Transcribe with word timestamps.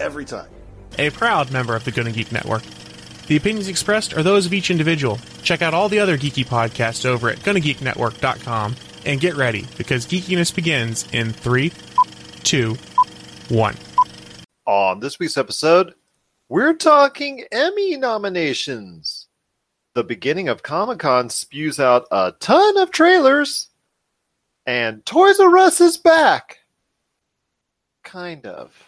every 0.00 0.24
time. 0.24 0.48
A 0.98 1.10
proud 1.10 1.50
member 1.50 1.76
of 1.76 1.84
the 1.84 1.92
Gonna 1.92 2.12
Geek 2.12 2.32
Network. 2.32 2.62
The 3.28 3.36
opinions 3.36 3.68
expressed 3.68 4.14
are 4.14 4.22
those 4.22 4.46
of 4.46 4.54
each 4.54 4.70
individual. 4.70 5.18
Check 5.42 5.60
out 5.60 5.74
all 5.74 5.90
the 5.90 5.98
other 5.98 6.16
geeky 6.16 6.46
podcasts 6.46 7.04
over 7.04 7.28
at 7.28 7.38
GonnaGeekNetwork.com 7.40 8.74
and 9.04 9.20
get 9.20 9.36
ready 9.36 9.66
because 9.76 10.06
geekiness 10.06 10.54
begins 10.54 11.06
in 11.12 11.32
three, 11.32 11.72
two, 12.42 12.76
one. 13.48 13.76
On 14.64 15.00
this 15.00 15.18
week's 15.18 15.36
episode, 15.36 15.94
we're 16.48 16.74
talking 16.74 17.44
Emmy 17.52 17.96
nominations. 17.98 19.28
The 19.94 20.04
beginning 20.04 20.48
of 20.48 20.62
Comic 20.62 21.00
Con 21.00 21.28
spews 21.28 21.78
out 21.78 22.06
a 22.10 22.32
ton 22.40 22.78
of 22.78 22.90
trailers, 22.90 23.68
and 24.64 25.04
Toys 25.04 25.38
R 25.40 25.58
Us 25.58 25.80
is 25.80 25.98
back. 25.98 26.60
Kind 28.04 28.46
of. 28.46 28.87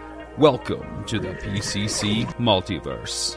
Welcome 0.37 1.03
to 1.07 1.19
the 1.19 1.33
PCC 1.33 2.25
Multiverse. 2.35 3.35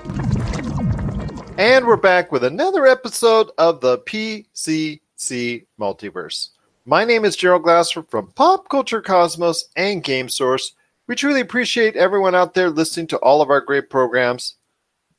And 1.58 1.86
we're 1.86 1.96
back 1.96 2.30
with 2.30 2.44
another 2.44 2.86
episode 2.86 3.50
of 3.58 3.80
the 3.80 3.98
PCC 3.98 5.66
Multiverse. 5.78 6.50
My 6.86 7.04
name 7.04 7.24
is 7.24 7.34
Gerald 7.34 7.64
Glasser 7.64 8.04
from 8.04 8.30
Pop 8.32 8.68
Culture 8.68 9.02
Cosmos 9.02 9.68
and 9.74 10.04
Game 10.04 10.28
Source. 10.28 10.74
We 11.08 11.16
truly 11.16 11.40
appreciate 11.40 11.96
everyone 11.96 12.36
out 12.36 12.54
there 12.54 12.70
listening 12.70 13.08
to 13.08 13.18
all 13.18 13.42
of 13.42 13.50
our 13.50 13.60
great 13.60 13.90
programs. 13.90 14.54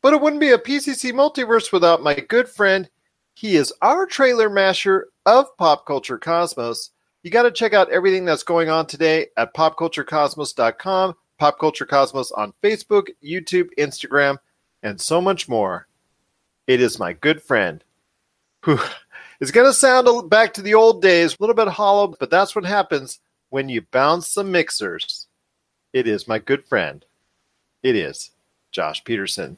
But 0.02 0.14
it 0.14 0.22
wouldn't 0.22 0.40
be 0.40 0.52
a 0.52 0.58
PCC 0.58 1.12
Multiverse 1.12 1.74
without 1.74 2.02
my 2.02 2.16
good 2.16 2.48
friend. 2.48 2.90
He 3.34 3.58
is 3.58 3.74
our 3.82 4.06
trailer 4.06 4.50
masher 4.50 5.10
of 5.26 5.56
Pop 5.58 5.86
Culture 5.86 6.18
Cosmos. 6.18 6.92
You 7.22 7.32
got 7.32 7.44
to 7.44 7.52
check 7.52 7.74
out 7.74 7.92
everything 7.92 8.24
that's 8.24 8.44
going 8.44 8.70
on 8.70 8.86
today 8.86 9.28
at 9.36 9.54
popculturecosmos.com, 9.54 11.16
Pop 11.38 11.60
Culture 11.60 11.86
Cosmos 11.86 12.32
on 12.32 12.54
Facebook, 12.64 13.08
YouTube, 13.24 13.70
Instagram, 13.78 14.38
and 14.84 15.00
so 15.00 15.20
much 15.22 15.50
more. 15.50 15.88
It 16.68 16.82
is 16.82 17.00
my 17.00 17.14
good 17.14 17.42
friend 17.42 17.84
who 18.62 18.80
is 19.40 19.52
going 19.52 19.68
to 19.68 19.74
sound 19.74 20.30
back 20.30 20.54
to 20.54 20.62
the 20.62 20.74
old 20.74 21.02
days, 21.02 21.34
a 21.34 21.38
little 21.40 21.56
bit 21.56 21.68
hollow, 21.68 22.16
but 22.20 22.30
that's 22.30 22.56
what 22.56 22.66
happens 22.66 23.20
when 23.50 23.70
you 23.70 23.82
bounce 23.92 24.28
some 24.30 24.52
mixers. 24.52 25.28
It 25.94 26.08
is 26.08 26.28
my 26.28 26.40
good 26.40 26.66
friend. 26.66 27.06
It 27.84 27.96
is 27.96 28.32
Josh 28.72 29.04
Peterson. 29.04 29.58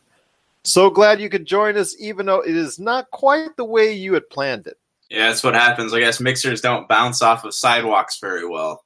So 0.63 0.89
glad 0.89 1.21
you 1.21 1.29
could 1.29 1.45
join 1.45 1.77
us, 1.77 1.95
even 1.99 2.25
though 2.25 2.41
it 2.41 2.55
is 2.55 2.77
not 2.77 3.09
quite 3.11 3.55
the 3.55 3.63
way 3.63 3.93
you 3.93 4.13
had 4.13 4.29
planned 4.29 4.67
it. 4.67 4.77
Yeah, 5.09 5.29
that's 5.29 5.43
what 5.43 5.55
happens. 5.55 5.93
I 5.93 6.01
guess 6.01 6.19
mixers 6.19 6.59
don't 6.59 6.89
bounce 6.89 7.21
off 7.21 7.45
of 7.45 7.53
sidewalks 7.53 8.19
very 8.19 8.45
well. 8.45 8.83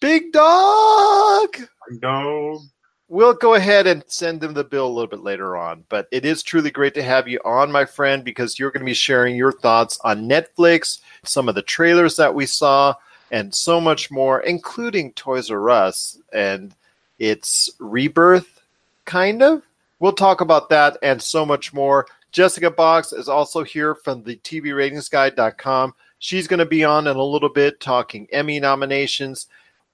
Big 0.00 0.32
dog! 0.32 1.56
No. 2.00 2.60
We'll 3.08 3.34
go 3.34 3.54
ahead 3.54 3.86
and 3.86 4.02
send 4.06 4.40
them 4.40 4.54
the 4.54 4.64
bill 4.64 4.86
a 4.86 4.88
little 4.88 5.08
bit 5.08 5.20
later 5.20 5.56
on. 5.56 5.84
But 5.88 6.08
it 6.10 6.24
is 6.24 6.42
truly 6.42 6.70
great 6.70 6.94
to 6.94 7.02
have 7.02 7.28
you 7.28 7.40
on, 7.44 7.70
my 7.70 7.84
friend, 7.84 8.24
because 8.24 8.58
you're 8.58 8.70
going 8.70 8.80
to 8.80 8.90
be 8.90 8.94
sharing 8.94 9.36
your 9.36 9.52
thoughts 9.52 9.98
on 10.02 10.28
Netflix, 10.28 11.00
some 11.24 11.48
of 11.48 11.54
the 11.54 11.62
trailers 11.62 12.16
that 12.16 12.34
we 12.34 12.46
saw, 12.46 12.94
and 13.30 13.54
so 13.54 13.80
much 13.80 14.10
more, 14.10 14.40
including 14.40 15.12
Toys 15.12 15.50
R 15.50 15.68
Us 15.70 16.18
and 16.32 16.74
its 17.18 17.68
rebirth, 17.78 18.62
kind 19.04 19.42
of. 19.42 19.62
We'll 19.98 20.12
talk 20.12 20.40
about 20.40 20.70
that 20.70 20.96
and 21.02 21.20
so 21.20 21.44
much 21.44 21.74
more. 21.74 22.06
Jessica 22.32 22.70
Box 22.70 23.12
is 23.12 23.28
also 23.28 23.64
here 23.64 23.94
from 23.94 24.22
the 24.22 24.36
TVRatingsGuide.com. 24.36 25.94
She's 26.20 26.46
going 26.46 26.58
to 26.58 26.66
be 26.66 26.84
on 26.84 27.06
in 27.06 27.16
a 27.16 27.22
little 27.22 27.48
bit 27.48 27.80
talking 27.80 28.28
Emmy 28.32 28.60
nominations. 28.60 29.48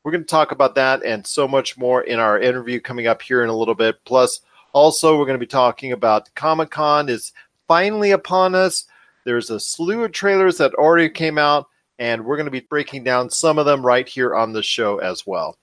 We're 0.06 0.12
going 0.12 0.22
to 0.22 0.28
talk 0.28 0.52
about 0.52 0.76
that 0.76 1.02
and 1.04 1.26
so 1.26 1.48
much 1.48 1.76
more 1.76 2.02
in 2.02 2.20
our 2.20 2.40
interview 2.40 2.78
coming 2.78 3.08
up 3.08 3.20
here 3.20 3.42
in 3.42 3.50
a 3.50 3.56
little 3.56 3.74
bit. 3.74 3.96
Plus, 4.04 4.40
also, 4.72 5.18
we're 5.18 5.24
going 5.24 5.34
to 5.34 5.44
be 5.44 5.48
talking 5.48 5.90
about 5.90 6.32
Comic 6.36 6.70
Con 6.70 7.08
is 7.08 7.32
finally 7.66 8.12
upon 8.12 8.54
us. 8.54 8.84
There's 9.24 9.50
a 9.50 9.58
slew 9.58 10.04
of 10.04 10.12
trailers 10.12 10.58
that 10.58 10.74
already 10.74 11.08
came 11.08 11.38
out, 11.38 11.66
and 11.98 12.24
we're 12.24 12.36
going 12.36 12.44
to 12.46 12.52
be 12.52 12.60
breaking 12.60 13.02
down 13.02 13.30
some 13.30 13.58
of 13.58 13.66
them 13.66 13.84
right 13.84 14.08
here 14.08 14.36
on 14.36 14.52
the 14.52 14.62
show 14.62 14.98
as 14.98 15.26
well. 15.26 15.58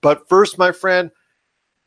But 0.00 0.26
first, 0.26 0.56
my 0.56 0.72
friend, 0.72 1.10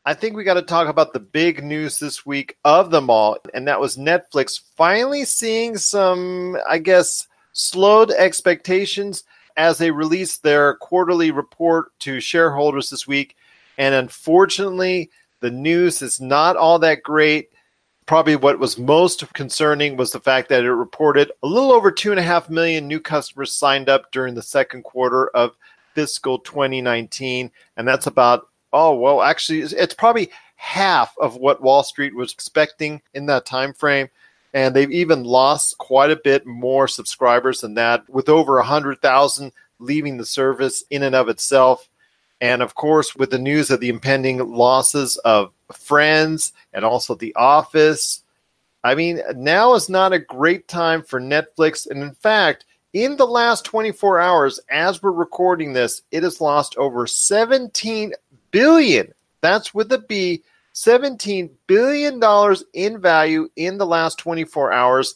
I 0.06 0.13
think 0.13 0.35
we 0.35 0.44
got 0.44 0.53
to 0.53 0.62
talk 0.62 0.88
about 0.88 1.12
the 1.12 1.19
big 1.19 1.63
news 1.63 2.00
this 2.00 2.24
week 2.24 2.56
of 2.66 2.91
them 2.91 3.09
all, 3.09 3.39
and 3.56 3.68
that 3.68 3.79
was 3.79 3.97
Netflix 3.97 4.62
finally 4.75 5.25
seeing 5.25 5.75
some, 5.75 6.56
I 6.69 6.78
guess, 6.78 7.28
slowed 7.53 8.12
expectations 8.12 9.24
as 9.57 9.79
they 9.79 9.91
released 9.91 10.44
their 10.44 10.75
quarterly 10.75 11.31
report 11.31 11.97
to 12.00 12.19
shareholders 12.19 12.90
this 12.90 13.07
week. 13.07 13.35
And 13.78 13.94
unfortunately, 13.94 15.09
the 15.40 15.51
news 15.51 16.01
is 16.01 16.22
not 16.22 16.56
all 16.56 16.79
that 16.79 17.03
great. 17.03 17.50
Probably 18.06 18.35
what 18.35 18.59
was 18.59 18.78
most 18.78 19.31
concerning 19.34 19.97
was 19.97 20.12
the 20.12 20.19
fact 20.19 20.47
that 20.50 20.63
it 20.63 20.72
reported 20.72 21.31
a 21.44 21.47
little 21.47 21.72
over 21.72 21.91
two 21.91 22.12
and 22.12 22.19
a 22.19 22.23
half 22.23 22.50
million 22.50 22.88
new 22.88 23.00
customers 23.00 23.51
signed 23.51 23.90
up 23.90 24.12
during 24.12 24.35
the 24.35 24.41
second 24.41 24.84
quarter 24.84 25.28
of 25.29 25.57
fiscal 25.94 26.39
2019. 26.39 27.51
And 27.75 27.88
that's 27.88 28.07
about, 28.07 28.47
oh, 28.72 28.95
well, 28.95 29.22
actually, 29.22 29.62
it's 29.62 29.94
probably 29.94 30.29
half 30.56 31.13
of 31.19 31.35
what 31.35 31.62
Wall 31.62 31.84
Street 31.84 32.16
was 32.16 32.31
expecting 32.31 33.01
in 33.13 33.25
that 33.25 33.45
time 33.45 33.74
frame 33.74 34.07
and 34.57 34.75
they've 34.75 34.91
even 34.91 35.23
lost 35.23 35.78
quite 35.78 36.09
a 36.09 36.16
bit 36.16 36.47
more 36.47 36.88
subscribers 36.88 37.62
than 37.62 37.75
that, 37.75 38.09
with 38.09 38.28
over 38.28 38.56
100,000 38.56 39.51
leaving 39.78 40.18
the 40.18 40.25
service 40.25 40.84
in 40.90 41.03
and 41.03 41.13
of 41.13 41.29
itself. 41.29 41.88
And 42.41 42.63
of 42.63 42.73
course, 42.73 43.16
with 43.16 43.29
the 43.29 43.38
news 43.38 43.69
of 43.69 43.81
the 43.81 43.90
impending 43.90 44.40
losses 44.40 45.16
of 45.18 45.53
Friends 45.72 46.53
and 46.73 46.84
also 46.84 47.13
The 47.13 47.35
Office, 47.35 48.23
I 48.84 48.95
mean, 48.95 49.22
now 49.35 49.75
is 49.75 49.90
not 49.90 50.12
a 50.12 50.18
great 50.18 50.68
time 50.68 51.03
for 51.03 51.22
Netflix. 51.22 51.88
And 51.88 52.01
in 52.01 52.16
fact, 52.16 52.66
in 52.94 53.16
the 53.16 53.28
last 53.28 53.63
24 53.63 54.19
hours, 54.19 54.59
as 54.72 55.03
we're 55.03 55.12
recording 55.12 55.74
this, 55.74 56.01
it 56.09 56.24
has 56.24 56.41
lost 56.41 56.75
over 56.78 57.06
17 57.06 58.12
billion. 58.50 59.13
That's 59.41 59.75
with 59.75 59.91
a 59.91 60.00
B 60.00 60.41
$17 60.77 61.49
billion 61.65 62.21
in 62.74 63.01
value 63.01 63.50
in 63.56 63.79
the 63.79 63.85
last 63.85 64.19
24 64.19 64.71
hours, 64.71 65.15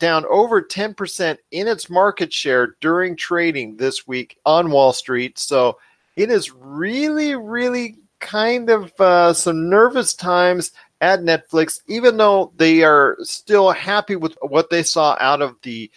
down 0.00 0.24
over 0.28 0.60
10% 0.60 1.38
in 1.52 1.68
its 1.68 1.88
market 1.88 2.32
share 2.32 2.74
during 2.80 3.14
trading 3.14 3.76
this 3.76 4.06
week 4.06 4.36
on 4.44 4.70
Wall 4.70 4.92
Street. 4.92 5.38
So 5.38 5.78
it 6.16 6.28
is 6.30 6.52
really, 6.52 7.36
really 7.36 7.98
kind 8.18 8.68
of 8.68 8.92
uh, 9.00 9.32
some 9.32 9.70
nervous 9.70 10.12
times 10.12 10.72
at 11.00 11.20
Netflix, 11.20 11.80
even 11.86 12.16
though 12.16 12.52
they 12.56 12.82
are 12.82 13.16
still 13.20 13.70
happy 13.70 14.16
with 14.16 14.36
what 14.42 14.70
they 14.70 14.82
saw 14.82 15.16
out 15.20 15.40
of 15.40 15.54
the 15.62 15.88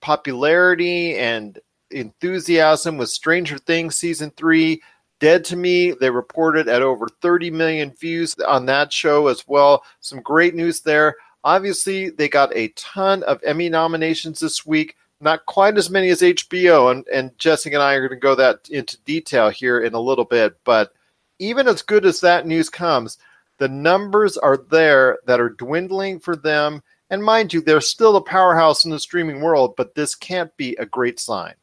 popularity 0.00 1.18
and 1.18 1.58
enthusiasm 1.90 2.96
with 2.96 3.10
Stranger 3.10 3.58
Things 3.58 3.98
season 3.98 4.30
three 4.30 4.80
Dead 5.24 5.42
to 5.46 5.56
Me, 5.56 5.92
they 5.92 6.10
reported 6.10 6.68
at 6.68 6.82
over 6.82 7.08
30 7.22 7.50
million 7.50 7.90
views 7.92 8.34
on 8.46 8.66
that 8.66 8.92
show 8.92 9.28
as 9.28 9.48
well. 9.48 9.82
Some 10.00 10.20
great 10.20 10.54
news 10.54 10.82
there. 10.82 11.16
Obviously, 11.44 12.10
they 12.10 12.28
got 12.28 12.54
a 12.54 12.68
ton 12.76 13.22
of 13.22 13.42
Emmy 13.42 13.70
nominations 13.70 14.38
this 14.38 14.66
week. 14.66 14.96
Not 15.22 15.46
quite 15.46 15.78
as 15.78 15.88
many 15.88 16.10
as 16.10 16.20
HBO, 16.20 16.92
and, 16.92 17.08
and 17.08 17.30
Jessica 17.38 17.74
and 17.74 17.82
I 17.82 17.94
are 17.94 18.06
going 18.06 18.20
to 18.20 18.22
go 18.22 18.34
that 18.34 18.68
into 18.68 19.00
detail 19.04 19.48
here 19.48 19.80
in 19.80 19.94
a 19.94 19.98
little 19.98 20.26
bit. 20.26 20.58
But 20.62 20.92
even 21.38 21.68
as 21.68 21.80
good 21.80 22.04
as 22.04 22.20
that 22.20 22.46
news 22.46 22.68
comes, 22.68 23.16
the 23.56 23.68
numbers 23.68 24.36
are 24.36 24.58
there 24.58 25.20
that 25.24 25.40
are 25.40 25.48
dwindling 25.48 26.20
for 26.20 26.36
them. 26.36 26.82
And 27.08 27.24
mind 27.24 27.54
you, 27.54 27.62
they're 27.62 27.80
still 27.80 28.16
a 28.16 28.20
powerhouse 28.20 28.84
in 28.84 28.90
the 28.90 29.00
streaming 29.00 29.40
world, 29.40 29.72
but 29.74 29.94
this 29.94 30.14
can't 30.14 30.54
be 30.58 30.76
a 30.76 30.84
great 30.84 31.18
sign. 31.18 31.54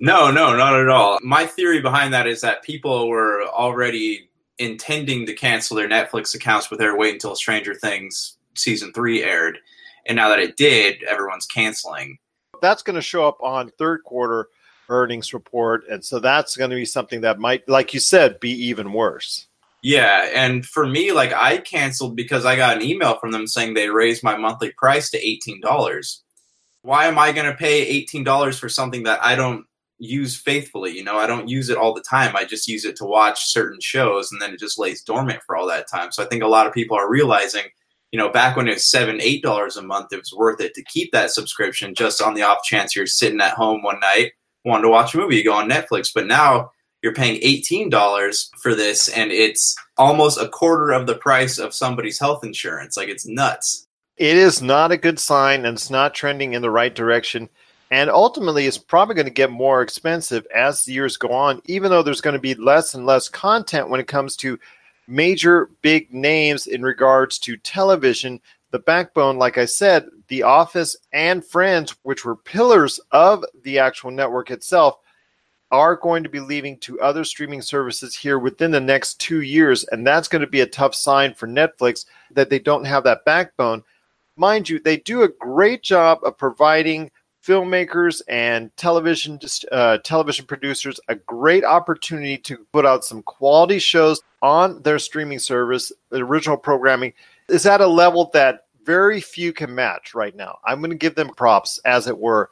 No, 0.00 0.30
no, 0.30 0.56
not 0.56 0.74
at 0.74 0.88
all. 0.88 1.18
My 1.22 1.44
theory 1.44 1.80
behind 1.80 2.14
that 2.14 2.26
is 2.26 2.40
that 2.42 2.62
people 2.62 3.08
were 3.08 3.44
already 3.46 4.28
intending 4.58 5.26
to 5.26 5.34
cancel 5.34 5.76
their 5.76 5.88
Netflix 5.88 6.34
accounts, 6.34 6.68
but 6.68 6.78
they 6.78 6.86
were 6.86 6.96
waiting 6.96 7.16
until 7.16 7.34
Stranger 7.34 7.74
Things 7.74 8.36
season 8.54 8.92
three 8.92 9.22
aired. 9.22 9.58
And 10.06 10.16
now 10.16 10.28
that 10.28 10.38
it 10.38 10.56
did, 10.56 11.02
everyone's 11.04 11.46
canceling. 11.46 12.18
That's 12.62 12.82
going 12.82 12.96
to 12.96 13.02
show 13.02 13.26
up 13.26 13.38
on 13.40 13.70
third 13.78 14.02
quarter 14.04 14.48
earnings 14.88 15.34
report. 15.34 15.84
And 15.88 16.04
so 16.04 16.18
that's 16.18 16.56
going 16.56 16.70
to 16.70 16.76
be 16.76 16.84
something 16.84 17.20
that 17.20 17.38
might, 17.38 17.68
like 17.68 17.92
you 17.92 18.00
said, 18.00 18.40
be 18.40 18.50
even 18.50 18.92
worse. 18.92 19.46
Yeah, 19.82 20.28
and 20.34 20.66
for 20.66 20.86
me, 20.88 21.12
like 21.12 21.32
I 21.32 21.58
canceled 21.58 22.16
because 22.16 22.44
I 22.44 22.56
got 22.56 22.76
an 22.76 22.82
email 22.82 23.16
from 23.18 23.30
them 23.30 23.46
saying 23.46 23.74
they 23.74 23.88
raised 23.88 24.24
my 24.24 24.36
monthly 24.36 24.72
price 24.72 25.08
to 25.10 25.24
eighteen 25.24 25.60
dollars. 25.60 26.24
Why 26.82 27.06
am 27.06 27.16
I 27.16 27.30
going 27.30 27.48
to 27.48 27.56
pay 27.56 27.86
eighteen 27.86 28.24
dollars 28.24 28.58
for 28.58 28.68
something 28.68 29.04
that 29.04 29.24
I 29.24 29.36
don't 29.36 29.67
use 29.98 30.36
faithfully? 30.36 30.96
You 30.96 31.04
know, 31.04 31.16
I 31.16 31.26
don't 31.26 31.48
use 31.48 31.68
it 31.68 31.76
all 31.78 31.94
the 31.94 32.02
time. 32.02 32.36
I 32.36 32.44
just 32.44 32.68
use 32.68 32.84
it 32.84 32.96
to 32.96 33.04
watch 33.04 33.46
certain 33.52 33.80
shows, 33.80 34.32
and 34.32 34.40
then 34.40 34.52
it 34.52 34.60
just 34.60 34.78
lays 34.78 35.02
dormant 35.02 35.40
for 35.46 35.56
all 35.56 35.66
that 35.68 35.88
time. 35.88 36.12
So 36.12 36.22
I 36.22 36.26
think 36.26 36.42
a 36.42 36.48
lot 36.48 36.66
of 36.66 36.72
people 36.72 36.96
are 36.96 37.10
realizing, 37.10 37.64
you 38.12 38.18
know, 38.18 38.30
back 38.30 38.56
when 38.56 38.68
it 38.68 38.74
was 38.74 38.86
seven, 38.86 39.20
eight 39.20 39.42
dollars 39.42 39.76
a 39.76 39.82
month, 39.82 40.12
it 40.12 40.18
was 40.18 40.32
worth 40.32 40.60
it 40.60 40.74
to 40.74 40.84
keep 40.84 41.12
that 41.12 41.30
subscription 41.30 41.94
just 41.94 42.22
on 42.22 42.34
the 42.34 42.42
off 42.42 42.62
chance 42.64 42.94
you're 42.94 43.06
sitting 43.06 43.40
at 43.40 43.54
home 43.54 43.82
one 43.82 44.00
night 44.00 44.32
wanting 44.64 44.84
to 44.84 44.90
watch 44.90 45.14
a 45.14 45.18
movie, 45.18 45.36
you 45.36 45.44
go 45.44 45.52
on 45.52 45.68
Netflix. 45.68 46.12
But 46.14 46.26
now 46.26 46.70
you're 47.02 47.14
paying 47.14 47.40
$18 47.40 48.48
for 48.60 48.74
this 48.74 49.08
and 49.08 49.30
it's 49.30 49.74
almost 49.96 50.38
a 50.38 50.48
quarter 50.48 50.90
of 50.92 51.06
the 51.06 51.14
price 51.14 51.58
of 51.58 51.74
somebody's 51.74 52.18
health 52.18 52.44
insurance. 52.44 52.96
Like 52.96 53.08
it's 53.08 53.26
nuts. 53.26 53.86
It 54.16 54.36
is 54.36 54.60
not 54.60 54.92
a 54.92 54.96
good 54.96 55.18
sign 55.18 55.64
and 55.64 55.76
it's 55.76 55.90
not 55.90 56.14
trending 56.14 56.54
in 56.54 56.62
the 56.62 56.70
right 56.70 56.94
direction. 56.94 57.48
And 57.90 58.10
ultimately, 58.10 58.66
it's 58.66 58.76
probably 58.76 59.14
going 59.14 59.26
to 59.26 59.32
get 59.32 59.50
more 59.50 59.80
expensive 59.80 60.46
as 60.54 60.84
the 60.84 60.92
years 60.92 61.16
go 61.16 61.30
on, 61.30 61.62
even 61.64 61.90
though 61.90 62.02
there's 62.02 62.20
going 62.20 62.34
to 62.34 62.40
be 62.40 62.54
less 62.54 62.94
and 62.94 63.06
less 63.06 63.28
content 63.28 63.88
when 63.88 64.00
it 64.00 64.06
comes 64.06 64.36
to 64.36 64.58
major 65.06 65.70
big 65.80 66.12
names 66.12 66.66
in 66.66 66.82
regards 66.82 67.38
to 67.38 67.56
television. 67.56 68.40
The 68.70 68.78
backbone, 68.78 69.38
like 69.38 69.56
I 69.56 69.64
said, 69.64 70.06
The 70.28 70.42
Office 70.42 70.96
and 71.14 71.42
Friends, 71.42 71.96
which 72.02 72.26
were 72.26 72.36
pillars 72.36 73.00
of 73.10 73.42
the 73.62 73.78
actual 73.78 74.10
network 74.10 74.50
itself, 74.50 74.98
are 75.70 75.96
going 75.96 76.22
to 76.22 76.28
be 76.28 76.40
leaving 76.40 76.76
to 76.78 77.00
other 77.00 77.24
streaming 77.24 77.62
services 77.62 78.14
here 78.14 78.38
within 78.38 78.70
the 78.70 78.80
next 78.80 79.20
two 79.20 79.40
years. 79.40 79.84
And 79.84 80.06
that's 80.06 80.28
going 80.28 80.40
to 80.40 80.46
be 80.46 80.60
a 80.60 80.66
tough 80.66 80.94
sign 80.94 81.32
for 81.32 81.46
Netflix 81.46 82.04
that 82.32 82.50
they 82.50 82.58
don't 82.58 82.84
have 82.84 83.04
that 83.04 83.24
backbone. 83.24 83.82
Mind 84.36 84.68
you, 84.68 84.78
they 84.78 84.98
do 84.98 85.22
a 85.22 85.28
great 85.28 85.82
job 85.82 86.20
of 86.22 86.36
providing 86.36 87.10
filmmakers 87.48 88.20
and 88.28 88.70
television 88.76 89.40
uh, 89.72 89.96
television 90.04 90.44
producers 90.44 91.00
a 91.08 91.14
great 91.14 91.64
opportunity 91.64 92.36
to 92.36 92.58
put 92.72 92.84
out 92.84 93.06
some 93.06 93.22
quality 93.22 93.78
shows 93.78 94.20
on 94.42 94.82
their 94.82 94.98
streaming 94.98 95.38
service. 95.38 95.90
The 96.10 96.18
original 96.18 96.58
programming 96.58 97.14
is 97.48 97.64
at 97.64 97.80
a 97.80 97.86
level 97.86 98.30
that 98.34 98.66
very 98.84 99.20
few 99.20 99.54
can 99.54 99.74
match 99.74 100.14
right 100.14 100.36
now. 100.36 100.58
I'm 100.66 100.80
going 100.80 100.90
to 100.90 100.96
give 100.96 101.14
them 101.14 101.30
props, 101.30 101.78
as 101.86 102.06
it 102.06 102.18
were. 102.18 102.50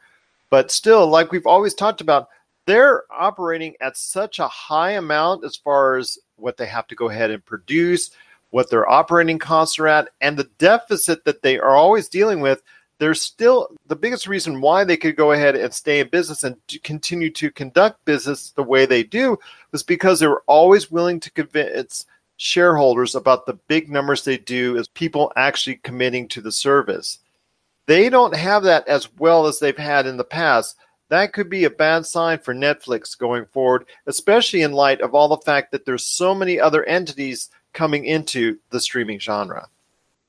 But 0.48 0.70
still, 0.70 1.06
like 1.06 1.30
we've 1.30 1.46
always 1.46 1.74
talked 1.74 2.00
about, 2.00 2.28
they're 2.64 3.04
operating 3.10 3.74
at 3.80 3.96
such 3.96 4.38
a 4.38 4.48
high 4.48 4.92
amount 4.92 5.44
as 5.44 5.56
far 5.56 5.96
as 5.96 6.18
what 6.36 6.56
they 6.56 6.66
have 6.66 6.86
to 6.88 6.94
go 6.94 7.10
ahead 7.10 7.30
and 7.30 7.44
produce, 7.44 8.10
what 8.50 8.70
their 8.70 8.88
operating 8.88 9.38
costs 9.38 9.78
are 9.78 9.88
at, 9.88 10.08
and 10.20 10.36
the 10.38 10.48
deficit 10.58 11.24
that 11.24 11.42
they 11.42 11.58
are 11.58 11.76
always 11.76 12.08
dealing 12.08 12.40
with. 12.40 12.62
They're 12.98 13.14
still 13.14 13.68
the 13.86 13.96
biggest 13.96 14.26
reason 14.26 14.60
why 14.60 14.84
they 14.84 14.96
could 14.96 15.16
go 15.16 15.32
ahead 15.32 15.54
and 15.54 15.72
stay 15.72 16.00
in 16.00 16.08
business 16.08 16.44
and 16.44 16.56
continue 16.82 17.30
to 17.30 17.50
conduct 17.50 18.04
business 18.04 18.52
the 18.52 18.62
way 18.62 18.86
they 18.86 19.02
do 19.02 19.38
was 19.72 19.82
because 19.82 20.20
they 20.20 20.26
were 20.26 20.44
always 20.46 20.90
willing 20.90 21.20
to 21.20 21.30
convince 21.30 22.06
shareholders 22.38 23.14
about 23.14 23.46
the 23.46 23.58
big 23.68 23.90
numbers 23.90 24.24
they 24.24 24.38
do 24.38 24.78
as 24.78 24.88
people 24.88 25.32
actually 25.36 25.76
committing 25.76 26.28
to 26.28 26.40
the 26.40 26.52
service. 26.52 27.18
They 27.86 28.08
don't 28.08 28.34
have 28.34 28.62
that 28.64 28.88
as 28.88 29.12
well 29.18 29.46
as 29.46 29.58
they've 29.58 29.76
had 29.76 30.06
in 30.06 30.16
the 30.16 30.24
past 30.24 30.76
that 31.08 31.32
could 31.32 31.48
be 31.48 31.64
a 31.64 31.70
bad 31.70 32.04
sign 32.04 32.38
for 32.38 32.54
Netflix 32.54 33.16
going 33.16 33.46
forward, 33.46 33.86
especially 34.06 34.62
in 34.62 34.72
light 34.72 35.00
of 35.00 35.14
all 35.14 35.28
the 35.28 35.36
fact 35.38 35.70
that 35.70 35.84
there's 35.84 36.04
so 36.04 36.34
many 36.34 36.58
other 36.58 36.84
entities 36.84 37.50
coming 37.72 38.04
into 38.06 38.58
the 38.70 38.80
streaming 38.80 39.20
genre. 39.20 39.68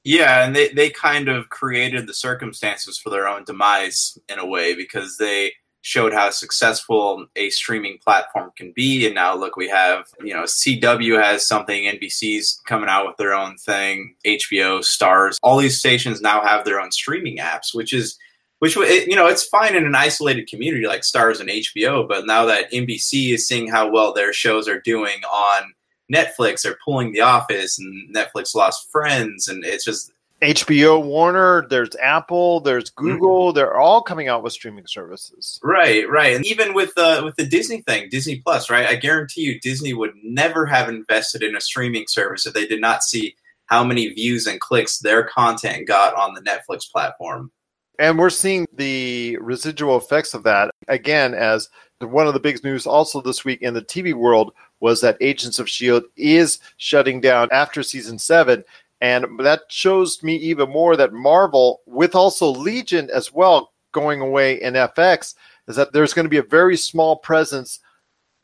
Yeah, 0.08 0.46
and 0.46 0.56
they, 0.56 0.70
they 0.70 0.90
kind 0.90 1.28
of 1.28 1.50
created 1.50 2.08
the 2.08 2.14
circumstances 2.14 2.98
for 2.98 3.10
their 3.10 3.28
own 3.28 3.44
demise 3.44 4.18
in 4.30 4.40
a 4.40 4.46
way 4.46 4.74
because 4.74 5.18
they 5.18 5.52
showed 5.82 6.14
how 6.14 6.30
successful 6.30 7.26
a 7.36 7.50
streaming 7.50 7.98
platform 8.02 8.52
can 8.56 8.72
be. 8.74 9.06
And 9.06 9.16
now 9.16 9.36
look, 9.36 9.58
we 9.58 9.68
have, 9.68 10.06
you 10.24 10.34
know, 10.34 10.44
CW 10.44 11.22
has 11.22 11.46
something, 11.46 11.84
NBC's 11.84 12.62
coming 12.66 12.88
out 12.88 13.06
with 13.06 13.18
their 13.18 13.34
own 13.34 13.58
thing, 13.58 14.16
HBO, 14.26 14.80
Starz. 14.80 15.36
all 15.44 15.58
these 15.58 15.78
stations 15.78 16.22
now 16.22 16.42
have 16.42 16.64
their 16.64 16.80
own 16.80 16.94
streaming 16.94 17.40
apps, 17.40 17.74
which 17.74 17.92
is 17.92 18.18
which 18.60 18.78
you 18.78 19.16
know 19.16 19.28
it's 19.28 19.44
fine 19.44 19.76
in 19.76 19.86
an 19.86 19.94
isolated 19.94 20.48
community 20.48 20.88
like 20.88 21.02
Starz 21.02 21.42
and 21.42 21.50
HBO, 21.50 22.08
but 22.08 22.26
now 22.26 22.46
that 22.46 22.72
NBC 22.72 23.34
is 23.34 23.46
seeing 23.46 23.68
how 23.68 23.92
well 23.92 24.14
their 24.14 24.32
shows 24.32 24.70
are 24.70 24.80
doing 24.80 25.22
on 25.26 25.74
Netflix, 26.14 26.62
they're 26.62 26.78
pulling 26.84 27.12
The 27.12 27.22
Office, 27.22 27.80
and 27.80 28.16
Netflix 28.16 28.56
lost 28.56 28.92
Friends, 28.92 29.48
and 29.48 29.66
it's 29.66 29.86
just 29.86 30.12
HBO, 30.42 31.04
Warner, 31.04 31.68
there's 31.68 31.96
Apple, 32.02 32.60
there's 32.60 32.92
mm-hmm. 32.92 33.06
Google, 33.06 33.48
mm-hmm. 33.48 33.56
they're 33.56 33.78
all 33.78 34.02
coming 34.02 34.28
out 34.28 34.44
with 34.44 34.54
streaming 34.54 34.86
services. 34.86 35.60
Right, 35.64 36.08
right. 36.10 36.36
And 36.36 36.46
even 36.46 36.74
with 36.74 36.94
the 36.96 37.22
with 37.24 37.36
the 37.38 37.46
Disney 37.46 37.82
thing, 37.82 38.10
Disney 38.10 38.42
Plus, 38.42 38.70
right? 38.70 38.86
I 38.86 38.96
guarantee 38.96 39.42
you 39.42 39.60
Disney 39.60 39.94
would 39.94 40.14
never 40.24 40.66
have 40.68 40.90
invested 40.90 41.42
in 41.42 41.56
a 41.56 41.62
streaming 41.62 42.06
service 42.08 42.46
if 42.46 42.54
they 42.54 42.68
did 42.68 42.82
not 42.82 43.04
see 43.04 43.36
how 43.66 43.84
many 43.84 44.08
views 44.10 44.48
and 44.48 44.62
clicks 44.62 45.00
their 45.00 45.24
content 45.24 45.88
got 45.88 46.14
on 46.14 46.34
the 46.34 46.42
Netflix 46.42 46.90
platform. 46.90 47.52
And 48.00 48.20
we're 48.20 48.30
seeing 48.30 48.68
the 48.74 49.38
residual 49.42 49.98
effects 49.98 50.36
of 50.36 50.44
that 50.44 50.70
again 50.88 51.34
as 51.34 51.68
one 52.00 52.28
of 52.28 52.34
the 52.34 52.40
big 52.40 52.64
news 52.64 52.86
also 52.86 53.22
this 53.22 53.44
week 53.44 53.62
in 53.62 53.74
the 53.74 53.82
TV 53.82 54.14
world 54.14 54.54
was 54.80 55.02
that 55.02 55.18
Agents 55.22 55.60
of 55.60 55.66
S.H.I.E.L.D. 55.66 56.08
is 56.16 56.60
shutting 56.78 57.20
down 57.20 57.50
after 57.52 57.82
season 57.82 58.20
seven. 58.20 58.64
And 59.02 59.40
that 59.40 59.62
shows 59.70 60.22
me 60.24 60.36
even 60.36 60.70
more 60.70 60.96
that 60.96 61.14
Marvel, 61.14 61.82
with 61.86 62.16
also 62.16 62.50
Legion 62.50 63.10
as 63.14 63.34
well 63.34 63.72
going 63.92 64.22
away 64.22 64.62
in 64.62 64.74
FX, 64.74 65.36
is 65.68 65.76
that 65.76 65.94
there's 65.94 66.14
going 66.14 66.26
to 66.26 66.30
be 66.30 66.38
a 66.38 66.44
very 66.44 66.78
small 66.78 67.16
presence 67.18 67.80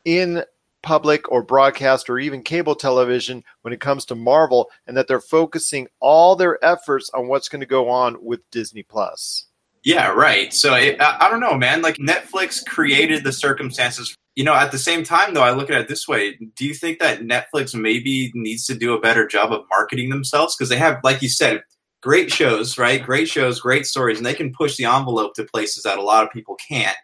in 0.05 0.43
public 0.81 1.31
or 1.31 1.41
broadcast 1.41 2.09
or 2.09 2.19
even 2.19 2.43
cable 2.43 2.75
television 2.75 3.43
when 3.61 3.73
it 3.73 3.79
comes 3.79 4.05
to 4.05 4.15
Marvel, 4.15 4.69
and 4.85 4.95
that 4.97 5.07
they're 5.07 5.21
focusing 5.21 5.87
all 5.99 6.35
their 6.35 6.63
efforts 6.63 7.09
on 7.13 7.27
what's 7.27 7.49
going 7.49 7.61
to 7.61 7.65
go 7.65 7.89
on 7.89 8.17
with 8.21 8.41
Disney 8.51 8.83
Plus. 8.83 9.45
Yeah, 9.83 10.07
right. 10.07 10.53
So 10.53 10.75
it, 10.75 10.99
I, 11.01 11.17
I 11.21 11.29
don't 11.29 11.39
know, 11.39 11.57
man. 11.57 11.81
Like 11.81 11.97
Netflix 11.97 12.65
created 12.65 13.23
the 13.23 13.33
circumstances. 13.33 14.15
You 14.35 14.43
know, 14.43 14.53
at 14.53 14.71
the 14.71 14.77
same 14.77 15.03
time, 15.03 15.33
though, 15.33 15.43
I 15.43 15.51
look 15.51 15.69
at 15.69 15.79
it 15.79 15.87
this 15.87 16.07
way. 16.07 16.37
Do 16.55 16.65
you 16.65 16.73
think 16.73 16.99
that 16.99 17.21
Netflix 17.21 17.79
maybe 17.79 18.31
needs 18.33 18.65
to 18.65 18.75
do 18.75 18.93
a 18.93 18.99
better 18.99 19.27
job 19.27 19.51
of 19.51 19.65
marketing 19.69 20.09
themselves? 20.09 20.55
Because 20.55 20.69
they 20.69 20.77
have, 20.77 20.99
like 21.03 21.21
you 21.21 21.29
said, 21.29 21.61
great 22.01 22.31
shows, 22.31 22.77
right? 22.77 23.03
Great 23.03 23.27
shows, 23.27 23.59
great 23.59 23.85
stories, 23.85 24.17
and 24.17 24.25
they 24.25 24.33
can 24.33 24.53
push 24.53 24.75
the 24.75 24.85
envelope 24.85 25.35
to 25.35 25.43
places 25.43 25.83
that 25.83 25.99
a 25.99 26.03
lot 26.03 26.23
of 26.23 26.31
people 26.31 26.55
can't. 26.67 26.97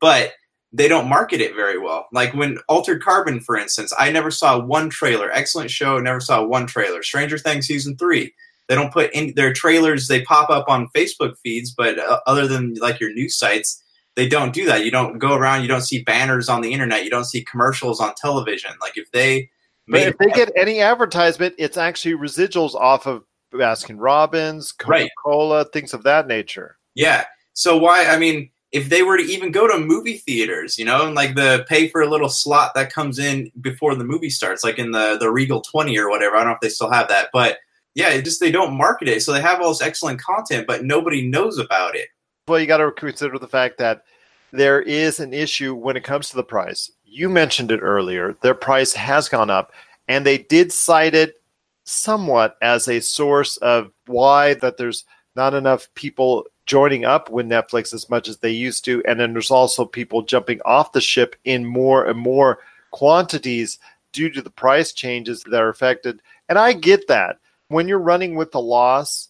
But 0.00 0.34
they 0.72 0.86
don't 0.86 1.08
market 1.08 1.40
it 1.40 1.54
very 1.54 1.78
well. 1.78 2.08
Like 2.12 2.34
when 2.34 2.58
Altered 2.68 3.02
Carbon, 3.02 3.40
for 3.40 3.56
instance, 3.56 3.92
I 3.98 4.12
never 4.12 4.30
saw 4.30 4.60
one 4.60 4.90
trailer. 4.90 5.30
Excellent 5.32 5.70
show, 5.70 5.98
never 5.98 6.20
saw 6.20 6.44
one 6.44 6.66
trailer. 6.66 7.02
Stranger 7.02 7.38
Things 7.38 7.66
season 7.66 7.96
three, 7.96 8.34
they 8.68 8.74
don't 8.74 8.92
put 8.92 9.12
in 9.12 9.32
their 9.34 9.52
trailers. 9.52 10.08
They 10.08 10.22
pop 10.22 10.50
up 10.50 10.68
on 10.68 10.88
Facebook 10.88 11.36
feeds, 11.38 11.72
but 11.72 11.98
uh, 11.98 12.20
other 12.26 12.46
than 12.46 12.74
like 12.74 13.00
your 13.00 13.12
news 13.12 13.36
sites, 13.36 13.82
they 14.14 14.28
don't 14.28 14.52
do 14.52 14.66
that. 14.66 14.84
You 14.84 14.90
don't 14.90 15.18
go 15.18 15.34
around. 15.34 15.62
You 15.62 15.68
don't 15.68 15.82
see 15.82 16.02
banners 16.02 16.48
on 16.48 16.60
the 16.60 16.72
internet. 16.72 17.04
You 17.04 17.10
don't 17.10 17.24
see 17.24 17.42
commercials 17.42 18.00
on 18.00 18.14
television. 18.14 18.70
Like 18.80 18.96
if 18.96 19.10
they, 19.10 19.50
but 19.86 20.02
if 20.02 20.18
they 20.18 20.26
get 20.26 20.52
any 20.56 20.80
advertisement, 20.80 21.54
it's 21.56 21.76
actually 21.76 22.14
residuals 22.14 22.74
off 22.74 23.06
of 23.06 23.24
Baskin 23.52 23.96
Robbins, 23.98 24.72
Coca 24.72 25.08
Cola, 25.22 25.58
right. 25.58 25.72
things 25.72 25.94
of 25.94 26.02
that 26.02 26.26
nature. 26.26 26.76
Yeah. 26.94 27.24
So 27.54 27.76
why? 27.78 28.06
I 28.06 28.18
mean 28.18 28.50
if 28.70 28.90
they 28.90 29.02
were 29.02 29.16
to 29.16 29.22
even 29.22 29.50
go 29.50 29.66
to 29.66 29.78
movie 29.78 30.18
theaters, 30.18 30.78
you 30.78 30.84
know, 30.84 31.06
and 31.06 31.14
like 31.14 31.34
the 31.34 31.64
pay 31.68 31.88
for 31.88 32.02
a 32.02 32.08
little 32.08 32.28
slot 32.28 32.72
that 32.74 32.92
comes 32.92 33.18
in 33.18 33.50
before 33.60 33.94
the 33.94 34.04
movie 34.04 34.30
starts, 34.30 34.62
like 34.62 34.78
in 34.78 34.90
the 34.90 35.16
the 35.18 35.30
Regal 35.30 35.62
Twenty 35.62 35.98
or 35.98 36.10
whatever. 36.10 36.36
I 36.36 36.40
don't 36.40 36.48
know 36.48 36.54
if 36.54 36.60
they 36.60 36.68
still 36.68 36.90
have 36.90 37.08
that, 37.08 37.28
but 37.32 37.58
yeah, 37.94 38.10
it 38.10 38.24
just 38.24 38.40
they 38.40 38.50
don't 38.50 38.76
market 38.76 39.08
it, 39.08 39.22
so 39.22 39.32
they 39.32 39.40
have 39.40 39.60
all 39.60 39.70
this 39.70 39.82
excellent 39.82 40.20
content, 40.20 40.66
but 40.66 40.84
nobody 40.84 41.26
knows 41.26 41.58
about 41.58 41.96
it. 41.96 42.08
Well, 42.46 42.60
you 42.60 42.66
got 42.66 42.78
to 42.78 42.90
consider 42.92 43.38
the 43.38 43.48
fact 43.48 43.78
that 43.78 44.04
there 44.52 44.80
is 44.80 45.20
an 45.20 45.32
issue 45.32 45.74
when 45.74 45.96
it 45.96 46.04
comes 46.04 46.30
to 46.30 46.36
the 46.36 46.44
price. 46.44 46.90
You 47.04 47.28
mentioned 47.28 47.70
it 47.70 47.80
earlier; 47.80 48.36
their 48.42 48.54
price 48.54 48.92
has 48.94 49.28
gone 49.28 49.50
up, 49.50 49.72
and 50.06 50.24
they 50.24 50.38
did 50.38 50.72
cite 50.72 51.14
it 51.14 51.42
somewhat 51.84 52.56
as 52.60 52.86
a 52.86 53.00
source 53.00 53.56
of 53.58 53.90
why 54.06 54.54
that 54.54 54.76
there's 54.76 55.04
not 55.34 55.54
enough 55.54 55.88
people 55.94 56.46
joining 56.66 57.04
up 57.06 57.30
with 57.30 57.46
Netflix 57.46 57.94
as 57.94 58.10
much 58.10 58.28
as 58.28 58.38
they 58.38 58.50
used 58.50 58.84
to. 58.84 59.02
And 59.06 59.18
then 59.18 59.32
there's 59.32 59.50
also 59.50 59.86
people 59.86 60.22
jumping 60.22 60.60
off 60.64 60.92
the 60.92 61.00
ship 61.00 61.34
in 61.44 61.64
more 61.64 62.04
and 62.04 62.18
more 62.18 62.58
quantities 62.90 63.78
due 64.12 64.30
to 64.30 64.42
the 64.42 64.50
price 64.50 64.92
changes 64.92 65.42
that 65.44 65.62
are 65.62 65.70
affected. 65.70 66.20
And 66.48 66.58
I 66.58 66.74
get 66.74 67.08
that. 67.08 67.38
When 67.68 67.88
you're 67.88 67.98
running 67.98 68.34
with 68.34 68.54
a 68.54 68.60
loss 68.60 69.28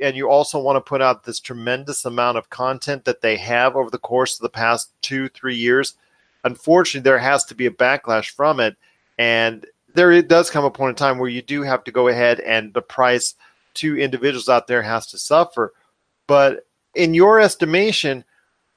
and 0.00 0.16
you 0.16 0.28
also 0.28 0.58
want 0.58 0.76
to 0.76 0.80
put 0.80 1.02
out 1.02 1.24
this 1.24 1.40
tremendous 1.40 2.04
amount 2.04 2.38
of 2.38 2.50
content 2.50 3.04
that 3.04 3.20
they 3.20 3.36
have 3.36 3.76
over 3.76 3.90
the 3.90 3.98
course 3.98 4.36
of 4.36 4.42
the 4.42 4.48
past 4.48 4.92
two, 5.02 5.28
three 5.28 5.56
years, 5.56 5.94
unfortunately, 6.44 7.04
there 7.04 7.18
has 7.18 7.44
to 7.44 7.54
be 7.54 7.66
a 7.66 7.70
backlash 7.70 8.30
from 8.30 8.60
it. 8.60 8.76
And 9.18 9.66
there 9.94 10.12
it 10.12 10.28
does 10.28 10.50
come 10.50 10.64
a 10.64 10.70
point 10.70 10.90
in 10.90 10.96
time 10.96 11.18
where 11.18 11.28
you 11.28 11.42
do 11.42 11.62
have 11.62 11.84
to 11.84 11.92
go 11.92 12.08
ahead 12.08 12.40
and 12.40 12.72
the 12.74 12.82
price 12.82 13.34
to 13.74 13.98
individuals 13.98 14.48
out 14.48 14.66
there 14.66 14.82
has 14.82 15.06
to 15.08 15.18
suffer. 15.18 15.72
But 16.26 16.66
in 16.94 17.14
your 17.14 17.40
estimation, 17.40 18.24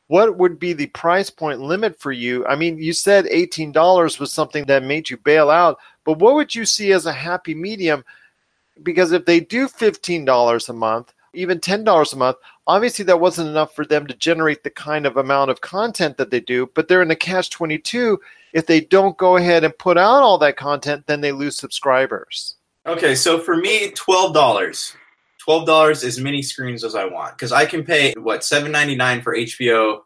what 0.08 0.38
would 0.38 0.60
be 0.60 0.74
the 0.74 0.88
price 0.88 1.30
point 1.30 1.62
limit 1.62 2.00
for 2.00 2.12
you? 2.12 2.46
I 2.48 2.56
mean, 2.56 2.78
you 2.78 2.94
said 2.94 3.26
$18 3.26 4.20
was 4.20 4.34
something 4.34 4.66
that 4.66 4.84
made 4.84 5.10
you 5.10 5.18
bail 5.18 5.50
out, 5.50 5.78
but 6.04 6.20
what 6.20 6.36
would 6.36 6.56
you 6.56 6.66
see 6.66 6.92
as 6.92 7.06
a 7.06 7.14
happy 7.14 7.54
medium? 7.54 8.04
Because 8.84 9.12
if 9.12 9.26
they 9.26 9.40
do 9.40 9.68
$15 9.68 10.70
a 10.70 10.74
month, 10.74 11.14
even 11.34 11.60
$10 11.60 12.14
a 12.14 12.16
month, 12.16 12.38
obviously 12.68 13.06
that 13.06 13.20
wasn't 13.20 13.50
enough 13.50 13.76
for 13.76 13.86
them 13.86 14.08
to 14.08 14.16
generate 14.16 14.64
the 14.64 14.70
kind 14.70 15.06
of 15.06 15.18
amount 15.18 15.52
of 15.52 15.62
content 15.62 16.18
that 16.18 16.32
they 16.32 16.40
do, 16.40 16.70
but 16.74 16.88
they're 16.88 17.02
in 17.02 17.12
a 17.12 17.16
catch 17.16 17.50
22 17.50 18.20
if 18.54 18.66
they 18.66 18.82
don't 18.82 19.18
go 19.18 19.38
ahead 19.38 19.64
and 19.64 19.78
put 19.78 19.98
out 19.98 20.24
all 20.24 20.38
that 20.40 20.58
content, 20.58 21.06
then 21.08 21.22
they 21.22 21.32
lose 21.32 21.58
subscribers. 21.58 22.56
Okay, 22.86 23.16
so 23.16 23.40
for 23.40 23.56
me, 23.56 23.92
twelve 23.92 24.34
dollars. 24.34 24.96
Twelve 25.40 25.66
dollars 25.66 26.04
as 26.04 26.20
many 26.20 26.42
screens 26.42 26.84
as 26.84 26.96
I 26.96 27.06
want 27.06 27.38
because 27.38 27.52
I 27.52 27.66
can 27.66 27.84
pay 27.84 28.14
what 28.18 28.44
seven 28.44 28.72
ninety 28.72 28.96
nine 28.96 29.22
for 29.22 29.36
HBO, 29.36 30.02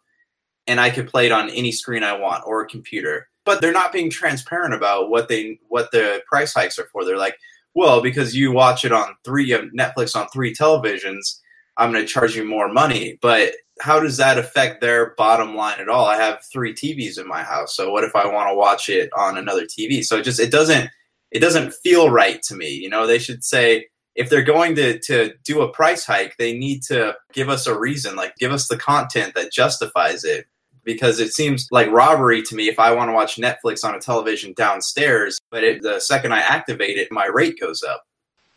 and 0.68 0.80
I 0.80 0.90
can 0.90 1.06
play 1.06 1.26
it 1.26 1.32
on 1.32 1.50
any 1.50 1.72
screen 1.72 2.04
I 2.04 2.18
want 2.18 2.44
or 2.46 2.62
a 2.62 2.68
computer. 2.68 3.30
But 3.46 3.62
they're 3.62 3.74
not 3.74 3.92
being 3.92 4.10
transparent 4.10 4.74
about 4.74 5.10
what 5.10 5.28
they 5.28 5.60
what 5.68 5.92
the 5.92 6.22
price 6.28 6.54
hikes 6.54 6.80
are 6.80 6.88
for. 6.92 7.06
They're 7.06 7.18
like, 7.18 7.38
well, 7.76 8.02
because 8.02 8.36
you 8.36 8.52
watch 8.52 8.86
it 8.86 8.92
on 8.92 9.16
three 9.24 9.54
um, 9.54 9.72
Netflix 9.78 10.16
on 10.16 10.28
three 10.30 10.54
televisions, 10.54 11.40
I'm 11.78 11.92
going 11.92 12.06
to 12.06 12.12
charge 12.12 12.36
you 12.36 12.46
more 12.46 12.72
money. 12.72 13.18
But 13.22 13.54
how 13.82 14.00
does 14.00 14.18
that 14.18 14.38
affect 14.38 14.82
their 14.82 15.16
bottom 15.18 15.56
line 15.56 15.80
at 15.80 15.90
all? 15.90 16.06
I 16.06 16.18
have 16.18 16.44
three 16.52 16.74
TVs 16.74 17.20
in 17.20 17.28
my 17.28 17.44
house, 17.44 17.76
so 17.76 17.92
what 17.92 18.04
if 18.04 18.16
I 18.16 18.28
want 18.28 18.50
to 18.50 18.56
watch 18.56 18.90
it 18.90 19.10
on 19.18 19.38
another 19.38 19.66
TV? 19.66 20.04
So 20.04 20.18
it 20.18 20.24
just 20.24 20.40
it 20.40 20.52
doesn't 20.52 20.90
it 21.32 21.40
doesn't 21.40 21.74
feel 21.84 22.10
right 22.10 22.42
to 22.44 22.56
me. 22.56 22.70
You 22.70 22.90
know, 22.90 23.08
they 23.08 23.20
should 23.20 23.44
say 23.44 23.88
if 24.16 24.30
they're 24.30 24.44
going 24.44 24.76
to 24.76 25.00
to 25.00 25.34
do 25.44 25.62
a 25.62 25.72
price 25.72 26.06
hike, 26.06 26.36
they 26.38 26.56
need 26.56 26.84
to 26.84 27.16
give 27.34 27.50
us 27.50 27.66
a 27.66 27.78
reason, 27.78 28.16
like 28.16 28.36
give 28.38 28.52
us 28.52 28.68
the 28.68 28.78
content 28.78 29.34
that 29.36 29.52
justifies 29.52 30.24
it. 30.24 30.46
Because 30.84 31.20
it 31.20 31.34
seems 31.34 31.68
like 31.72 31.90
robbery 31.92 32.42
to 32.44 32.56
me 32.56 32.68
if 32.68 32.80
I 32.80 32.94
want 32.94 33.10
to 33.10 33.14
watch 33.14 33.38
Netflix 33.38 33.86
on 33.86 33.96
a 33.96 34.00
television 34.00 34.54
downstairs, 34.54 35.40
but 35.50 35.64
it, 35.64 35.82
the 35.82 36.00
second 36.00 36.34
I 36.34 36.40
activate 36.40 36.98
it, 36.98 37.12
my 37.12 37.26
rate 37.26 37.60
goes 37.60 37.84
up. 37.84 38.06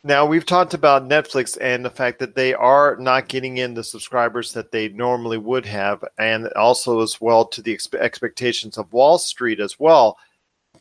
Now, 0.07 0.25
we've 0.25 0.47
talked 0.47 0.73
about 0.73 1.09
Netflix 1.09 1.59
and 1.61 1.85
the 1.85 1.91
fact 1.91 2.21
that 2.21 2.37
they 2.37 2.55
are 2.55 2.95
not 2.95 3.27
getting 3.27 3.59
in 3.59 3.75
the 3.75 3.83
subscribers 3.83 4.53
that 4.53 4.71
they 4.71 4.89
normally 4.89 5.37
would 5.37 5.67
have, 5.67 6.05
and 6.17 6.47
also 6.53 7.01
as 7.01 7.21
well 7.21 7.45
to 7.47 7.61
the 7.61 7.75
expe- 7.75 7.99
expectations 7.99 8.79
of 8.79 8.93
Wall 8.93 9.19
Street 9.19 9.59
as 9.59 9.81
well. 9.81 10.17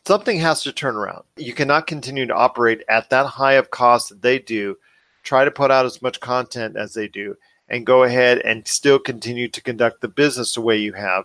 Something 0.06 0.38
has 0.38 0.62
to 0.62 0.72
turn 0.72 0.94
around. 0.94 1.24
You 1.36 1.54
cannot 1.54 1.88
continue 1.88 2.26
to 2.26 2.34
operate 2.36 2.84
at 2.88 3.10
that 3.10 3.26
high 3.26 3.54
of 3.54 3.72
cost 3.72 4.10
that 4.10 4.22
they 4.22 4.38
do, 4.38 4.76
try 5.24 5.44
to 5.44 5.50
put 5.50 5.72
out 5.72 5.86
as 5.86 6.00
much 6.00 6.20
content 6.20 6.76
as 6.76 6.94
they 6.94 7.08
do, 7.08 7.36
and 7.68 7.84
go 7.84 8.04
ahead 8.04 8.38
and 8.38 8.68
still 8.68 9.00
continue 9.00 9.48
to 9.48 9.60
conduct 9.60 10.02
the 10.02 10.08
business 10.08 10.54
the 10.54 10.60
way 10.60 10.76
you 10.76 10.92
have. 10.92 11.24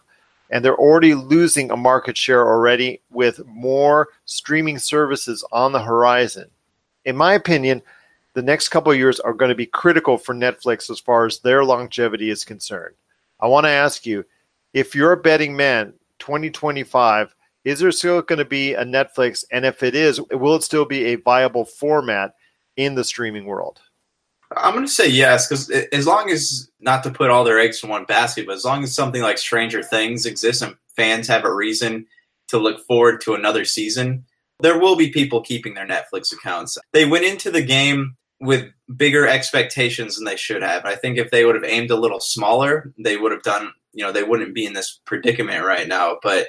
And 0.51 0.63
they're 0.63 0.75
already 0.75 1.15
losing 1.15 1.71
a 1.71 1.77
market 1.77 2.17
share 2.17 2.45
already 2.45 3.01
with 3.09 3.45
more 3.47 4.09
streaming 4.25 4.77
services 4.77 5.45
on 5.51 5.71
the 5.71 5.81
horizon 5.81 6.51
in 7.05 7.15
my 7.15 7.33
opinion, 7.33 7.81
the 8.33 8.41
next 8.41 8.69
couple 8.69 8.91
of 8.91 8.97
years 8.97 9.19
are 9.19 9.33
going 9.33 9.49
to 9.49 9.55
be 9.55 9.65
critical 9.65 10.17
for 10.17 10.33
Netflix 10.33 10.89
as 10.89 10.99
far 10.99 11.25
as 11.25 11.39
their 11.39 11.63
longevity 11.65 12.29
is 12.29 12.45
concerned. 12.45 12.95
I 13.39 13.47
want 13.47 13.65
to 13.65 13.71
ask 13.71 14.05
you 14.05 14.23
if 14.73 14.95
you're 14.95 15.11
a 15.11 15.17
betting 15.17 15.55
man, 15.55 15.93
2025, 16.19 17.35
is 17.65 17.79
there 17.79 17.91
still 17.91 18.21
going 18.21 18.39
to 18.39 18.45
be 18.45 18.73
a 18.73 18.85
Netflix? 18.85 19.43
And 19.51 19.65
if 19.65 19.83
it 19.83 19.95
is, 19.95 20.21
will 20.31 20.55
it 20.55 20.63
still 20.63 20.85
be 20.85 21.05
a 21.05 21.15
viable 21.15 21.65
format 21.65 22.35
in 22.77 22.95
the 22.95 23.03
streaming 23.03 23.45
world? 23.45 23.81
I'm 24.57 24.73
going 24.73 24.85
to 24.85 24.91
say 24.91 25.07
yes, 25.07 25.47
because 25.47 25.69
as 25.91 26.05
long 26.05 26.29
as 26.29 26.69
not 26.79 27.03
to 27.03 27.11
put 27.11 27.29
all 27.29 27.43
their 27.43 27.59
eggs 27.59 27.83
in 27.83 27.89
one 27.89 28.05
basket, 28.05 28.45
but 28.45 28.55
as 28.55 28.65
long 28.65 28.83
as 28.83 28.93
something 28.93 29.21
like 29.21 29.37
Stranger 29.37 29.81
Things 29.81 30.25
exists 30.25 30.61
and 30.61 30.75
fans 30.95 31.27
have 31.27 31.45
a 31.45 31.53
reason 31.53 32.05
to 32.49 32.57
look 32.57 32.85
forward 32.85 33.21
to 33.21 33.33
another 33.33 33.63
season, 33.63 34.25
there 34.59 34.77
will 34.77 34.95
be 34.95 35.09
people 35.09 35.41
keeping 35.41 35.73
their 35.73 35.87
Netflix 35.87 36.33
accounts. 36.33 36.77
They 36.91 37.05
went 37.05 37.25
into 37.25 37.49
the 37.49 37.61
game 37.61 38.17
with 38.39 38.69
bigger 38.95 39.27
expectations 39.27 40.15
than 40.15 40.25
they 40.25 40.35
should 40.35 40.63
have. 40.63 40.83
I 40.85 40.95
think 40.95 41.17
if 41.17 41.31
they 41.31 41.45
would 41.45 41.55
have 41.55 41.63
aimed 41.63 41.91
a 41.91 41.95
little 41.95 42.19
smaller, 42.19 42.91
they 42.97 43.15
would 43.15 43.31
have 43.31 43.43
done, 43.43 43.71
you 43.93 44.03
know, 44.03 44.11
they 44.11 44.23
wouldn't 44.23 44.55
be 44.55 44.65
in 44.65 44.73
this 44.73 44.99
predicament 45.05 45.63
right 45.63 45.87
now. 45.87 46.17
But 46.21 46.47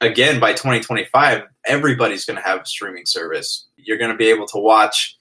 again, 0.00 0.40
by 0.40 0.52
2025, 0.52 1.42
everybody's 1.66 2.24
going 2.24 2.36
to 2.36 2.42
have 2.42 2.60
a 2.60 2.66
streaming 2.66 3.04
service. 3.04 3.66
You're 3.76 3.98
going 3.98 4.12
to 4.12 4.16
be 4.16 4.28
able 4.28 4.46
to 4.46 4.58
watch 4.58 5.16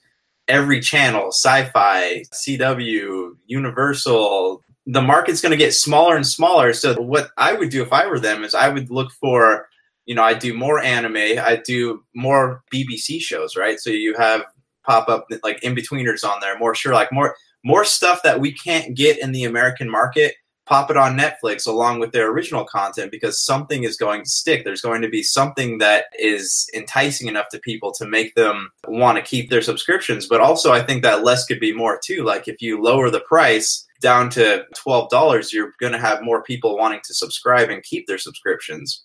every 0.48 0.80
channel, 0.80 1.30
sci-fi, 1.30 2.24
CW, 2.34 3.32
Universal. 3.46 4.62
The 4.86 5.02
market's 5.02 5.42
going 5.42 5.52
to 5.52 5.58
get 5.58 5.74
smaller 5.74 6.16
and 6.16 6.28
smaller. 6.28 6.74
So 6.74 7.02
what 7.02 7.30
I 7.38 7.54
would 7.54 7.70
do 7.70 7.82
if 7.82 7.94
I 7.94 8.06
were 8.08 8.20
them 8.20 8.44
is 8.44 8.54
I 8.54 8.70
would 8.70 8.92
look 8.92 9.12
for 9.14 9.68
you 10.06 10.16
know, 10.16 10.24
I 10.24 10.34
do 10.34 10.54
more 10.54 10.80
anime, 10.80 11.16
I 11.16 11.62
do 11.66 12.04
more 12.14 12.64
BBC 12.74 13.22
shows, 13.22 13.56
right? 13.56 13.80
So 13.80 13.90
you 13.90 14.16
have 14.18 14.44
pop 14.86 15.08
up 15.08 15.28
like 15.44 15.62
Inbetweeners 15.62 16.28
on 16.28 16.40
there, 16.42 16.58
more 16.58 16.76
sure, 16.76 16.94
like 16.94 17.12
more 17.12 17.36
more 17.64 17.86
stuff 17.86 18.22
that 18.24 18.42
we 18.42 18.52
can't 18.52 18.96
get 18.96 19.20
in 19.20 19.32
the 19.32 19.46
American 19.46 19.90
market. 19.90 20.36
Pop 20.66 20.90
it 20.90 20.96
on 20.96 21.18
Netflix 21.18 21.68
along 21.68 22.00
with 22.00 22.14
their 22.14 22.32
original 22.32 22.64
content 22.64 23.12
because 23.12 23.44
something 23.44 23.84
is 23.84 23.98
going 23.98 24.24
to 24.24 24.30
stick. 24.30 24.64
There's 24.64 24.82
going 24.82 25.02
to 25.02 25.10
be 25.10 25.22
something 25.22 25.80
that 25.80 26.06
is 26.18 26.70
enticing 26.74 27.28
enough 27.28 27.50
to 27.50 27.60
people 27.60 27.92
to 27.94 28.06
make 28.06 28.36
them 28.36 28.72
want 28.88 29.18
to 29.18 29.24
keep 29.24 29.50
their 29.50 29.62
subscriptions. 29.62 30.28
But 30.28 30.40
also, 30.40 30.72
I 30.72 30.82
think 30.82 31.04
that 31.04 31.24
less 31.24 31.46
could 31.46 31.60
be 31.60 31.74
more 31.74 32.00
too. 32.02 32.24
Like 32.24 32.48
if 32.48 32.62
you 32.62 32.82
lower 32.82 33.10
the 33.10 33.20
price 33.22 33.86
down 34.00 34.30
to 34.32 34.66
$12, 34.76 35.52
you're 35.52 35.74
going 35.80 35.94
to 35.94 36.00
have 36.00 36.24
more 36.24 36.44
people 36.44 36.78
wanting 36.78 37.02
to 37.06 37.14
subscribe 37.14 37.70
and 37.70 37.84
keep 37.84 38.08
their 38.08 38.18
subscriptions. 38.18 39.04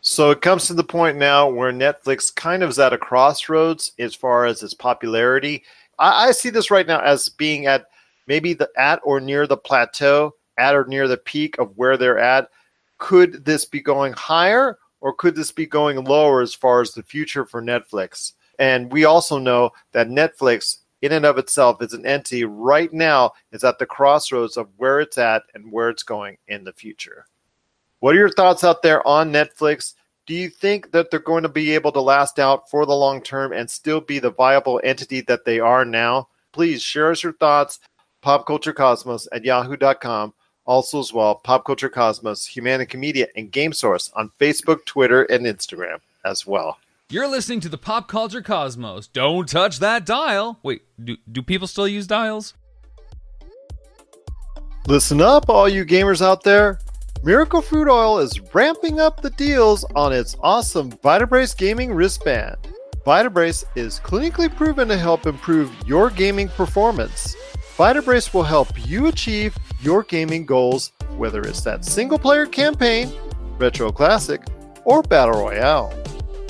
So 0.00 0.30
it 0.30 0.42
comes 0.42 0.66
to 0.66 0.74
the 0.74 0.84
point 0.84 1.16
now 1.16 1.48
where 1.48 1.72
Netflix 1.72 2.34
kind 2.34 2.62
of 2.62 2.68
is 2.68 2.78
at 2.78 2.92
a 2.92 2.98
crossroads 2.98 3.92
as 3.98 4.14
far 4.14 4.44
as 4.44 4.62
its 4.62 4.74
popularity. 4.74 5.64
I, 5.98 6.28
I 6.28 6.32
see 6.32 6.50
this 6.50 6.70
right 6.70 6.86
now 6.86 7.00
as 7.00 7.30
being 7.30 7.64
at 7.66 7.86
maybe 8.26 8.52
the 8.52 8.68
at 8.76 9.00
or 9.02 9.18
near 9.20 9.46
the 9.46 9.56
plateau, 9.56 10.34
at 10.58 10.74
or 10.74 10.84
near 10.86 11.08
the 11.08 11.16
peak 11.16 11.58
of 11.58 11.76
where 11.76 11.96
they're 11.96 12.18
at. 12.18 12.48
Could 12.98 13.44
this 13.44 13.64
be 13.64 13.80
going 13.80 14.12
higher 14.12 14.78
or 15.00 15.12
could 15.12 15.34
this 15.34 15.52
be 15.52 15.66
going 15.66 16.02
lower 16.04 16.40
as 16.40 16.54
far 16.54 16.80
as 16.80 16.92
the 16.92 17.02
future 17.02 17.44
for 17.44 17.62
Netflix? 17.62 18.32
And 18.58 18.90
we 18.92 19.04
also 19.04 19.38
know 19.38 19.70
that 19.92 20.08
Netflix, 20.08 20.78
in 21.02 21.12
and 21.12 21.26
of 21.26 21.38
itself, 21.38 21.82
is 21.82 21.92
an 21.92 22.06
entity 22.06 22.44
right 22.44 22.92
now 22.92 23.32
is 23.52 23.64
at 23.64 23.78
the 23.78 23.86
crossroads 23.86 24.56
of 24.56 24.68
where 24.76 25.00
it's 25.00 25.18
at 25.18 25.42
and 25.54 25.70
where 25.70 25.90
it's 25.90 26.02
going 26.02 26.38
in 26.48 26.64
the 26.64 26.72
future. 26.72 27.26
What 28.00 28.14
are 28.14 28.18
your 28.18 28.30
thoughts 28.30 28.64
out 28.64 28.82
there 28.82 29.06
on 29.06 29.32
Netflix? 29.32 29.94
Do 30.26 30.34
you 30.34 30.48
think 30.48 30.92
that 30.92 31.10
they're 31.10 31.20
going 31.20 31.42
to 31.42 31.48
be 31.48 31.72
able 31.72 31.92
to 31.92 32.00
last 32.00 32.38
out 32.38 32.70
for 32.70 32.86
the 32.86 32.94
long 32.94 33.20
term 33.20 33.52
and 33.52 33.68
still 33.68 34.00
be 34.00 34.18
the 34.18 34.30
viable 34.30 34.80
entity 34.84 35.20
that 35.22 35.44
they 35.44 35.60
are 35.60 35.84
now? 35.84 36.28
Please 36.52 36.82
share 36.82 37.10
us 37.10 37.22
your 37.22 37.34
thoughts. 37.34 37.80
Pop 38.22 38.46
Culture 38.46 38.72
Cosmos 38.72 39.28
at 39.32 39.44
yahoo.com. 39.44 40.32
Also, 40.66 40.98
as 40.98 41.12
well, 41.12 41.34
Pop 41.34 41.64
Culture 41.64 41.90
Cosmos, 41.90 42.48
Humanica 42.48 42.98
Media, 42.98 43.26
and 43.36 43.50
Game 43.50 43.72
Source 43.72 44.10
on 44.16 44.30
Facebook, 44.40 44.84
Twitter, 44.86 45.24
and 45.24 45.44
Instagram 45.44 45.98
as 46.24 46.46
well. 46.46 46.78
You're 47.10 47.28
listening 47.28 47.60
to 47.60 47.68
the 47.68 47.76
Pop 47.76 48.08
Culture 48.08 48.40
Cosmos. 48.40 49.06
Don't 49.08 49.46
touch 49.46 49.78
that 49.80 50.06
dial. 50.06 50.58
Wait, 50.62 50.82
do, 51.02 51.18
do 51.30 51.42
people 51.42 51.66
still 51.66 51.86
use 51.86 52.06
dials? 52.06 52.54
Listen 54.86 55.20
up, 55.20 55.48
all 55.48 55.68
you 55.68 55.84
gamers 55.84 56.24
out 56.24 56.42
there. 56.42 56.78
Miracle 57.22 57.62
Fruit 57.62 57.90
Oil 57.90 58.18
is 58.18 58.40
ramping 58.54 59.00
up 59.00 59.20
the 59.20 59.30
deals 59.30 59.84
on 59.94 60.12
its 60.12 60.36
awesome 60.40 60.90
Vitabrace 60.90 61.56
gaming 61.56 61.92
wristband. 61.92 62.56
Vitabrace 63.06 63.64
is 63.76 64.00
clinically 64.00 64.54
proven 64.54 64.88
to 64.88 64.96
help 64.96 65.26
improve 65.26 65.70
your 65.86 66.08
gaming 66.10 66.48
performance. 66.48 67.36
Vitabrace 67.76 68.32
will 68.32 68.44
help 68.44 68.68
you 68.86 69.08
achieve 69.08 69.58
your 69.80 70.04
gaming 70.04 70.46
goals, 70.46 70.92
whether 71.16 71.40
it's 71.42 71.62
that 71.62 71.84
single 71.84 72.18
player 72.18 72.46
campaign, 72.46 73.10
retro 73.58 73.90
classic, 73.90 74.44
or 74.84 75.02
battle 75.02 75.40
royale. 75.40 75.92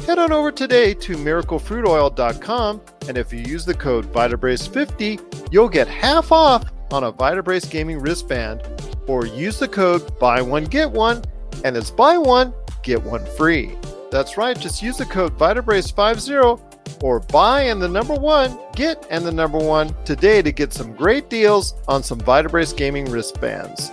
Head 0.07 0.19
on 0.19 0.33
over 0.33 0.53
today 0.53 0.93
to 0.93 1.17
miraclefruitoil.com, 1.17 2.83
and 3.09 3.17
if 3.17 3.33
you 3.33 3.39
use 3.39 3.65
the 3.65 3.73
code 3.73 4.05
VitaBrace50, 4.13 5.51
you'll 5.51 5.71
get 5.71 5.89
half 5.89 6.31
off 6.31 6.71
on 6.91 7.05
a 7.05 7.13
VitaBrace 7.13 7.71
gaming 7.71 8.01
wristband. 8.01 8.61
Or 9.07 9.25
use 9.25 9.59
the 9.59 9.69
code 9.69 10.19
Buy 10.19 10.43
One 10.43 10.65
Get 10.65 10.91
One, 10.91 11.23
and 11.65 11.75
it's 11.75 11.91
buy 11.91 12.19
one, 12.19 12.53
get 12.83 13.03
one 13.03 13.25
free. 13.39 13.73
That's 14.11 14.37
right, 14.37 14.59
just 14.59 14.83
use 14.83 14.99
the 14.99 15.07
code 15.07 15.39
VitaBrace50 15.39 16.74
or 17.03 17.21
buy 17.21 17.63
and 17.63 17.81
the 17.81 17.89
number 17.89 18.15
one, 18.15 18.59
get 18.75 19.07
and 19.11 19.25
the 19.25 19.33
number 19.33 19.59
one 19.59 19.95
today 20.05 20.43
to 20.43 20.53
get 20.53 20.73
some 20.73 20.95
great 20.95 21.29
deals 21.29 21.75
on 21.89 22.03
some 22.03 22.21
Vitabrace 22.21 22.77
gaming 22.77 23.11
wristbands. 23.11 23.91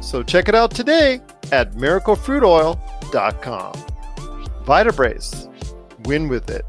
So 0.00 0.22
check 0.22 0.48
it 0.48 0.54
out 0.54 0.70
today 0.70 1.20
at 1.52 1.72
miraclefruitoil.com. 1.72 3.72
Vitabrace, 4.64 6.06
win 6.06 6.28
with 6.28 6.50
it. 6.50 6.64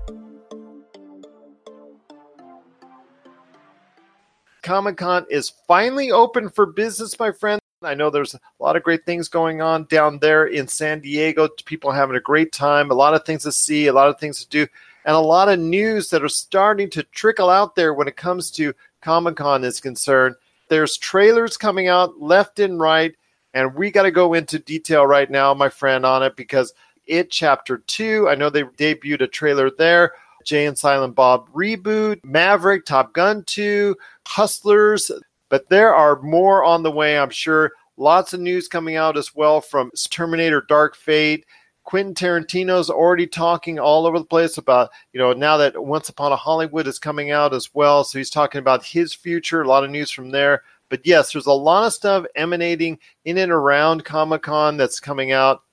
Comic 4.62 4.98
Con 4.98 5.26
is 5.30 5.52
finally 5.68 6.12
open 6.12 6.50
for 6.50 6.66
business, 6.66 7.18
my 7.18 7.32
friend. 7.32 7.62
I 7.82 7.94
know 7.94 8.10
there's 8.10 8.34
a 8.34 8.40
lot 8.60 8.76
of 8.76 8.84
great 8.84 9.06
things 9.06 9.30
going 9.30 9.62
on 9.62 9.86
down 9.86 10.20
there 10.20 10.48
in 10.48 10.68
San 10.68 11.00
Diego. 11.00 11.48
People 11.66 11.92
having 11.92 12.18
a 12.18 12.22
great 12.22 12.52
time, 12.52 12.92
a 12.92 12.94
lot 12.94 13.14
of 13.14 13.26
things 13.26 13.44
to 13.44 13.54
see, 13.54 13.88
a 13.88 13.94
lot 13.94 14.10
of 14.10 14.20
things 14.20 14.44
to 14.44 14.50
do, 14.50 14.68
and 15.10 15.16
a 15.16 15.20
lot 15.20 15.50
of 15.50 15.58
news 15.58 16.12
that 16.12 16.24
are 16.24 16.30
starting 16.30 16.88
to 16.88 17.02
trickle 17.02 17.50
out 17.50 17.74
there 17.74 17.96
when 17.96 18.08
it 18.08 18.16
comes 18.16 18.52
to 18.52 18.76
Comic 19.02 19.38
Con 19.38 19.64
is 19.64 19.82
concerned. 19.82 20.36
There's 20.68 20.98
trailers 20.98 21.58
coming 21.58 21.88
out 21.88 22.22
left 22.22 22.60
and 22.60 22.80
right, 22.80 23.16
and 23.56 23.74
we 23.74 23.90
got 23.90 24.04
to 24.04 24.12
go 24.12 24.36
into 24.36 24.60
detail 24.60 25.08
right 25.08 25.28
now, 25.28 25.52
my 25.56 25.68
friend, 25.68 26.06
on 26.06 26.22
it 26.22 26.36
because 26.36 26.76
it 27.08 27.32
Chapter 27.32 27.80
2, 27.80 28.30
I 28.30 28.36
know 28.36 28.52
they 28.52 28.62
debuted 28.62 29.22
a 29.22 29.28
trailer 29.28 29.72
there. 29.72 30.12
Jay 30.46 30.68
and 30.68 30.78
Silent 30.78 31.16
Bob 31.16 31.52
reboot, 31.54 32.20
Maverick, 32.24 32.86
Top 32.86 33.12
Gun 33.12 33.44
2, 33.48 33.96
Hustlers, 34.28 35.10
but 35.50 35.68
there 35.70 35.96
are 35.96 36.22
more 36.22 36.64
on 36.64 36.84
the 36.84 36.92
way, 36.92 37.18
I'm 37.18 37.32
sure. 37.32 37.72
Lots 37.98 38.34
of 38.34 38.42
news 38.42 38.68
coming 38.68 38.96
out 38.96 39.18
as 39.18 39.34
well 39.34 39.60
from 39.60 39.90
Terminator 40.12 40.64
Dark 40.70 40.96
Fate. 40.96 41.48
Quentin 41.90 42.14
Tarantino's 42.14 42.92
already 42.92 43.26
talking 43.26 43.80
all 43.80 44.06
over 44.06 44.20
the 44.20 44.26
place 44.26 44.60
about, 44.60 44.92
you 45.12 45.20
know, 45.20 45.34
now 45.34 45.58
that 45.58 45.84
Once 45.84 46.08
Upon 46.08 46.32
a 46.32 46.36
Hollywood 46.36 46.86
is 46.86 47.00
coming 47.00 47.32
out 47.32 47.52
as 47.52 47.74
well. 47.74 48.04
So 48.04 48.20
he's 48.20 48.30
talking 48.30 48.60
about 48.60 48.86
his 48.86 49.12
future, 49.12 49.64
a 49.64 49.68
lot 49.68 49.84
of 49.84 49.90
news 49.90 50.12
from 50.12 50.30
there. 50.30 50.62
But 50.90 51.02
yes, 51.04 51.32
there's 51.34 51.48
a 51.48 51.52
lot 51.52 51.88
of 51.88 51.94
stuff 51.94 52.28
emanating 52.36 53.00
in 53.26 53.40
and 53.40 53.52
around 53.52 54.06
Comic 54.06 54.44
Con 54.44 54.78
that's 54.78 55.00
coming 55.00 55.32
out. 55.32 55.64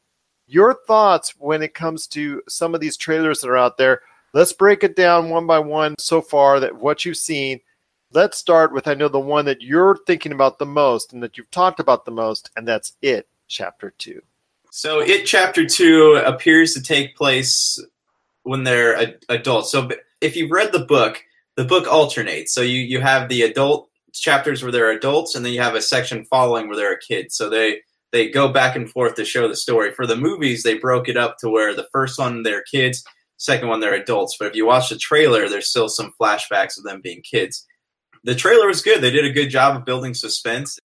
Your 0.47 0.79
thoughts 0.87 1.35
when 1.37 1.63
it 1.63 1.75
comes 1.75 2.07
to 2.07 2.43
some 2.49 2.75
of 2.75 2.81
these 2.81 2.97
trailers 2.97 3.43
that 3.43 3.51
are 3.51 3.59
out 3.59 3.77
there? 3.77 4.01
Let's 4.33 4.55
break 4.55 4.85
it 4.85 4.97
down 4.97 5.29
one 5.29 5.47
by 5.47 5.59
one 5.59 5.97
so 5.99 6.23
far 6.23 6.61
that 6.61 6.75
what 6.75 7.05
you've 7.05 7.19
seen 7.19 7.61
let's 8.13 8.39
start 8.39 8.73
with 8.73 8.89
I 8.89 8.95
know 8.95 9.09
the 9.09 9.21
one 9.21 9.45
that 9.45 9.61
you're 9.61 9.99
thinking 10.07 10.33
about 10.33 10.59
the 10.59 10.65
most 10.65 11.13
and 11.13 11.23
that 11.23 11.37
you've 11.37 11.51
talked 11.51 11.79
about 11.79 12.07
the 12.07 12.11
most, 12.11 12.51
and 12.57 12.67
that's 12.67 12.97
it, 13.03 13.29
chapter 13.49 13.93
two. 13.99 14.23
So, 14.77 15.01
it 15.01 15.25
chapter 15.25 15.65
two 15.65 16.21
appears 16.25 16.75
to 16.75 16.83
take 16.83 17.17
place 17.17 17.79
when 18.43 18.65
they're 18.65 19.01
a- 19.01 19.15
adults. 19.31 19.73
So, 19.73 19.89
if 20.21 20.37
you've 20.37 20.51
read 20.51 20.73
the 20.73 20.85
book, 20.85 21.23
the 21.57 21.65
book 21.65 21.87
alternates. 21.87 22.53
So, 22.53 22.61
you 22.61 22.81
you 22.81 23.01
have 23.01 23.29
the 23.29 23.43
adult 23.43 23.89
chapters 24.13 24.63
where 24.63 24.73
they're 24.73 24.91
adults, 24.91 25.35
and 25.35 25.45
then 25.45 25.53
you 25.55 25.63
have 25.63 25.75
a 25.75 25.81
section 25.81 26.25
following 26.27 26.69
where 26.69 26.77
they're 26.77 26.93
a 26.93 27.01
kid. 27.01 27.33
So 27.33 27.49
they 27.49 27.81
they 28.13 28.29
go 28.29 28.49
back 28.53 28.77
and 28.77 28.91
forth 28.91 29.15
to 29.17 29.25
show 29.25 29.49
the 29.49 29.57
story. 29.57 29.93
For 29.93 30.07
the 30.07 30.17
movies, 30.17 30.63
they 30.63 30.79
broke 30.79 31.09
it 31.09 31.17
up 31.17 31.39
to 31.39 31.49
where 31.49 31.75
the 31.75 31.89
first 31.93 32.19
one 32.19 32.43
they're 32.43 32.63
kids, 32.63 33.03
second 33.39 33.69
one 33.69 33.81
they're 33.81 33.95
adults. 33.95 34.37
But 34.39 34.49
if 34.49 34.55
you 34.55 34.67
watch 34.67 34.91
the 34.91 34.97
trailer, 34.99 35.49
there's 35.49 35.69
still 35.69 35.89
some 35.89 36.13
flashbacks 36.21 36.79
of 36.79 36.85
them 36.85 37.01
being 37.03 37.23
kids 37.23 37.67
the 38.25 38.35
trailer 38.35 38.67
was 38.67 38.83
good. 38.83 39.01
They 39.01 39.11
did 39.13 39.25
a 39.25 39.33
good 39.33 39.51
job 39.51 39.77
of 39.77 39.85
building 39.85 40.13
suspense. 40.13 40.79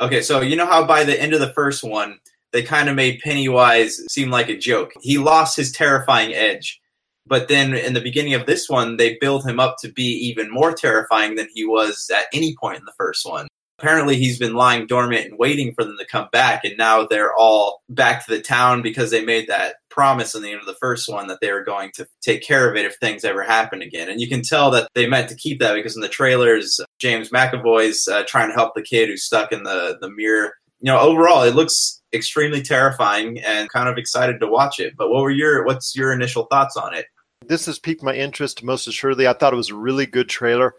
Okay, 0.00 0.20
so 0.20 0.40
you 0.40 0.56
know 0.56 0.66
how 0.66 0.84
by 0.84 1.04
the 1.04 1.20
end 1.20 1.32
of 1.32 1.40
the 1.40 1.52
first 1.54 1.84
one, 1.84 2.18
they 2.52 2.62
kind 2.62 2.88
of 2.88 2.96
made 2.96 3.20
Pennywise 3.20 4.00
seem 4.10 4.30
like 4.30 4.48
a 4.48 4.56
joke. 4.56 4.92
He 5.00 5.18
lost 5.18 5.56
his 5.56 5.72
terrifying 5.72 6.34
edge. 6.34 6.80
But 7.26 7.48
then 7.48 7.74
in 7.74 7.92
the 7.92 8.00
beginning 8.00 8.34
of 8.34 8.46
this 8.46 8.70
one, 8.70 8.96
they 8.96 9.18
build 9.20 9.46
him 9.46 9.60
up 9.60 9.76
to 9.80 9.92
be 9.92 10.04
even 10.28 10.50
more 10.50 10.72
terrifying 10.72 11.34
than 11.34 11.48
he 11.54 11.66
was 11.66 12.10
at 12.14 12.26
any 12.32 12.56
point 12.58 12.78
in 12.78 12.86
the 12.86 12.94
first 12.96 13.26
one 13.26 13.48
apparently 13.78 14.16
he's 14.16 14.38
been 14.38 14.54
lying 14.54 14.86
dormant 14.86 15.26
and 15.26 15.38
waiting 15.38 15.72
for 15.72 15.84
them 15.84 15.96
to 15.98 16.06
come 16.06 16.28
back 16.32 16.64
and 16.64 16.76
now 16.76 17.06
they're 17.06 17.34
all 17.34 17.82
back 17.88 18.24
to 18.24 18.34
the 18.34 18.40
town 18.40 18.82
because 18.82 19.10
they 19.10 19.24
made 19.24 19.48
that 19.48 19.76
promise 19.88 20.34
in 20.34 20.42
the 20.42 20.50
end 20.50 20.60
of 20.60 20.66
the 20.66 20.74
first 20.74 21.08
one 21.08 21.28
that 21.28 21.38
they 21.40 21.52
were 21.52 21.64
going 21.64 21.90
to 21.94 22.06
take 22.20 22.42
care 22.42 22.68
of 22.68 22.76
it 22.76 22.84
if 22.84 22.96
things 22.96 23.24
ever 23.24 23.42
happen 23.42 23.80
again 23.80 24.08
and 24.08 24.20
you 24.20 24.28
can 24.28 24.42
tell 24.42 24.70
that 24.70 24.88
they 24.94 25.06
meant 25.06 25.28
to 25.28 25.36
keep 25.36 25.60
that 25.60 25.74
because 25.74 25.94
in 25.94 26.02
the 26.02 26.08
trailers 26.08 26.80
james 26.98 27.30
mcavoy's 27.30 28.08
uh, 28.08 28.22
trying 28.26 28.48
to 28.48 28.54
help 28.54 28.74
the 28.74 28.82
kid 28.82 29.08
who's 29.08 29.24
stuck 29.24 29.52
in 29.52 29.62
the, 29.62 29.96
the 30.00 30.10
mirror 30.10 30.52
you 30.80 30.90
know 30.90 30.98
overall 30.98 31.42
it 31.42 31.54
looks 31.54 31.97
extremely 32.12 32.62
terrifying 32.62 33.38
and 33.40 33.68
kind 33.70 33.88
of 33.88 33.98
excited 33.98 34.40
to 34.40 34.46
watch 34.46 34.80
it 34.80 34.94
but 34.96 35.10
what 35.10 35.22
were 35.22 35.30
your 35.30 35.64
what's 35.64 35.94
your 35.94 36.12
initial 36.12 36.44
thoughts 36.44 36.76
on 36.76 36.94
it 36.94 37.06
this 37.46 37.66
has 37.66 37.78
piqued 37.78 38.02
my 38.02 38.14
interest 38.14 38.62
most 38.62 38.86
assuredly 38.86 39.26
i 39.26 39.32
thought 39.32 39.52
it 39.52 39.56
was 39.56 39.70
a 39.70 39.74
really 39.74 40.06
good 40.06 40.28
trailer 40.28 40.74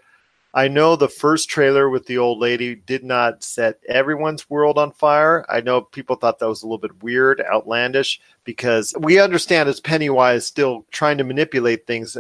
I 0.53 0.67
know 0.67 0.95
the 0.95 1.09
first 1.09 1.47
trailer 1.47 1.89
with 1.89 2.07
the 2.07 2.17
old 2.17 2.39
lady 2.39 2.73
did 2.75 3.03
not 3.03 3.43
set 3.43 3.79
everyone's 3.87 4.49
world 4.49 4.79
on 4.79 4.91
fire. 4.91 5.45
I 5.47 5.61
know 5.61 5.81
people 5.81 6.15
thought 6.15 6.39
that 6.39 6.49
was 6.49 6.63
a 6.63 6.65
little 6.65 6.79
bit 6.79 7.03
weird, 7.03 7.41
outlandish, 7.41 8.19
because 8.45 8.93
we 8.99 9.19
understand 9.19 9.69
as 9.69 9.79
Pennywise 9.79 10.47
still 10.47 10.85
trying 10.91 11.19
to 11.19 11.23
manipulate 11.23 11.85
things. 11.85 12.17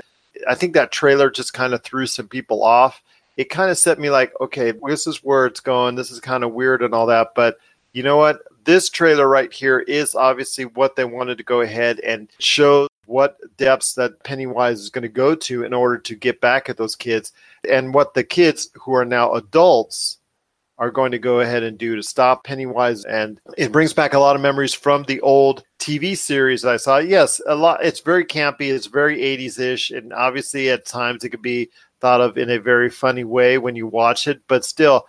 I 0.47 0.53
think 0.53 0.73
that 0.73 0.91
trailer 0.91 1.31
just 1.31 1.53
kind 1.53 1.73
of 1.73 1.81
threw 1.81 2.05
some 2.05 2.27
people 2.27 2.61
off. 2.63 3.01
It 3.35 3.49
kind 3.49 3.71
of 3.71 3.79
set 3.79 3.99
me 3.99 4.11
like, 4.11 4.31
okay, 4.39 4.73
this 4.85 5.07
is 5.07 5.23
where 5.23 5.47
it's 5.47 5.59
going. 5.59 5.95
This 5.95 6.11
is 6.11 6.19
kind 6.19 6.43
of 6.43 6.53
weird 6.53 6.83
and 6.83 6.93
all 6.93 7.07
that. 7.07 7.29
But 7.35 7.57
you 7.93 8.03
know 8.03 8.17
what? 8.17 8.41
This 8.65 8.89
trailer 8.89 9.27
right 9.27 9.51
here 9.51 9.79
is 9.79 10.15
obviously 10.15 10.65
what 10.65 10.95
they 10.95 11.05
wanted 11.05 11.37
to 11.37 11.43
go 11.43 11.61
ahead 11.61 11.99
and 11.99 12.29
show 12.39 12.87
what 13.05 13.37
depths 13.57 13.93
that 13.93 14.23
Pennywise 14.23 14.79
is 14.79 14.89
going 14.89 15.01
to 15.03 15.09
go 15.09 15.33
to 15.33 15.63
in 15.63 15.73
order 15.73 15.97
to 15.97 16.15
get 16.15 16.39
back 16.41 16.69
at 16.69 16.77
those 16.77 16.95
kids 16.95 17.31
and 17.67 17.93
what 17.93 18.13
the 18.13 18.23
kids 18.23 18.69
who 18.75 18.93
are 18.93 19.05
now 19.05 19.33
adults 19.33 20.19
are 20.77 20.91
going 20.91 21.11
to 21.11 21.19
go 21.19 21.41
ahead 21.41 21.61
and 21.63 21.77
do 21.77 21.95
to 21.95 22.03
stop 22.03 22.43
Pennywise. 22.43 23.03
And 23.05 23.41
it 23.57 23.71
brings 23.71 23.93
back 23.93 24.13
a 24.13 24.19
lot 24.19 24.35
of 24.35 24.41
memories 24.41 24.73
from 24.73 25.03
the 25.03 25.19
old 25.21 25.63
TV 25.79 26.17
series 26.17 26.61
that 26.61 26.73
I 26.73 26.77
saw. 26.77 26.99
Yes, 26.99 27.41
a 27.47 27.55
lot. 27.55 27.83
It's 27.83 27.99
very 27.99 28.23
campy. 28.25 28.71
It's 28.71 28.87
very 28.87 29.17
80s 29.17 29.59
ish. 29.59 29.91
And 29.91 30.13
obviously, 30.13 30.69
at 30.69 30.85
times, 30.85 31.23
it 31.23 31.29
could 31.29 31.41
be 31.41 31.69
thought 31.99 32.21
of 32.21 32.37
in 32.37 32.49
a 32.49 32.59
very 32.59 32.89
funny 32.89 33.25
way 33.25 33.57
when 33.57 33.75
you 33.75 33.87
watch 33.87 34.27
it. 34.27 34.41
But 34.47 34.63
still, 34.63 35.05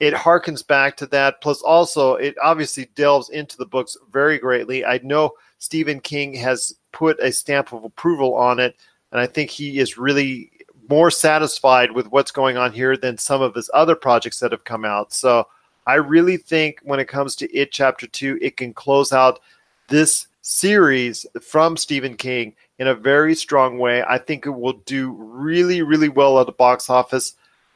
it 0.00 0.14
harkens 0.14 0.66
back 0.66 0.96
to 0.98 1.06
that. 1.06 1.40
Plus, 1.40 1.62
also, 1.62 2.14
it 2.14 2.34
obviously 2.42 2.88
delves 2.94 3.30
into 3.30 3.56
the 3.56 3.66
books 3.66 3.96
very 4.12 4.38
greatly. 4.38 4.84
I 4.84 5.00
know 5.02 5.32
Stephen 5.58 6.00
King 6.00 6.34
has 6.34 6.74
put 6.92 7.18
a 7.20 7.32
stamp 7.32 7.72
of 7.72 7.84
approval 7.84 8.34
on 8.34 8.58
it, 8.60 8.76
and 9.12 9.20
I 9.20 9.26
think 9.26 9.50
he 9.50 9.78
is 9.78 9.98
really 9.98 10.50
more 10.88 11.10
satisfied 11.10 11.92
with 11.92 12.08
what's 12.08 12.30
going 12.30 12.56
on 12.56 12.72
here 12.72 12.96
than 12.96 13.16
some 13.16 13.40
of 13.40 13.54
his 13.54 13.70
other 13.72 13.94
projects 13.94 14.40
that 14.40 14.52
have 14.52 14.64
come 14.64 14.84
out. 14.84 15.12
So 15.12 15.46
I 15.86 15.94
really 15.94 16.36
think 16.36 16.80
when 16.82 17.00
it 17.00 17.08
comes 17.08 17.36
to 17.36 17.52
It 17.56 17.72
Chapter 17.72 18.06
2, 18.06 18.38
it 18.42 18.56
can 18.56 18.72
close 18.74 19.12
out 19.12 19.40
this 19.88 20.26
series 20.42 21.24
from 21.40 21.76
Stephen 21.76 22.16
King 22.16 22.54
in 22.78 22.88
a 22.88 22.94
very 22.94 23.34
strong 23.34 23.78
way. 23.78 24.02
I 24.02 24.18
think 24.18 24.46
it 24.46 24.50
will 24.50 24.74
do 24.84 25.12
really, 25.12 25.82
really 25.82 26.08
well 26.08 26.38
at 26.38 26.46
the 26.46 26.52
box 26.52 26.90
office. 26.90 27.34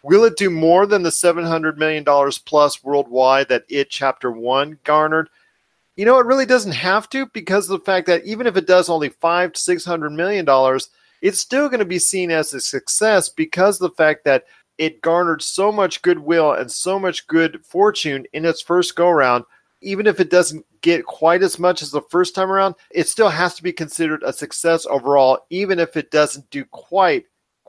Will 0.08 0.24
it 0.24 0.38
do 0.38 0.48
more 0.48 0.86
than 0.86 1.02
the 1.02 1.10
$700 1.10 1.76
million 1.76 2.02
plus 2.46 2.82
worldwide 2.82 3.50
that 3.50 3.66
It 3.68 3.90
Chapter 3.90 4.32
1 4.32 4.78
garnered? 4.82 5.28
You 5.96 6.06
know, 6.06 6.18
it 6.18 6.24
really 6.24 6.46
doesn't 6.46 6.72
have 6.72 7.10
to 7.10 7.26
because 7.26 7.68
of 7.68 7.78
the 7.78 7.84
fact 7.84 8.06
that 8.06 8.24
even 8.24 8.46
if 8.46 8.56
it 8.56 8.66
does 8.66 8.88
only 8.88 9.10
five 9.10 9.52
to 9.52 9.60
six 9.60 9.84
hundred 9.84 10.12
million 10.12 10.46
dollars, 10.46 10.88
it's 11.20 11.40
still 11.40 11.68
going 11.68 11.80
to 11.80 11.84
be 11.84 11.98
seen 11.98 12.30
as 12.30 12.54
a 12.54 12.60
success 12.60 13.28
because 13.28 13.82
of 13.82 13.90
the 13.90 13.96
fact 13.96 14.24
that 14.24 14.44
it 14.78 15.02
garnered 15.02 15.42
so 15.42 15.70
much 15.70 16.00
goodwill 16.00 16.52
and 16.52 16.72
so 16.72 16.98
much 16.98 17.26
good 17.26 17.62
fortune 17.62 18.24
in 18.32 18.46
its 18.46 18.62
first 18.62 18.96
go 18.96 19.10
round. 19.10 19.44
Even 19.82 20.06
if 20.06 20.20
it 20.20 20.30
doesn't 20.30 20.64
get 20.80 21.04
quite 21.04 21.42
as 21.42 21.58
much 21.58 21.82
as 21.82 21.90
the 21.90 22.00
first 22.00 22.34
time 22.34 22.50
around, 22.50 22.76
it 22.92 23.08
still 23.08 23.28
has 23.28 23.54
to 23.56 23.62
be 23.62 23.74
considered 23.74 24.22
a 24.22 24.32
success 24.32 24.86
overall, 24.86 25.40
even 25.50 25.78
if 25.78 25.98
it 25.98 26.10
doesn't 26.10 26.48
do 26.48 26.64
quite 26.64 27.26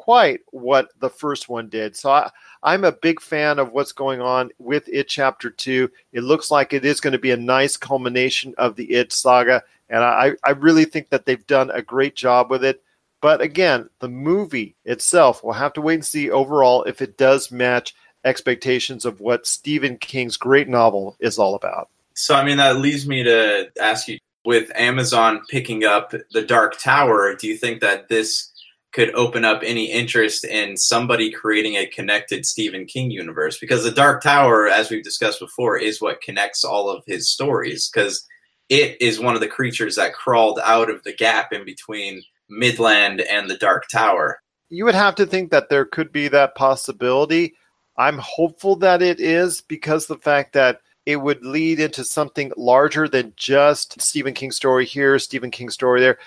quite 0.09 0.39
what 0.47 0.89
the 1.01 1.09
first 1.09 1.49
one 1.49 1.69
did. 1.69 1.95
So 1.95 2.09
I, 2.09 2.31
I'm 2.63 2.83
a 2.83 2.91
big 2.91 3.21
fan 3.21 3.59
of 3.59 3.73
what's 3.73 3.91
going 3.91 4.21
on 4.21 4.49
with 4.57 4.89
It 4.91 5.07
Chapter 5.07 5.51
2. 5.51 5.87
It 6.13 6.21
looks 6.21 6.49
like 6.49 6.73
it 6.73 6.83
is 6.83 6.99
going 6.99 7.13
to 7.13 7.19
be 7.19 7.29
a 7.29 7.37
nice 7.37 7.77
culmination 7.77 8.55
of 8.57 8.75
the 8.75 8.85
It 8.85 9.13
saga. 9.13 9.61
And 9.87 10.03
I, 10.03 10.31
I 10.43 10.49
really 10.53 10.85
think 10.85 11.09
that 11.09 11.27
they've 11.27 11.45
done 11.45 11.69
a 11.69 11.83
great 11.83 12.15
job 12.15 12.49
with 12.49 12.63
it. 12.63 12.81
But 13.21 13.39
again, 13.39 13.87
the 13.99 14.09
movie 14.09 14.73
itself, 14.83 15.43
we'll 15.43 15.53
have 15.53 15.73
to 15.73 15.81
wait 15.81 15.93
and 15.93 16.05
see 16.05 16.31
overall 16.31 16.85
if 16.85 17.03
it 17.03 17.15
does 17.15 17.51
match 17.51 17.93
expectations 18.25 19.05
of 19.05 19.21
what 19.21 19.45
Stephen 19.45 19.95
King's 19.95 20.37
great 20.37 20.67
novel 20.67 21.17
is 21.19 21.37
all 21.37 21.53
about. 21.53 21.87
So, 22.15 22.33
I 22.33 22.43
mean, 22.43 22.57
that 22.57 22.77
leads 22.77 23.07
me 23.07 23.21
to 23.25 23.69
ask 23.79 24.07
you 24.07 24.17
with 24.45 24.71
Amazon 24.73 25.41
picking 25.49 25.83
up 25.83 26.13
the 26.31 26.41
Dark 26.41 26.79
Tower, 26.79 27.35
do 27.35 27.47
you 27.47 27.57
think 27.57 27.81
that 27.81 28.09
this 28.09 28.48
could 28.91 29.13
open 29.13 29.45
up 29.45 29.61
any 29.63 29.91
interest 29.91 30.43
in 30.43 30.75
somebody 30.75 31.31
creating 31.31 31.75
a 31.75 31.87
connected 31.87 32.45
Stephen 32.45 32.85
King 32.85 33.11
universe? 33.11 33.59
Because 33.59 33.83
the 33.83 33.91
Dark 33.91 34.23
Tower, 34.23 34.67
as 34.67 34.89
we've 34.89 35.03
discussed 35.03 35.39
before, 35.39 35.77
is 35.77 36.01
what 36.01 36.21
connects 36.21 36.63
all 36.63 36.89
of 36.89 37.03
his 37.05 37.29
stories. 37.29 37.89
Because 37.89 38.25
it 38.69 39.01
is 39.01 39.19
one 39.19 39.35
of 39.35 39.41
the 39.41 39.47
creatures 39.47 39.95
that 39.95 40.13
crawled 40.13 40.59
out 40.63 40.89
of 40.89 41.03
the 41.03 41.13
gap 41.13 41.51
in 41.51 41.65
between 41.65 42.21
Midland 42.49 43.21
and 43.21 43.49
the 43.49 43.57
Dark 43.57 43.87
Tower. 43.89 44.41
You 44.69 44.85
would 44.85 44.95
have 44.95 45.15
to 45.15 45.25
think 45.25 45.51
that 45.51 45.69
there 45.69 45.85
could 45.85 46.11
be 46.11 46.27
that 46.27 46.55
possibility. 46.55 47.55
I'm 47.97 48.19
hopeful 48.19 48.75
that 48.77 49.01
it 49.01 49.19
is 49.19 49.61
because 49.61 50.05
the 50.07 50.17
fact 50.17 50.53
that 50.53 50.81
it 51.05 51.17
would 51.17 51.43
lead 51.43 51.79
into 51.79 52.03
something 52.03 52.51
larger 52.55 53.07
than 53.07 53.33
just 53.35 53.99
Stephen 53.99 54.33
King 54.33 54.51
story 54.51 54.85
here, 54.85 55.17
Stephen 55.17 55.49
King 55.49 55.71
story 55.71 55.99
there. 56.01 56.19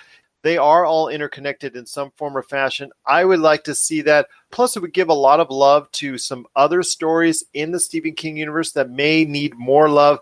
They 0.42 0.57
are 0.57 0.85
all 0.85 1.09
interconnected 1.09 1.76
in 1.76 1.87
some 1.87 2.11
form 2.16 2.37
or 2.37 2.42
fashion. 2.42 2.90
I 3.07 3.24
would 3.24 3.38
like 3.38 3.62
to 3.64 3.74
see 3.74 4.02
that. 4.02 4.26
Plus, 4.50 4.76
it 4.76 4.81
would 4.81 4.92
give 4.92 5.09
a 5.09 5.14
lot 5.14 5.38
of 5.38 5.50
love 5.50 5.90
to 5.92 6.18
some 6.18 6.46
other 6.57 6.83
stories 6.83 7.44
in 7.55 7.70
the 7.70 7.78
Stephen 7.78 8.14
King 8.14 8.37
universe 8.37 8.72
that 8.72 8.90
may 8.90 9.24
need 9.24 9.55
more 9.55 9.88
love. 9.88 10.18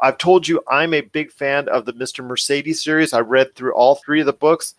I've 0.00 0.18
told 0.18 0.46
you 0.46 0.62
I'm 0.68 0.94
a 0.94 1.00
big 1.00 1.32
fan 1.32 1.68
of 1.68 1.84
the 1.84 1.92
Mr. 1.92 2.24
Mercedes 2.24 2.82
series. 2.82 3.12
I 3.12 3.20
read 3.20 3.54
through 3.54 3.74
all 3.74 3.96
three 3.96 4.20
of 4.20 4.26
the 4.26 4.32
books. 4.32 4.74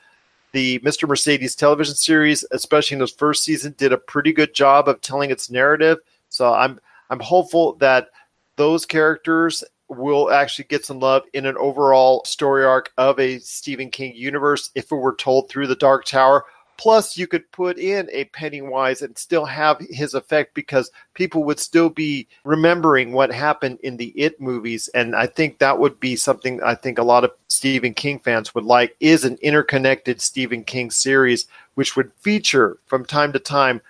The 0.53 0.79
Mr. 0.79 1.08
Mercedes 1.08 1.55
television 1.55 1.95
series, 1.95 2.45
especially 2.51 2.95
in 2.95 2.99
the 2.99 3.08
first 3.08 3.43
season, 3.43 3.75
did 3.77 3.91
a 3.91 3.97
pretty 3.97 4.31
good 4.31 4.53
job 4.53 4.88
of 4.88 5.01
telling 5.01 5.29
its 5.29 5.49
narrative. 5.49 5.97
So 6.29 6.53
I'm 6.53 6.79
I'm 7.10 7.19
hopeful 7.19 7.73
that 7.75 8.10
those 8.55 8.86
characters 8.86 9.63
will 9.87 10.31
actually 10.31 10.65
get 10.65 10.85
some 10.85 10.99
love 10.99 11.23
in 11.33 11.45
an 11.45 11.57
overall 11.57 12.23
story 12.25 12.65
arc 12.65 12.91
of 12.97 13.19
a 13.19 13.39
Stephen 13.39 13.89
King 13.91 14.13
universe 14.15 14.71
if 14.75 14.91
it 14.91 14.95
were 14.95 15.15
told 15.15 15.49
through 15.49 15.67
the 15.67 15.75
Dark 15.75 16.05
Tower. 16.05 16.45
Plus, 16.77 17.17
you 17.17 17.25
could 17.25 17.49
put 17.53 17.77
in 17.77 18.09
a 18.11 18.25
Pennywise 18.25 19.01
and 19.01 19.17
still 19.17 19.45
have 19.45 19.79
his 19.89 20.13
effect 20.13 20.53
because 20.53 20.91
people 21.13 21.45
would 21.45 21.59
still 21.59 21.89
be 21.89 22.27
remembering 22.43 23.13
what 23.13 23.31
happened 23.31 23.79
in 23.81 23.95
the 23.95 24.07
It 24.09 24.41
movies. 24.41 24.89
And 24.89 25.15
I 25.15 25.27
think 25.27 25.59
that 25.59 25.79
would 25.79 25.99
be 26.01 26.17
something 26.17 26.61
I 26.63 26.75
think 26.75 26.97
a 26.97 27.03
lot 27.03 27.23
of 27.23 27.31
Stephen 27.47 27.93
King 27.93 28.19
fans 28.19 28.53
would 28.53 28.65
like 28.65 28.97
is 28.99 29.23
an 29.23 29.37
interconnected 29.41 30.19
Stephen 30.19 30.65
King 30.65 30.91
series, 30.91 31.47
which 31.75 31.95
would 31.95 32.11
feature 32.19 32.77
from 32.87 33.05
time 33.05 33.31
to 33.31 33.39
time 33.39 33.81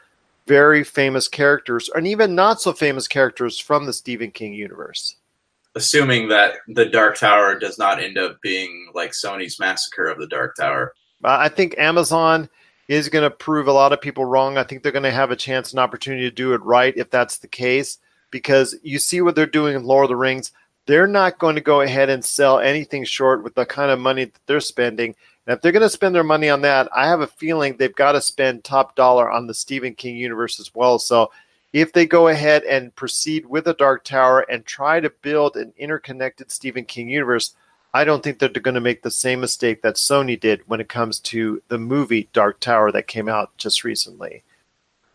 very 0.45 0.83
famous 0.83 1.27
characters 1.27 1.89
and 1.95 2.05
even 2.05 2.35
not 2.35 2.61
so 2.61 2.71
famous 2.71 3.07
characters 3.07 3.57
from 3.57 3.87
the 3.87 3.93
Stephen 3.93 4.29
King 4.29 4.53
universe. 4.53 5.15
Assuming 5.75 6.29
that 6.29 6.55
the 6.69 6.85
Dark 6.85 7.17
Tower 7.17 7.59
does 7.59 7.77
not 7.77 8.01
end 8.01 8.17
up 8.17 8.41
being 8.41 8.89
like 8.93 9.11
Sony's 9.11 9.59
Massacre 9.59 10.05
of 10.07 10.19
the 10.19 10.27
Dark 10.27 10.55
Tower. 10.55 10.93
Uh, 11.23 11.37
I 11.39 11.49
think 11.49 11.75
Amazon 11.77 12.49
is 12.87 13.09
going 13.09 13.23
to 13.23 13.35
prove 13.35 13.67
a 13.67 13.73
lot 13.73 13.91
of 13.91 13.99
people 13.99 14.25
wrong. 14.25 14.57
I 14.57 14.63
think 14.63 14.83
they're 14.83 14.91
going 14.91 15.03
to 15.03 15.11
have 15.11 15.31
a 15.31 15.35
chance 15.35 15.71
and 15.71 15.79
opportunity 15.79 16.23
to 16.23 16.35
do 16.35 16.53
it 16.53 16.61
right 16.63 16.95
if 16.95 17.09
that's 17.09 17.39
the 17.39 17.47
case, 17.47 17.97
because 18.31 18.75
you 18.83 18.99
see 18.99 19.21
what 19.21 19.35
they're 19.35 19.45
doing 19.45 19.75
in 19.75 19.83
Lord 19.83 20.05
of 20.05 20.09
the 20.09 20.15
Rings. 20.15 20.51
They're 20.85 21.07
not 21.07 21.39
going 21.39 21.55
to 21.55 21.61
go 21.61 21.81
ahead 21.81 22.09
and 22.09 22.23
sell 22.23 22.59
anything 22.59 23.03
short 23.03 23.43
with 23.43 23.55
the 23.55 23.65
kind 23.65 23.89
of 23.89 23.99
money 23.99 24.25
that 24.25 24.39
they're 24.45 24.59
spending. 24.59 25.15
And 25.47 25.55
if 25.55 25.61
they're 25.61 25.71
going 25.71 25.81
to 25.81 25.89
spend 25.89 26.13
their 26.13 26.23
money 26.23 26.47
on 26.49 26.61
that, 26.61 26.87
I 26.95 27.07
have 27.07 27.21
a 27.21 27.27
feeling 27.27 27.75
they've 27.75 27.95
got 27.95 28.11
to 28.11 28.21
spend 28.21 28.63
top 28.63 28.95
dollar 28.95 29.31
on 29.31 29.47
the 29.47 29.53
Stephen 29.53 29.95
King 29.95 30.15
universe 30.15 30.59
as 30.59 30.73
well. 30.75 30.99
So 30.99 31.31
if 31.75 31.91
they 31.91 32.05
go 32.05 32.29
ahead 32.29 32.63
and 32.63 32.95
proceed 32.95 33.45
with 33.45 33.65
the 33.65 33.73
Dark 33.73 34.05
Tower 34.05 34.45
and 34.49 34.65
try 34.65 35.01
to 35.01 35.09
build 35.09 35.57
an 35.57 35.73
interconnected 35.77 36.49
Stephen 36.49 36.85
King 36.85 37.09
universe, 37.09 37.53
I 37.93 38.05
don't 38.05 38.23
think 38.23 38.39
that 38.39 38.53
they're 38.53 38.61
going 38.61 38.75
to 38.75 38.81
make 38.81 39.01
the 39.01 39.11
same 39.11 39.41
mistake 39.41 39.81
that 39.81 39.95
Sony 39.95 40.39
did 40.39 40.61
when 40.67 40.79
it 40.79 40.87
comes 40.87 41.19
to 41.19 41.61
the 41.67 41.77
movie 41.77 42.29
Dark 42.31 42.61
Tower 42.61 42.93
that 42.93 43.07
came 43.07 43.27
out 43.27 43.57
just 43.57 43.83
recently. 43.83 44.43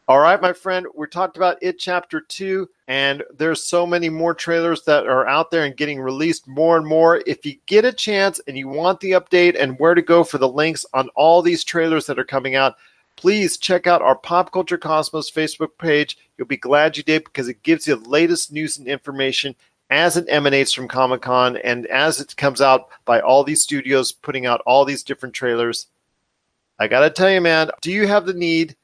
All 0.07 0.19
right, 0.19 0.39
my 0.39 0.53
friend, 0.53 0.87
we 0.95 1.07
talked 1.07 1.39
about 1.39 1.57
it 1.63 1.79
chapter 1.79 2.21
2 2.21 2.69
and 2.89 3.23
there's 3.39 3.65
so 3.65 3.87
many 3.87 4.11
more 4.11 4.35
trailers 4.35 4.83
that 4.83 5.07
are 5.07 5.27
out 5.27 5.51
there 5.51 5.65
and 5.65 5.79
getting 5.79 5.99
released 5.99 6.47
more 6.47 6.77
and 6.77 6.87
more. 6.87 7.23
If 7.27 7.47
you 7.47 7.57
get 7.65 7.87
a 7.87 7.93
chance 7.93 8.39
and 8.47 8.59
you 8.59 8.69
want 8.69 9.01
the 9.01 9.13
update 9.13 9.59
and 9.59 9.79
where 9.79 9.95
to 9.95 10.03
go 10.03 10.25
for 10.25 10.37
the 10.37 10.49
links 10.49 10.85
on 10.93 11.09
all 11.15 11.41
these 11.41 11.65
trailers 11.65 12.05
that 12.05 12.19
are 12.19 12.25
coming 12.25 12.55
out, 12.55 12.75
please 13.21 13.59
check 13.59 13.87
out 13.87 14.01
our 14.01 14.17
Pop 14.17 14.51
Culture 14.51 14.79
Cosmos 14.79 15.31
Facebook 15.31 15.77
page. 15.79 16.17
You'll 16.41 16.47
be 16.49 16.57
glad 16.57 16.97
you 16.97 17.03
did 17.03 17.25
because 17.25 17.49
it 17.49 17.63
gives 17.63 17.87
you 17.87 17.97
the 17.97 18.09
latest 18.09 18.51
news 18.51 18.79
and 18.79 18.89
information 18.89 19.55
as 19.91 20.17
it 20.17 20.25
emanates 20.31 20.73
from 20.73 20.89
Comic 20.89 21.21
Con 21.21 21.59
and 21.59 21.85
as 21.85 22.19
it 22.19 22.35
comes 22.35 22.63
out 22.63 22.89
by 23.05 23.21
all 23.21 23.45
these 23.45 23.61
studios 23.61 24.11
putting 24.11 24.47
out 24.47 24.63
all 24.65 24.87
these 24.87 25.03
different 25.03 25.35
trailers. 25.35 25.89
I 26.79 26.89
got 26.89 27.01
to 27.01 27.11
tell 27.11 27.31
you, 27.31 27.43
man, 27.43 27.71
do 27.83 27.93
you 27.93 28.07
have 28.07 28.25
the 28.25 28.33
need? 28.33 28.77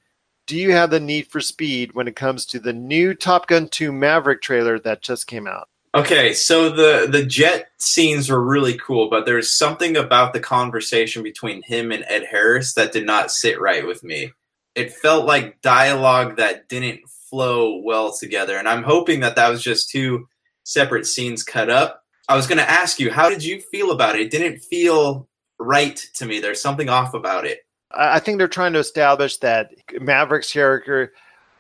do 0.47 0.57
you 0.57 0.73
have 0.73 0.91
the 0.91 1.01
need 1.01 1.27
for 1.27 1.41
speed 1.41 1.93
when 1.95 2.09
it 2.09 2.17
comes 2.17 2.47
to 2.47 2.61
the 2.61 2.73
new 2.73 3.15
Top 3.15 3.49
Gun 3.49 3.69
2 3.69 3.93
Maverick 3.93 4.41
trailer 4.41 4.79
that 4.81 5.03
just 5.03 5.27
came 5.27 5.47
out? 5.47 5.69
Okay, 5.95 6.35
so 6.35 6.69
the 6.69 7.09
the 7.11 7.25
jet 7.25 7.69
scenes 7.79 8.31
were 8.31 8.43
really 8.43 8.77
cool, 8.77 9.09
but 9.09 9.25
there's 9.25 9.51
something 9.51 9.97
about 9.97 10.33
the 10.33 10.41
conversation 10.41 11.23
between 11.23 11.63
him 11.63 11.91
and 11.91 12.05
Ed 12.07 12.25
Harris 12.31 12.75
that 12.75 12.93
did 12.93 13.07
not 13.07 13.31
sit 13.31 13.61
right 13.61 13.87
with 13.87 14.05
me. 14.05 14.33
It 14.75 14.93
felt 14.93 15.25
like 15.25 15.63
dialogue 15.63 16.37
that 16.37 16.69
didn't 16.69 17.01
flow 17.29 17.81
well 17.83 18.13
together, 18.13 18.57
and 18.57 18.69
I'm 18.69 18.83
hoping 18.83 19.21
that 19.21 19.37
that 19.37 19.49
was 19.49 19.63
just 19.63 19.91
two 19.91 20.29
separate 20.65 21.07
scenes 21.07 21.43
cut 21.43 21.71
up. 21.71 22.03
I 22.29 22.37
was 22.37 22.47
going 22.47 22.59
to 22.59 22.71
ask 22.71 22.99
you, 22.99 23.11
how 23.11 23.31
did 23.31 23.45
you 23.45 23.61
feel 23.61 23.93
about 23.93 24.17
it? 24.17 24.23
It 24.23 24.31
didn't 24.31 24.59
feel 24.59 25.29
right 25.59 25.97
to 26.15 26.27
me. 26.27 26.41
There's 26.41 26.61
something 26.61 26.89
off 26.89 27.15
about 27.15 27.47
it. 27.47 27.61
I 27.93 28.19
think 28.19 28.39
they're 28.39 28.49
trying 28.49 28.73
to 28.73 28.81
establish 28.81 29.37
that 29.39 29.71
Maverick's 30.01 30.53
character 30.53 31.13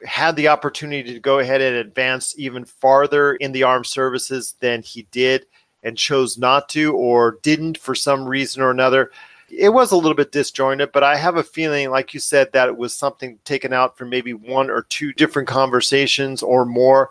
had 0.04 0.36
the 0.36 0.48
opportunity 0.48 1.14
to 1.14 1.20
go 1.20 1.38
ahead 1.38 1.60
and 1.60 1.76
advance 1.76 2.34
even 2.36 2.64
farther 2.64 3.34
in 3.36 3.52
the 3.52 3.62
armed 3.62 3.86
services 3.86 4.54
than 4.60 4.82
he 4.82 5.06
did 5.10 5.46
and 5.82 5.96
chose 5.96 6.36
not 6.36 6.68
to 6.70 6.94
or 6.94 7.38
didn't 7.42 7.78
for 7.78 7.94
some 7.94 8.26
reason 8.26 8.60
or 8.60 8.70
another. 8.70 9.10
It 9.48 9.68
was 9.68 9.92
a 9.92 9.96
little 9.96 10.14
bit 10.14 10.32
disjointed, 10.32 10.90
but 10.92 11.04
I 11.04 11.16
have 11.16 11.36
a 11.36 11.42
feeling, 11.42 11.90
like 11.90 12.12
you 12.12 12.20
said, 12.20 12.52
that 12.52 12.68
it 12.68 12.76
was 12.76 12.94
something 12.94 13.38
taken 13.44 13.72
out 13.72 13.96
from 13.96 14.10
maybe 14.10 14.34
one 14.34 14.70
or 14.70 14.82
two 14.82 15.12
different 15.12 15.48
conversations 15.48 16.42
or 16.42 16.64
more 16.64 17.10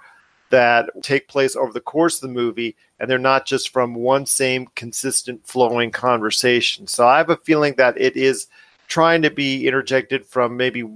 that 0.49 0.89
take 1.01 1.27
place 1.27 1.55
over 1.55 1.73
the 1.73 1.81
course 1.81 2.15
of 2.15 2.21
the 2.21 2.33
movie, 2.33 2.75
and 2.99 3.09
they're 3.09 3.17
not 3.17 3.45
just 3.45 3.69
from 3.69 3.95
one 3.95 4.25
same 4.25 4.67
consistent 4.75 5.45
flowing 5.47 5.91
conversation. 5.91 6.87
So 6.87 7.07
I 7.07 7.17
have 7.17 7.29
a 7.29 7.37
feeling 7.37 7.73
that 7.77 7.99
it 7.99 8.15
is 8.15 8.47
trying 8.87 9.21
to 9.23 9.31
be 9.31 9.67
interjected 9.67 10.25
from 10.25 10.55
maybe 10.55 10.87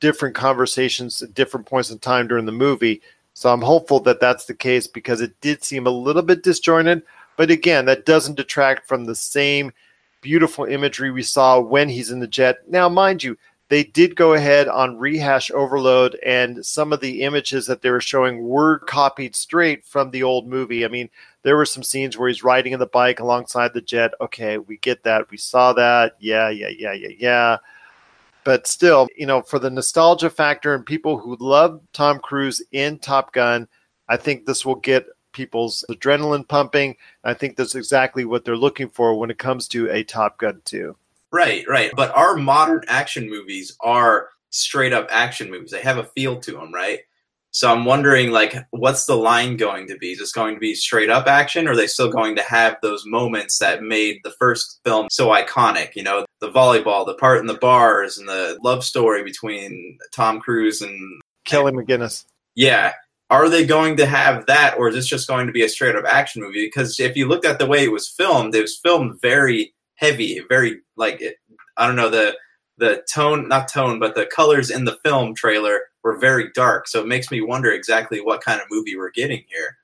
different 0.00 0.34
conversations 0.34 1.22
at 1.22 1.34
different 1.34 1.66
points 1.66 1.90
in 1.90 1.98
time 1.98 2.28
during 2.28 2.44
the 2.44 2.52
movie. 2.52 3.00
So 3.34 3.52
I'm 3.52 3.62
hopeful 3.62 4.00
that 4.00 4.20
that's 4.20 4.44
the 4.44 4.54
case 4.54 4.86
because 4.86 5.20
it 5.20 5.40
did 5.40 5.64
seem 5.64 5.86
a 5.86 5.90
little 5.90 6.22
bit 6.22 6.42
disjointed. 6.42 7.02
But 7.36 7.50
again, 7.50 7.84
that 7.86 8.04
doesn't 8.04 8.36
detract 8.36 8.86
from 8.86 9.04
the 9.04 9.14
same 9.14 9.72
beautiful 10.20 10.64
imagery 10.64 11.10
we 11.10 11.22
saw 11.22 11.60
when 11.60 11.88
he's 11.88 12.10
in 12.10 12.20
the 12.20 12.26
jet. 12.26 12.58
Now, 12.68 12.88
mind 12.88 13.22
you, 13.22 13.36
they 13.68 13.84
did 13.84 14.16
go 14.16 14.32
ahead 14.32 14.66
on 14.68 14.96
rehash 14.96 15.50
overload, 15.50 16.18
and 16.24 16.64
some 16.64 16.92
of 16.92 17.00
the 17.00 17.22
images 17.22 17.66
that 17.66 17.82
they 17.82 17.90
were 17.90 18.00
showing 18.00 18.48
were 18.48 18.78
copied 18.80 19.36
straight 19.36 19.84
from 19.84 20.10
the 20.10 20.22
old 20.22 20.48
movie. 20.48 20.84
I 20.84 20.88
mean, 20.88 21.10
there 21.42 21.56
were 21.56 21.66
some 21.66 21.82
scenes 21.82 22.16
where 22.16 22.28
he's 22.28 22.42
riding 22.42 22.72
in 22.72 22.78
the 22.78 22.86
bike 22.86 23.20
alongside 23.20 23.74
the 23.74 23.82
jet. 23.82 24.12
Okay, 24.20 24.56
we 24.56 24.78
get 24.78 25.02
that. 25.04 25.30
We 25.30 25.36
saw 25.36 25.74
that. 25.74 26.16
Yeah, 26.18 26.48
yeah, 26.48 26.68
yeah, 26.68 26.92
yeah, 26.92 27.14
yeah. 27.18 27.56
But 28.44 28.66
still, 28.66 29.06
you 29.16 29.26
know, 29.26 29.42
for 29.42 29.58
the 29.58 29.68
nostalgia 29.68 30.30
factor 30.30 30.74
and 30.74 30.86
people 30.86 31.18
who 31.18 31.36
love 31.38 31.82
Tom 31.92 32.18
Cruise 32.20 32.62
in 32.72 32.98
Top 32.98 33.34
Gun, 33.34 33.68
I 34.08 34.16
think 34.16 34.46
this 34.46 34.64
will 34.64 34.76
get 34.76 35.06
people's 35.38 35.84
adrenaline 35.88 36.46
pumping. 36.46 36.96
I 37.22 37.32
think 37.32 37.56
that's 37.56 37.76
exactly 37.76 38.24
what 38.24 38.44
they're 38.44 38.56
looking 38.56 38.88
for 38.88 39.14
when 39.14 39.30
it 39.30 39.38
comes 39.38 39.68
to 39.68 39.88
a 39.88 40.02
Top 40.02 40.36
Gun 40.36 40.60
2. 40.64 40.96
Right, 41.30 41.64
right. 41.68 41.92
But 41.94 42.14
our 42.16 42.34
modern 42.34 42.82
action 42.88 43.30
movies 43.30 43.76
are 43.80 44.30
straight 44.50 44.92
up 44.92 45.06
action 45.10 45.48
movies. 45.48 45.70
They 45.70 45.80
have 45.80 45.98
a 45.98 46.04
feel 46.04 46.40
to 46.40 46.52
them, 46.52 46.74
right? 46.74 47.00
So 47.52 47.72
I'm 47.72 47.84
wondering, 47.84 48.30
like, 48.30 48.56
what's 48.70 49.06
the 49.06 49.14
line 49.14 49.56
going 49.56 49.86
to 49.88 49.96
be? 49.96 50.12
Is 50.12 50.18
this 50.18 50.32
going 50.32 50.54
to 50.54 50.60
be 50.60 50.74
straight 50.74 51.08
up 51.08 51.26
action, 51.28 51.68
or 51.68 51.72
are 51.72 51.76
they 51.76 51.86
still 51.86 52.10
going 52.10 52.34
to 52.36 52.42
have 52.42 52.76
those 52.82 53.06
moments 53.06 53.58
that 53.58 53.82
made 53.82 54.18
the 54.22 54.34
first 54.38 54.80
film 54.84 55.06
so 55.10 55.28
iconic? 55.28 55.94
You 55.94 56.02
know, 56.02 56.26
the 56.40 56.50
volleyball, 56.50 57.06
the 57.06 57.14
part 57.14 57.40
in 57.40 57.46
the 57.46 57.54
bars, 57.54 58.18
and 58.18 58.28
the 58.28 58.58
love 58.62 58.84
story 58.84 59.22
between 59.22 59.98
Tom 60.12 60.40
Cruise 60.40 60.82
and 60.82 61.20
Kelly 61.44 61.72
McGillis. 61.72 62.24
Yeah. 62.54 62.92
Are 63.30 63.48
they 63.48 63.66
going 63.66 63.96
to 63.98 64.06
have 64.06 64.46
that, 64.46 64.76
or 64.78 64.88
is 64.88 64.94
this 64.94 65.06
just 65.06 65.28
going 65.28 65.46
to 65.46 65.52
be 65.52 65.62
a 65.62 65.68
straight 65.68 65.96
up 65.96 66.06
action 66.06 66.42
movie? 66.42 66.66
Because 66.66 66.98
if 66.98 67.16
you 67.16 67.28
looked 67.28 67.44
at 67.44 67.58
the 67.58 67.66
way 67.66 67.84
it 67.84 67.92
was 67.92 68.08
filmed, 68.08 68.54
it 68.54 68.62
was 68.62 68.78
filmed 68.78 69.20
very 69.20 69.74
heavy, 69.96 70.40
very 70.48 70.80
like 70.96 71.22
I 71.76 71.86
don't 71.86 71.96
know 71.96 72.08
the 72.08 72.36
the 72.78 73.02
tone, 73.10 73.48
not 73.48 73.68
tone, 73.68 73.98
but 73.98 74.14
the 74.14 74.26
colors 74.26 74.70
in 74.70 74.84
the 74.84 74.98
film 75.04 75.34
trailer 75.34 75.80
were 76.02 76.16
very 76.16 76.50
dark. 76.54 76.88
So 76.88 77.00
it 77.00 77.06
makes 77.06 77.30
me 77.30 77.40
wonder 77.40 77.70
exactly 77.70 78.20
what 78.20 78.40
kind 78.40 78.60
of 78.60 78.68
movie 78.70 78.96
we're 78.96 79.10
getting 79.10 79.44
here. 79.48 79.76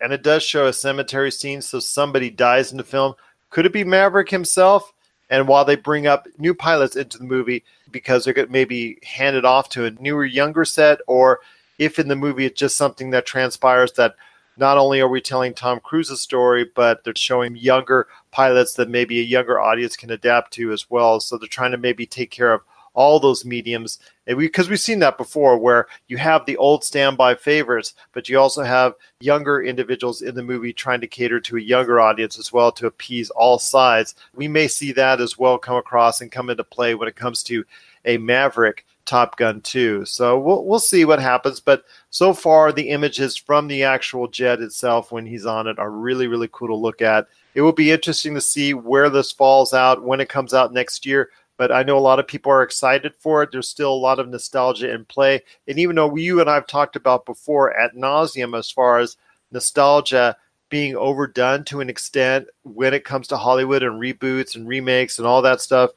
And 0.00 0.12
it 0.12 0.22
does 0.22 0.42
show 0.42 0.66
a 0.66 0.72
cemetery 0.72 1.30
scene, 1.30 1.60
so 1.60 1.78
somebody 1.78 2.30
dies 2.30 2.72
in 2.72 2.78
the 2.78 2.84
film. 2.84 3.14
Could 3.50 3.66
it 3.66 3.72
be 3.72 3.84
Maverick 3.84 4.30
himself? 4.30 4.92
And 5.28 5.46
while 5.46 5.64
they 5.64 5.76
bring 5.76 6.06
up 6.06 6.26
new 6.38 6.54
pilots 6.54 6.96
into 6.96 7.18
the 7.18 7.24
movie 7.24 7.62
because 7.92 8.24
they're 8.24 8.46
maybe 8.48 8.98
hand 9.04 9.36
it 9.36 9.44
off 9.44 9.68
to 9.70 9.84
a 9.84 9.90
newer, 9.90 10.24
younger 10.24 10.64
set, 10.64 11.00
or 11.06 11.40
if 11.80 11.98
in 11.98 12.08
the 12.08 12.14
movie 12.14 12.44
it's 12.44 12.60
just 12.60 12.76
something 12.76 13.10
that 13.10 13.26
transpires 13.26 13.92
that 13.94 14.14
not 14.56 14.76
only 14.76 15.00
are 15.00 15.08
we 15.08 15.22
telling 15.22 15.54
Tom 15.54 15.80
Cruise's 15.80 16.20
story, 16.20 16.70
but 16.74 17.02
they're 17.02 17.14
showing 17.16 17.56
younger 17.56 18.06
pilots 18.30 18.74
that 18.74 18.90
maybe 18.90 19.18
a 19.18 19.24
younger 19.24 19.58
audience 19.58 19.96
can 19.96 20.10
adapt 20.10 20.52
to 20.52 20.70
as 20.72 20.90
well. 20.90 21.18
So 21.18 21.38
they're 21.38 21.48
trying 21.48 21.70
to 21.70 21.78
maybe 21.78 22.04
take 22.04 22.30
care 22.30 22.52
of 22.52 22.60
all 22.94 23.20
those 23.20 23.44
mediums. 23.44 23.98
And 24.26 24.36
we 24.36 24.46
because 24.46 24.68
we've 24.68 24.80
seen 24.80 24.98
that 25.00 25.18
before 25.18 25.58
where 25.58 25.86
you 26.08 26.16
have 26.18 26.46
the 26.46 26.56
old 26.56 26.84
standby 26.84 27.34
favorites 27.34 27.94
but 28.12 28.28
you 28.28 28.38
also 28.38 28.62
have 28.62 28.94
younger 29.20 29.62
individuals 29.62 30.22
in 30.22 30.34
the 30.34 30.42
movie 30.42 30.72
trying 30.72 31.00
to 31.00 31.06
cater 31.06 31.40
to 31.40 31.56
a 31.56 31.60
younger 31.60 32.00
audience 32.00 32.38
as 32.38 32.52
well 32.52 32.70
to 32.72 32.86
appease 32.86 33.30
all 33.30 33.58
sides. 33.58 34.14
We 34.34 34.48
may 34.48 34.68
see 34.68 34.92
that 34.92 35.20
as 35.20 35.38
well 35.38 35.58
come 35.58 35.76
across 35.76 36.20
and 36.20 36.30
come 36.30 36.50
into 36.50 36.64
play 36.64 36.94
when 36.94 37.08
it 37.08 37.16
comes 37.16 37.42
to 37.44 37.64
a 38.04 38.18
maverick 38.18 38.86
top 39.06 39.36
gun 39.36 39.60
2 39.62 40.04
so 40.04 40.38
we'll, 40.38 40.64
we'll 40.64 40.78
see 40.78 41.04
what 41.04 41.18
happens 41.18 41.58
but 41.58 41.84
so 42.10 42.32
far 42.32 42.70
the 42.70 42.90
images 42.90 43.36
from 43.36 43.66
the 43.66 43.82
actual 43.82 44.28
jet 44.28 44.60
itself 44.60 45.10
when 45.10 45.26
he's 45.26 45.46
on 45.46 45.66
it 45.66 45.78
are 45.80 45.90
really 45.90 46.28
really 46.28 46.48
cool 46.52 46.68
to 46.68 46.74
look 46.74 47.02
at. 47.02 47.26
It 47.54 47.62
will 47.62 47.72
be 47.72 47.90
interesting 47.90 48.34
to 48.34 48.40
see 48.40 48.74
where 48.74 49.10
this 49.10 49.32
falls 49.32 49.74
out 49.74 50.04
when 50.04 50.20
it 50.20 50.28
comes 50.28 50.54
out 50.54 50.72
next 50.72 51.04
year 51.04 51.30
but 51.60 51.70
I 51.70 51.82
know 51.82 51.98
a 51.98 52.00
lot 52.00 52.18
of 52.18 52.26
people 52.26 52.50
are 52.50 52.62
excited 52.62 53.14
for 53.18 53.42
it. 53.42 53.50
There's 53.52 53.68
still 53.68 53.92
a 53.92 53.94
lot 53.94 54.18
of 54.18 54.30
nostalgia 54.30 54.94
in 54.94 55.04
play. 55.04 55.42
And 55.68 55.78
even 55.78 55.94
though 55.94 56.16
you 56.16 56.40
and 56.40 56.48
I've 56.48 56.66
talked 56.66 56.96
about 56.96 57.26
before 57.26 57.78
at 57.78 57.94
nauseum 57.94 58.58
as 58.58 58.70
far 58.70 58.98
as 58.98 59.18
nostalgia 59.52 60.38
being 60.70 60.96
overdone 60.96 61.66
to 61.66 61.82
an 61.82 61.90
extent 61.90 62.46
when 62.62 62.94
it 62.94 63.04
comes 63.04 63.28
to 63.28 63.36
Hollywood 63.36 63.82
and 63.82 64.00
reboots 64.00 64.56
and 64.56 64.66
remakes 64.66 65.18
and 65.18 65.28
all 65.28 65.42
that 65.42 65.60
stuff, 65.60 65.90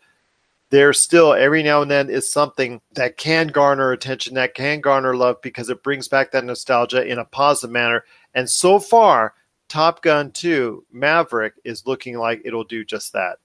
there 0.69 0.91
still 0.91 1.31
every 1.31 1.63
now 1.63 1.81
and 1.81 1.89
then 1.89 2.09
is 2.09 2.29
something 2.29 2.81
that 2.95 3.15
can 3.15 3.47
garner 3.47 3.93
attention, 3.93 4.33
that 4.33 4.55
can 4.55 4.81
garner 4.81 5.15
love 5.15 5.41
because 5.41 5.69
it 5.69 5.81
brings 5.81 6.09
back 6.09 6.33
that 6.33 6.43
nostalgia 6.43 7.07
in 7.07 7.19
a 7.19 7.25
positive 7.25 7.71
manner. 7.71 8.03
And 8.33 8.49
so 8.49 8.79
far, 8.79 9.33
Top 9.69 10.01
Gun 10.01 10.29
2 10.31 10.87
Maverick 10.91 11.53
is 11.63 11.87
looking 11.87 12.17
like 12.17 12.41
it'll 12.43 12.65
do 12.65 12.83
just 12.83 13.13
that. 13.13 13.37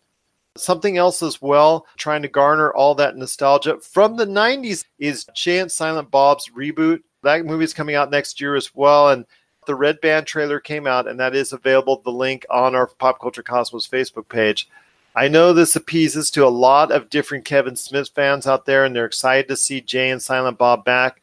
Something 0.60 0.98
else 0.98 1.22
as 1.22 1.40
well, 1.40 1.86
trying 1.96 2.22
to 2.22 2.28
garner 2.28 2.72
all 2.72 2.94
that 2.96 3.16
nostalgia 3.16 3.78
from 3.80 4.16
the 4.16 4.26
90s, 4.26 4.84
is 4.98 5.26
Jay 5.34 5.58
and 5.58 5.70
Silent 5.70 6.10
Bob's 6.10 6.50
reboot. 6.56 7.00
That 7.22 7.44
movie 7.44 7.64
is 7.64 7.74
coming 7.74 7.94
out 7.94 8.10
next 8.10 8.40
year 8.40 8.54
as 8.54 8.74
well. 8.74 9.10
And 9.10 9.24
the 9.66 9.74
Red 9.74 10.00
Band 10.00 10.26
trailer 10.26 10.60
came 10.60 10.86
out, 10.86 11.06
and 11.06 11.20
that 11.20 11.34
is 11.34 11.52
available, 11.52 12.00
the 12.04 12.10
link 12.10 12.46
on 12.50 12.74
our 12.74 12.86
Pop 12.86 13.20
Culture 13.20 13.42
Cosmos 13.42 13.86
Facebook 13.86 14.28
page. 14.28 14.68
I 15.14 15.28
know 15.28 15.52
this 15.52 15.76
appeases 15.76 16.30
to 16.32 16.46
a 16.46 16.48
lot 16.48 16.92
of 16.92 17.10
different 17.10 17.44
Kevin 17.44 17.76
Smith 17.76 18.10
fans 18.14 18.46
out 18.46 18.66
there, 18.66 18.84
and 18.84 18.94
they're 18.94 19.04
excited 19.04 19.48
to 19.48 19.56
see 19.56 19.80
Jay 19.80 20.10
and 20.10 20.22
Silent 20.22 20.58
Bob 20.58 20.84
back 20.84 21.20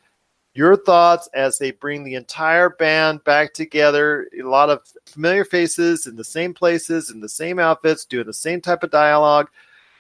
your 0.56 0.78
thoughts 0.78 1.28
as 1.34 1.58
they 1.58 1.72
bring 1.72 2.04
the 2.04 2.16
entire 2.16 2.70
band 2.70 3.24
back 3.26 3.54
together. 3.54 4.28
A 4.40 4.44
lot 4.44 4.70
of 4.70 4.82
familiar 5.06 5.44
faces 5.44 6.08
in 6.08 6.16
the 6.16 6.24
same 6.24 6.54
places, 6.54 7.12
in 7.12 7.20
the 7.20 7.30
same 7.30 7.60
outfits, 7.60 8.06
doing 8.06 8.26
the 8.26 8.34
same 8.34 8.62
type 8.62 8.82
of 8.82 8.90
dialogue 8.90 9.50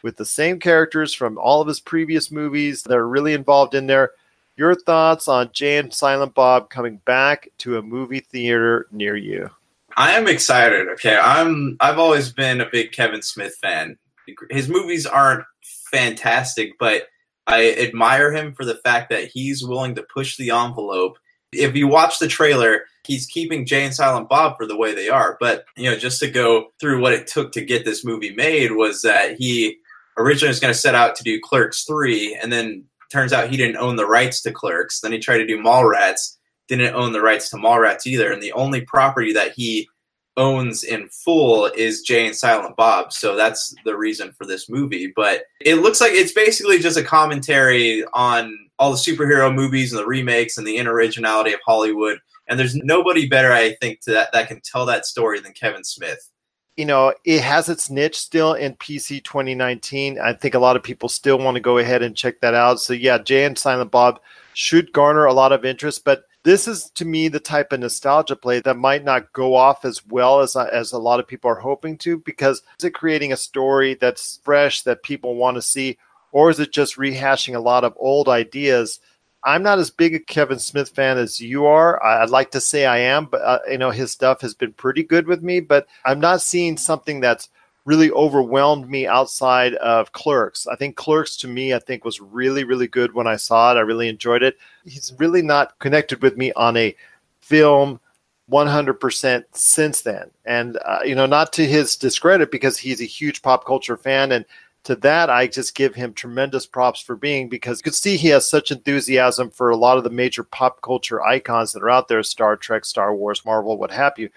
with 0.01 0.15
the 0.15 0.25
same 0.25 0.59
characters 0.59 1.13
from 1.13 1.37
all 1.37 1.61
of 1.61 1.67
his 1.67 1.81
previous 1.81 2.31
movies 2.31 2.83
that 2.83 2.97
are 2.97 3.07
really 3.07 3.33
involved 3.33 3.75
in 3.75 3.85
there. 3.85 4.11
Your 4.55 4.73
thoughts 4.73 5.27
on 5.27 5.51
Jay 5.51 5.77
and 5.77 5.93
Silent 5.93 6.33
Bob 6.33 6.69
coming 6.69 7.01
back 7.05 7.49
to 7.57 7.77
a 7.77 7.81
movie 7.81 8.21
theater 8.21 8.87
near 8.91 9.17
you? 9.17 9.49
I 9.97 10.11
am 10.11 10.27
excited. 10.27 10.87
Okay, 10.89 11.17
I'm. 11.17 11.75
I've 11.81 11.99
always 11.99 12.31
been 12.31 12.61
a 12.61 12.69
big 12.69 12.93
Kevin 12.93 13.21
Smith 13.21 13.55
fan. 13.61 13.97
His 14.49 14.69
movies 14.69 15.05
aren't 15.05 15.45
fantastic, 15.91 16.77
but 16.79 17.07
I 17.47 17.71
admire 17.73 18.33
him 18.33 18.53
for 18.53 18.65
the 18.65 18.75
fact 18.75 19.09
that 19.09 19.27
he's 19.27 19.63
willing 19.63 19.95
to 19.95 20.03
push 20.03 20.37
the 20.37 20.51
envelope. 20.51 21.17
If 21.51 21.75
you 21.75 21.87
watch 21.87 22.19
the 22.19 22.27
trailer, 22.27 22.81
he's 23.05 23.27
keeping 23.27 23.65
Jay 23.65 23.85
and 23.85 23.93
Silent 23.93 24.29
Bob 24.29 24.57
for 24.57 24.65
the 24.65 24.77
way 24.77 24.93
they 24.93 25.09
are. 25.09 25.37
But, 25.39 25.65
you 25.77 25.89
know, 25.89 25.95
just 25.95 26.19
to 26.21 26.29
go 26.29 26.67
through 26.79 27.01
what 27.01 27.13
it 27.13 27.27
took 27.27 27.51
to 27.53 27.63
get 27.63 27.85
this 27.85 28.03
movie 28.03 28.33
made 28.33 28.71
was 28.71 29.03
that 29.03 29.37
he 29.37 29.77
originally 30.17 30.49
was 30.49 30.59
going 30.59 30.73
to 30.73 30.79
set 30.79 30.95
out 30.95 31.15
to 31.15 31.23
do 31.23 31.39
Clerks 31.41 31.83
3, 31.83 32.39
and 32.41 32.51
then 32.51 32.85
turns 33.11 33.31
out 33.31 33.49
he 33.49 33.57
didn't 33.57 33.77
own 33.77 33.95
the 33.95 34.07
rights 34.07 34.41
to 34.41 34.51
Clerks. 34.51 34.99
Then 35.01 35.11
he 35.11 35.19
tried 35.19 35.37
to 35.37 35.45
do 35.45 35.61
Mallrats, 35.61 36.37
didn't 36.67 36.95
own 36.95 37.11
the 37.11 37.21
rights 37.21 37.49
to 37.49 37.57
Mallrats 37.57 38.07
either. 38.07 38.31
And 38.31 38.41
the 38.41 38.53
only 38.53 38.81
property 38.81 39.33
that 39.33 39.53
he 39.55 39.87
owns 40.37 40.83
in 40.83 41.07
full 41.09 41.65
is 41.65 42.01
Jay 42.01 42.25
and 42.25 42.35
Silent 42.35 42.75
Bob. 42.75 43.13
So 43.13 43.35
that's 43.35 43.73
the 43.85 43.95
reason 43.95 44.31
for 44.31 44.45
this 44.45 44.69
movie. 44.69 45.13
But 45.15 45.43
it 45.61 45.75
looks 45.75 46.01
like 46.01 46.11
it's 46.13 46.33
basically 46.33 46.79
just 46.79 46.97
a 46.97 47.03
commentary 47.03 48.03
on 48.13 48.57
all 48.77 48.91
the 48.91 48.97
superhero 48.97 49.53
movies 49.53 49.93
and 49.93 49.99
the 49.99 50.05
remakes 50.05 50.57
and 50.57 50.67
the 50.67 50.77
inoriginality 50.77 51.53
of 51.53 51.59
Hollywood. 51.65 52.19
And 52.47 52.59
there's 52.59 52.75
nobody 52.75 53.27
better, 53.27 53.51
I 53.51 53.75
think, 53.81 54.01
to 54.01 54.11
that 54.11 54.31
that 54.33 54.47
can 54.47 54.61
tell 54.61 54.85
that 54.85 55.05
story 55.05 55.39
than 55.39 55.53
Kevin 55.53 55.83
Smith. 55.83 56.31
You 56.77 56.85
know, 56.85 57.13
it 57.23 57.41
has 57.41 57.69
its 57.69 57.89
niche 57.89 58.17
still 58.17 58.53
in 58.53 58.75
PC 58.75 59.23
2019. 59.23 60.19
I 60.19 60.33
think 60.33 60.55
a 60.55 60.59
lot 60.59 60.75
of 60.75 60.83
people 60.83 61.07
still 61.07 61.39
want 61.39 61.55
to 61.55 61.61
go 61.61 61.77
ahead 61.77 62.03
and 62.03 62.17
check 62.17 62.41
that 62.41 62.53
out. 62.53 62.81
So 62.81 62.91
yeah, 62.93 63.17
Jay 63.17 63.45
and 63.45 63.57
Silent 63.57 63.91
Bob 63.91 64.19
should 64.53 64.91
garner 64.91 65.25
a 65.25 65.33
lot 65.33 65.53
of 65.53 65.63
interest, 65.63 66.03
but 66.03 66.25
this 66.45 66.67
is 66.67 66.91
to 66.91 67.05
me 67.05 67.27
the 67.27 67.39
type 67.39 67.73
of 67.73 67.79
nostalgia 67.79 68.35
play 68.35 68.59
that 68.61 68.77
might 68.77 69.03
not 69.03 69.33
go 69.33 69.55
off 69.55 69.83
as 69.83 70.05
well 70.05 70.39
as 70.39 70.55
as 70.55 70.93
a 70.93 70.97
lot 70.97 71.19
of 71.19 71.27
people 71.27 71.49
are 71.49 71.55
hoping 71.59 71.97
to 71.97 72.19
because 72.19 72.61
is 72.79 72.85
it 72.85 72.93
creating 72.93 73.33
a 73.33 73.37
story 73.37 73.95
that's 73.95 74.39
fresh 74.43 74.83
that 74.83 75.03
people 75.03 75.35
want 75.35 75.55
to 75.55 75.61
see 75.61 75.97
or 76.31 76.51
is 76.51 76.59
it 76.59 76.71
just 76.71 76.97
rehashing 76.97 77.55
a 77.55 77.59
lot 77.59 77.83
of 77.83 77.93
old 77.97 78.29
ideas? 78.29 78.99
I'm 79.43 79.63
not 79.63 79.79
as 79.79 79.89
big 79.89 80.13
a 80.13 80.19
kevin 80.19 80.59
smith 80.59 80.89
fan 80.89 81.17
as 81.17 81.41
you 81.41 81.65
are. 81.65 82.03
I'd 82.05 82.29
like 82.29 82.51
to 82.51 82.61
say 82.61 82.85
i 82.85 82.99
am 82.99 83.25
but 83.25 83.41
uh, 83.41 83.59
you 83.69 83.79
know 83.79 83.91
his 83.91 84.11
stuff 84.11 84.41
has 84.41 84.53
been 84.53 84.73
pretty 84.73 85.03
good 85.03 85.25
with 85.25 85.41
me 85.41 85.59
but 85.59 85.87
i'm 86.05 86.19
not 86.19 86.41
seeing 86.41 86.77
something 86.77 87.19
that's 87.21 87.49
really 87.85 88.11
overwhelmed 88.11 88.89
me 88.89 89.07
outside 89.07 89.75
of 89.75 90.11
Clerks. 90.11 90.67
I 90.67 90.75
think 90.75 90.95
Clerks 90.95 91.37
to 91.37 91.47
me, 91.47 91.73
I 91.73 91.79
think 91.79 92.03
was 92.03 92.19
really, 92.19 92.63
really 92.63 92.87
good 92.87 93.13
when 93.13 93.27
I 93.27 93.35
saw 93.35 93.71
it. 93.71 93.77
I 93.77 93.81
really 93.81 94.09
enjoyed 94.09 94.43
it. 94.43 94.57
He's 94.83 95.13
really 95.19 95.43
not 95.43 95.77
connected 95.79 96.21
with 96.21 96.35
me 96.35 96.51
on 96.53 96.75
a 96.77 96.95
film 97.41 97.99
100% 98.51 99.43
since 99.51 100.01
then. 100.01 100.31
And, 100.45 100.77
uh, 100.83 100.99
you 101.05 101.15
know, 101.15 101.27
not 101.27 101.53
to 101.53 101.65
his 101.65 101.95
discredit 101.95 102.51
because 102.51 102.77
he's 102.77 103.01
a 103.01 103.05
huge 103.05 103.41
pop 103.41 103.65
culture 103.65 103.97
fan. 103.97 104.31
And 104.31 104.45
to 104.85 104.95
that, 104.97 105.29
I 105.29 105.47
just 105.47 105.75
give 105.75 105.95
him 105.95 106.13
tremendous 106.13 106.65
props 106.67 106.99
for 106.99 107.15
being 107.15 107.49
because 107.49 107.79
you 107.79 107.83
could 107.83 107.95
see 107.95 108.17
he 108.17 108.27
has 108.29 108.47
such 108.47 108.71
enthusiasm 108.71 109.49
for 109.49 109.69
a 109.69 109.77
lot 109.77 109.97
of 109.97 110.03
the 110.03 110.11
major 110.11 110.43
pop 110.43 110.81
culture 110.81 111.23
icons 111.23 111.73
that 111.73 111.81
are 111.81 111.89
out 111.89 112.07
there 112.07 112.21
Star 112.21 112.55
Trek, 112.55 112.85
Star 112.85 113.15
Wars, 113.15 113.43
Marvel, 113.45 113.77
what 113.77 113.91
have 113.91 114.13
you. 114.17 114.29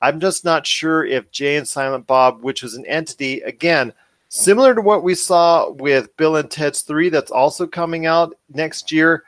I'm 0.00 0.20
just 0.20 0.44
not 0.44 0.66
sure 0.66 1.04
if 1.04 1.30
Jay 1.30 1.56
and 1.56 1.66
Silent 1.66 2.06
Bob, 2.06 2.42
which 2.42 2.62
was 2.62 2.74
an 2.74 2.86
entity, 2.86 3.40
again, 3.40 3.92
similar 4.28 4.74
to 4.74 4.80
what 4.80 5.02
we 5.02 5.14
saw 5.14 5.70
with 5.70 6.16
Bill 6.16 6.36
and 6.36 6.50
Ted's 6.50 6.82
3, 6.82 7.08
that's 7.08 7.32
also 7.32 7.66
coming 7.66 8.06
out 8.06 8.36
next 8.52 8.92
year. 8.92 9.24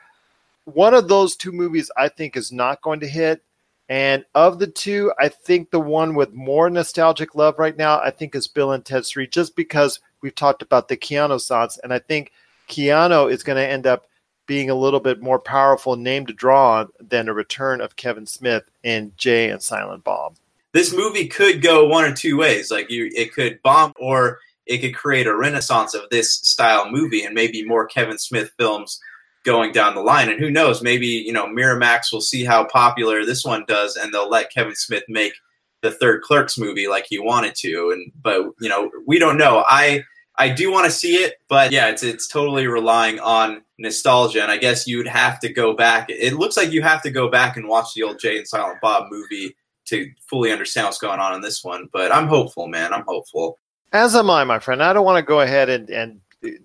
One 0.65 0.93
of 0.93 1.07
those 1.07 1.35
two 1.35 1.51
movies 1.51 1.91
I 1.97 2.07
think 2.07 2.37
is 2.37 2.51
not 2.51 2.81
going 2.81 3.01
to 3.01 3.07
hit. 3.07 3.43
And 3.89 4.23
of 4.33 4.59
the 4.59 4.67
two, 4.67 5.11
I 5.19 5.27
think 5.27 5.69
the 5.69 5.79
one 5.81 6.15
with 6.15 6.31
more 6.33 6.69
nostalgic 6.69 7.35
love 7.35 7.59
right 7.59 7.75
now, 7.75 7.99
I 7.99 8.09
think 8.09 8.33
is 8.33 8.47
Bill 8.47 8.71
and 8.71 8.85
Ted's 8.85 9.09
3, 9.09 9.27
just 9.27 9.53
because 9.57 9.99
we've 10.21 10.35
talked 10.35 10.61
about 10.61 10.87
the 10.87 10.95
Keanu 10.95 11.41
songs. 11.41 11.77
And 11.83 11.93
I 11.93 11.99
think 11.99 12.31
Keanu 12.69 13.29
is 13.29 13.43
going 13.43 13.57
to 13.57 13.67
end 13.67 13.85
up 13.85 14.05
being 14.45 14.69
a 14.69 14.75
little 14.75 15.01
bit 15.01 15.21
more 15.21 15.39
powerful 15.39 15.97
name 15.97 16.25
to 16.25 16.33
draw 16.33 16.79
on 16.79 16.89
than 17.01 17.27
a 17.27 17.33
return 17.33 17.81
of 17.81 17.97
Kevin 17.97 18.25
Smith 18.25 18.69
in 18.83 19.11
Jay 19.17 19.49
and 19.49 19.61
Silent 19.61 20.05
Bob 20.05 20.35
this 20.73 20.93
movie 20.93 21.27
could 21.27 21.61
go 21.61 21.87
one 21.87 22.05
or 22.05 22.13
two 22.13 22.37
ways. 22.37 22.71
Like 22.71 22.89
you, 22.89 23.09
it 23.15 23.33
could 23.33 23.61
bomb, 23.63 23.93
or 23.99 24.39
it 24.65 24.79
could 24.79 24.95
create 24.95 25.27
a 25.27 25.35
renaissance 25.35 25.93
of 25.93 26.09
this 26.09 26.33
style 26.35 26.89
movie, 26.89 27.23
and 27.23 27.35
maybe 27.35 27.65
more 27.65 27.85
Kevin 27.85 28.17
Smith 28.17 28.51
films 28.57 28.99
going 29.43 29.71
down 29.71 29.95
the 29.95 30.01
line. 30.01 30.29
And 30.29 30.39
who 30.39 30.51
knows? 30.51 30.81
Maybe 30.81 31.07
you 31.07 31.33
know 31.33 31.47
Miramax 31.47 32.11
will 32.11 32.21
see 32.21 32.43
how 32.43 32.65
popular 32.65 33.25
this 33.25 33.43
one 33.43 33.65
does, 33.67 33.95
and 33.95 34.13
they'll 34.13 34.29
let 34.29 34.51
Kevin 34.51 34.75
Smith 34.75 35.03
make 35.07 35.33
the 35.81 35.91
third 35.91 36.21
Clerks 36.21 36.57
movie 36.57 36.87
like 36.87 37.05
he 37.09 37.19
wanted 37.19 37.55
to. 37.55 37.91
And 37.91 38.11
but 38.21 38.51
you 38.59 38.69
know 38.69 38.89
we 39.05 39.19
don't 39.19 39.37
know. 39.37 39.63
I 39.67 40.03
I 40.37 40.49
do 40.49 40.71
want 40.71 40.85
to 40.85 40.91
see 40.91 41.15
it, 41.15 41.35
but 41.49 41.71
yeah, 41.71 41.89
it's 41.89 42.03
it's 42.03 42.27
totally 42.27 42.67
relying 42.67 43.19
on 43.19 43.63
nostalgia. 43.77 44.41
And 44.41 44.51
I 44.51 44.57
guess 44.57 44.87
you'd 44.87 45.07
have 45.07 45.39
to 45.41 45.51
go 45.51 45.73
back. 45.73 46.09
It 46.09 46.33
looks 46.33 46.55
like 46.55 46.71
you 46.71 46.81
have 46.81 47.01
to 47.03 47.11
go 47.11 47.29
back 47.29 47.57
and 47.57 47.67
watch 47.67 47.93
the 47.93 48.03
old 48.03 48.19
Jay 48.19 48.37
and 48.37 48.47
Silent 48.47 48.79
Bob 48.81 49.11
movie 49.11 49.55
to 49.91 50.11
fully 50.27 50.51
understand 50.51 50.85
what's 50.85 50.97
going 50.97 51.19
on 51.19 51.33
in 51.33 51.41
this 51.41 51.63
one. 51.63 51.87
But 51.93 52.11
I'm 52.11 52.27
hopeful, 52.27 52.67
man. 52.67 52.93
I'm 52.93 53.05
hopeful. 53.07 53.59
As 53.93 54.15
am 54.15 54.29
I, 54.29 54.43
my 54.43 54.59
friend. 54.59 54.81
I 54.81 54.93
don't 54.93 55.05
want 55.05 55.17
to 55.17 55.27
go 55.27 55.41
ahead 55.41 55.69
and, 55.69 55.89
and 55.89 56.21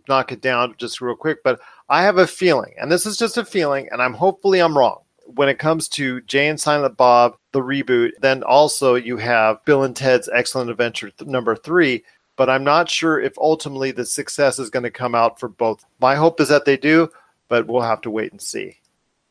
knock 0.08 0.32
it 0.32 0.40
down 0.40 0.74
just 0.78 1.00
real 1.00 1.16
quick, 1.16 1.42
but 1.42 1.60
I 1.88 2.02
have 2.02 2.18
a 2.18 2.26
feeling, 2.26 2.74
and 2.80 2.90
this 2.90 3.04
is 3.04 3.18
just 3.18 3.36
a 3.36 3.44
feeling, 3.44 3.88
and 3.92 4.00
I'm 4.00 4.14
hopefully 4.14 4.60
I'm 4.60 4.76
wrong. 4.76 5.00
When 5.26 5.48
it 5.48 5.58
comes 5.58 5.88
to 5.90 6.20
Jay 6.22 6.48
and 6.48 6.58
Silent 6.58 6.96
Bob, 6.96 7.36
the 7.56 7.62
reboot. 7.62 8.12
Then 8.20 8.42
also 8.42 8.94
you 8.94 9.16
have 9.16 9.64
Bill 9.64 9.82
and 9.82 9.96
Ted's 9.96 10.28
Excellent 10.32 10.70
Adventure 10.70 11.10
th- 11.10 11.28
number 11.28 11.56
three. 11.56 12.04
But 12.36 12.50
I'm 12.50 12.64
not 12.64 12.90
sure 12.90 13.18
if 13.18 13.36
ultimately 13.38 13.92
the 13.92 14.04
success 14.04 14.58
is 14.58 14.68
going 14.68 14.82
to 14.82 14.90
come 14.90 15.14
out 15.14 15.40
for 15.40 15.48
both. 15.48 15.84
My 15.98 16.14
hope 16.14 16.38
is 16.38 16.48
that 16.48 16.66
they 16.66 16.76
do, 16.76 17.08
but 17.48 17.66
we'll 17.66 17.80
have 17.80 18.02
to 18.02 18.10
wait 18.10 18.30
and 18.30 18.42
see. 18.42 18.76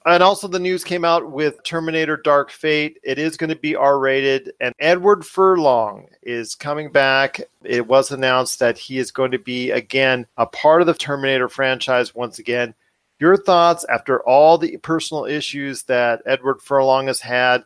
And 0.05 0.21
also, 0.21 0.47
the 0.47 0.59
news 0.59 0.83
came 0.83 1.03
out 1.03 1.31
with 1.31 1.63
Terminator 1.63 2.15
Dark 2.15 2.51
Fate. 2.51 2.99
It 3.03 3.17
is 3.17 3.37
going 3.37 3.49
to 3.49 3.55
be 3.55 3.75
R 3.75 3.97
rated, 3.97 4.53
and 4.59 4.75
Edward 4.77 5.25
Furlong 5.25 6.07
is 6.21 6.53
coming 6.53 6.91
back. 6.91 7.41
It 7.63 7.87
was 7.87 8.11
announced 8.11 8.59
that 8.59 8.77
he 8.77 8.99
is 8.99 9.09
going 9.09 9.31
to 9.31 9.39
be, 9.39 9.71
again, 9.71 10.27
a 10.37 10.45
part 10.45 10.81
of 10.81 10.87
the 10.87 10.93
Terminator 10.93 11.49
franchise 11.49 12.13
once 12.13 12.37
again. 12.37 12.75
Your 13.19 13.35
thoughts 13.35 13.83
after 13.85 14.21
all 14.27 14.59
the 14.59 14.77
personal 14.77 15.25
issues 15.25 15.81
that 15.83 16.21
Edward 16.27 16.61
Furlong 16.61 17.07
has 17.07 17.21
had? 17.21 17.63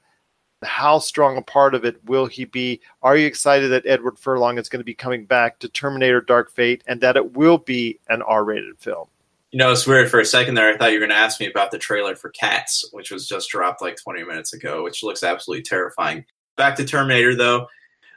How 0.63 0.99
strong 0.99 1.37
a 1.37 1.41
part 1.41 1.75
of 1.75 1.83
it 1.83 1.97
will 2.05 2.25
he 2.25 2.45
be? 2.45 2.79
Are 3.01 3.17
you 3.17 3.27
excited 3.27 3.69
that 3.69 3.85
Edward 3.85 4.17
Furlong 4.17 4.57
is 4.57 4.69
going 4.69 4.79
to 4.79 4.85
be 4.85 4.93
coming 4.93 5.25
back 5.25 5.59
to 5.59 5.67
Terminator 5.67 6.21
Dark 6.21 6.51
Fate 6.51 6.83
and 6.87 7.01
that 7.01 7.17
it 7.17 7.33
will 7.33 7.57
be 7.57 7.99
an 8.07 8.21
R 8.21 8.45
rated 8.45 8.77
film? 8.77 9.07
You 9.51 9.57
know, 9.57 9.71
it's 9.71 9.87
weird. 9.87 10.09
For 10.09 10.19
a 10.19 10.25
second 10.25 10.55
there, 10.55 10.71
I 10.71 10.77
thought 10.77 10.91
you 10.91 10.99
were 10.99 11.07
going 11.07 11.17
to 11.17 11.23
ask 11.23 11.39
me 11.39 11.49
about 11.49 11.71
the 11.71 11.79
trailer 11.79 12.15
for 12.15 12.29
Cats, 12.29 12.87
which 12.91 13.09
was 13.09 13.27
just 13.27 13.49
dropped 13.49 13.81
like 13.81 13.97
20 13.97 14.23
minutes 14.23 14.53
ago, 14.53 14.83
which 14.83 15.03
looks 15.03 15.23
absolutely 15.23 15.63
terrifying. 15.63 16.23
Back 16.55 16.75
to 16.75 16.85
Terminator, 16.85 17.35
though. 17.35 17.67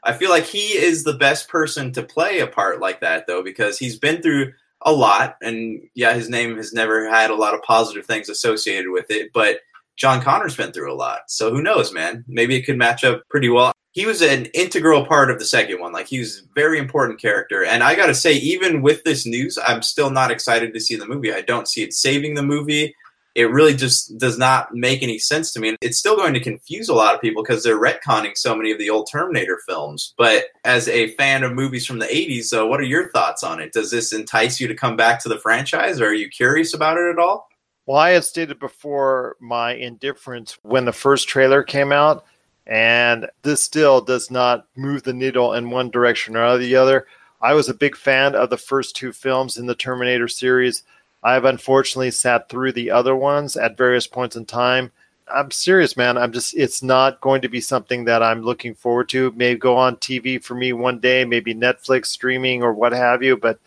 I 0.04 0.12
feel 0.12 0.30
like 0.30 0.44
he 0.44 0.76
is 0.76 1.04
the 1.04 1.14
best 1.14 1.48
person 1.48 1.92
to 1.92 2.02
play 2.02 2.40
a 2.40 2.46
part 2.46 2.80
like 2.80 3.00
that, 3.00 3.26
though, 3.26 3.42
because 3.42 3.78
he's 3.78 3.98
been 3.98 4.20
through 4.20 4.52
a 4.82 4.92
lot. 4.92 5.36
And 5.40 5.80
yeah, 5.94 6.12
his 6.12 6.28
name 6.28 6.56
has 6.56 6.72
never 6.72 7.08
had 7.08 7.30
a 7.30 7.36
lot 7.36 7.54
of 7.54 7.62
positive 7.62 8.04
things 8.04 8.28
associated 8.28 8.90
with 8.90 9.10
it, 9.10 9.30
but 9.32 9.60
John 9.96 10.20
Connor's 10.20 10.56
been 10.56 10.72
through 10.72 10.92
a 10.92 10.96
lot. 10.96 11.20
So 11.28 11.50
who 11.50 11.62
knows, 11.62 11.92
man? 11.92 12.24
Maybe 12.26 12.56
it 12.56 12.62
could 12.62 12.78
match 12.78 13.04
up 13.04 13.22
pretty 13.28 13.48
well 13.48 13.72
he 13.92 14.06
was 14.06 14.22
an 14.22 14.46
integral 14.46 15.06
part 15.06 15.30
of 15.30 15.38
the 15.38 15.44
second 15.44 15.80
one. 15.80 15.92
Like 15.92 16.08
he 16.08 16.18
was 16.18 16.38
a 16.38 16.54
very 16.54 16.78
important 16.78 17.20
character. 17.20 17.64
And 17.64 17.82
I 17.82 17.94
got 17.94 18.06
to 18.06 18.14
say, 18.14 18.32
even 18.34 18.82
with 18.82 19.04
this 19.04 19.26
news, 19.26 19.58
I'm 19.64 19.82
still 19.82 20.10
not 20.10 20.30
excited 20.30 20.72
to 20.72 20.80
see 20.80 20.96
the 20.96 21.06
movie. 21.06 21.32
I 21.32 21.42
don't 21.42 21.68
see 21.68 21.82
it 21.82 21.92
saving 21.92 22.34
the 22.34 22.42
movie. 22.42 22.94
It 23.34 23.50
really 23.50 23.74
just 23.74 24.18
does 24.18 24.36
not 24.36 24.74
make 24.74 25.02
any 25.02 25.18
sense 25.18 25.52
to 25.52 25.60
me. 25.60 25.76
It's 25.80 25.98
still 25.98 26.16
going 26.16 26.34
to 26.34 26.40
confuse 26.40 26.90
a 26.90 26.94
lot 26.94 27.14
of 27.14 27.20
people 27.20 27.42
because 27.42 27.62
they're 27.62 27.80
retconning 27.80 28.36
so 28.36 28.54
many 28.54 28.72
of 28.72 28.78
the 28.78 28.90
old 28.90 29.08
Terminator 29.10 29.58
films. 29.66 30.12
But 30.18 30.46
as 30.64 30.86
a 30.88 31.14
fan 31.14 31.42
of 31.42 31.52
movies 31.52 31.86
from 31.86 31.98
the 31.98 32.06
80s, 32.06 32.44
so 32.44 32.66
what 32.66 32.80
are 32.80 32.84
your 32.84 33.10
thoughts 33.10 33.42
on 33.42 33.60
it? 33.60 33.72
Does 33.72 33.90
this 33.90 34.12
entice 34.12 34.60
you 34.60 34.68
to 34.68 34.74
come 34.74 34.96
back 34.96 35.22
to 35.22 35.30
the 35.30 35.38
franchise? 35.38 35.98
Or 36.00 36.08
are 36.08 36.14
you 36.14 36.28
curious 36.28 36.74
about 36.74 36.98
it 36.98 37.10
at 37.10 37.18
all? 37.18 37.48
Well, 37.86 37.98
I 37.98 38.10
had 38.10 38.24
stated 38.24 38.60
before 38.60 39.36
my 39.40 39.74
indifference 39.74 40.58
when 40.62 40.84
the 40.84 40.92
first 40.92 41.28
trailer 41.28 41.64
came 41.64 41.90
out 41.90 42.24
and 42.66 43.28
this 43.42 43.60
still 43.60 44.00
does 44.00 44.30
not 44.30 44.66
move 44.76 45.02
the 45.02 45.12
needle 45.12 45.54
in 45.54 45.70
one 45.70 45.90
direction 45.90 46.36
or 46.36 46.58
the 46.58 46.76
other. 46.76 47.06
I 47.40 47.54
was 47.54 47.68
a 47.68 47.74
big 47.74 47.96
fan 47.96 48.36
of 48.36 48.50
the 48.50 48.56
first 48.56 48.94
two 48.94 49.12
films 49.12 49.58
in 49.58 49.66
the 49.66 49.74
Terminator 49.74 50.28
series. 50.28 50.84
I've 51.24 51.44
unfortunately 51.44 52.12
sat 52.12 52.48
through 52.48 52.72
the 52.72 52.90
other 52.92 53.16
ones 53.16 53.56
at 53.56 53.76
various 53.76 54.06
points 54.06 54.36
in 54.36 54.44
time. 54.44 54.92
I'm 55.32 55.50
serious, 55.50 55.96
man. 55.96 56.16
I'm 56.16 56.32
just, 56.32 56.54
it's 56.54 56.84
not 56.84 57.20
going 57.20 57.42
to 57.42 57.48
be 57.48 57.60
something 57.60 58.04
that 58.04 58.22
I'm 58.22 58.42
looking 58.42 58.74
forward 58.74 59.08
to. 59.10 59.32
Maybe 59.34 59.58
go 59.58 59.76
on 59.76 59.96
TV 59.96 60.42
for 60.42 60.54
me 60.54 60.72
one 60.72 61.00
day, 61.00 61.24
maybe 61.24 61.54
Netflix 61.54 62.06
streaming 62.06 62.62
or 62.62 62.72
what 62.72 62.92
have 62.92 63.24
you. 63.24 63.36
But 63.36 63.58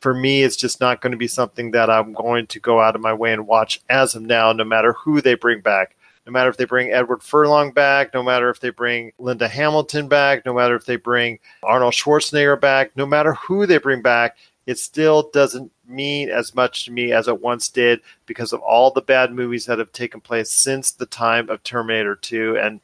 for 0.00 0.14
me, 0.14 0.42
it's 0.42 0.56
just 0.56 0.80
not 0.80 1.00
going 1.00 1.12
to 1.12 1.16
be 1.16 1.28
something 1.28 1.72
that 1.72 1.90
I'm 1.90 2.12
going 2.12 2.46
to 2.48 2.60
go 2.60 2.80
out 2.80 2.94
of 2.94 3.00
my 3.00 3.12
way 3.12 3.32
and 3.32 3.46
watch 3.46 3.80
as 3.88 4.14
of 4.14 4.22
now, 4.22 4.52
no 4.52 4.64
matter 4.64 4.92
who 4.92 5.20
they 5.20 5.34
bring 5.34 5.60
back 5.60 5.96
no 6.28 6.32
matter 6.32 6.50
if 6.50 6.58
they 6.58 6.66
bring 6.66 6.92
Edward 6.92 7.22
Furlong 7.22 7.72
back, 7.72 8.12
no 8.12 8.22
matter 8.22 8.50
if 8.50 8.60
they 8.60 8.68
bring 8.68 9.12
Linda 9.18 9.48
Hamilton 9.48 10.08
back, 10.08 10.44
no 10.44 10.52
matter 10.52 10.76
if 10.76 10.84
they 10.84 10.96
bring 10.96 11.38
Arnold 11.62 11.94
Schwarzenegger 11.94 12.60
back, 12.60 12.94
no 12.96 13.06
matter 13.06 13.32
who 13.32 13.64
they 13.64 13.78
bring 13.78 14.02
back, 14.02 14.36
it 14.66 14.78
still 14.78 15.30
doesn't 15.32 15.72
mean 15.86 16.28
as 16.28 16.54
much 16.54 16.84
to 16.84 16.92
me 16.92 17.12
as 17.12 17.28
it 17.28 17.40
once 17.40 17.70
did 17.70 18.02
because 18.26 18.52
of 18.52 18.60
all 18.60 18.90
the 18.90 19.00
bad 19.00 19.32
movies 19.32 19.64
that 19.64 19.78
have 19.78 19.90
taken 19.92 20.20
place 20.20 20.52
since 20.52 20.90
the 20.90 21.06
time 21.06 21.48
of 21.48 21.62
Terminator 21.62 22.14
2. 22.14 22.58
And 22.58 22.82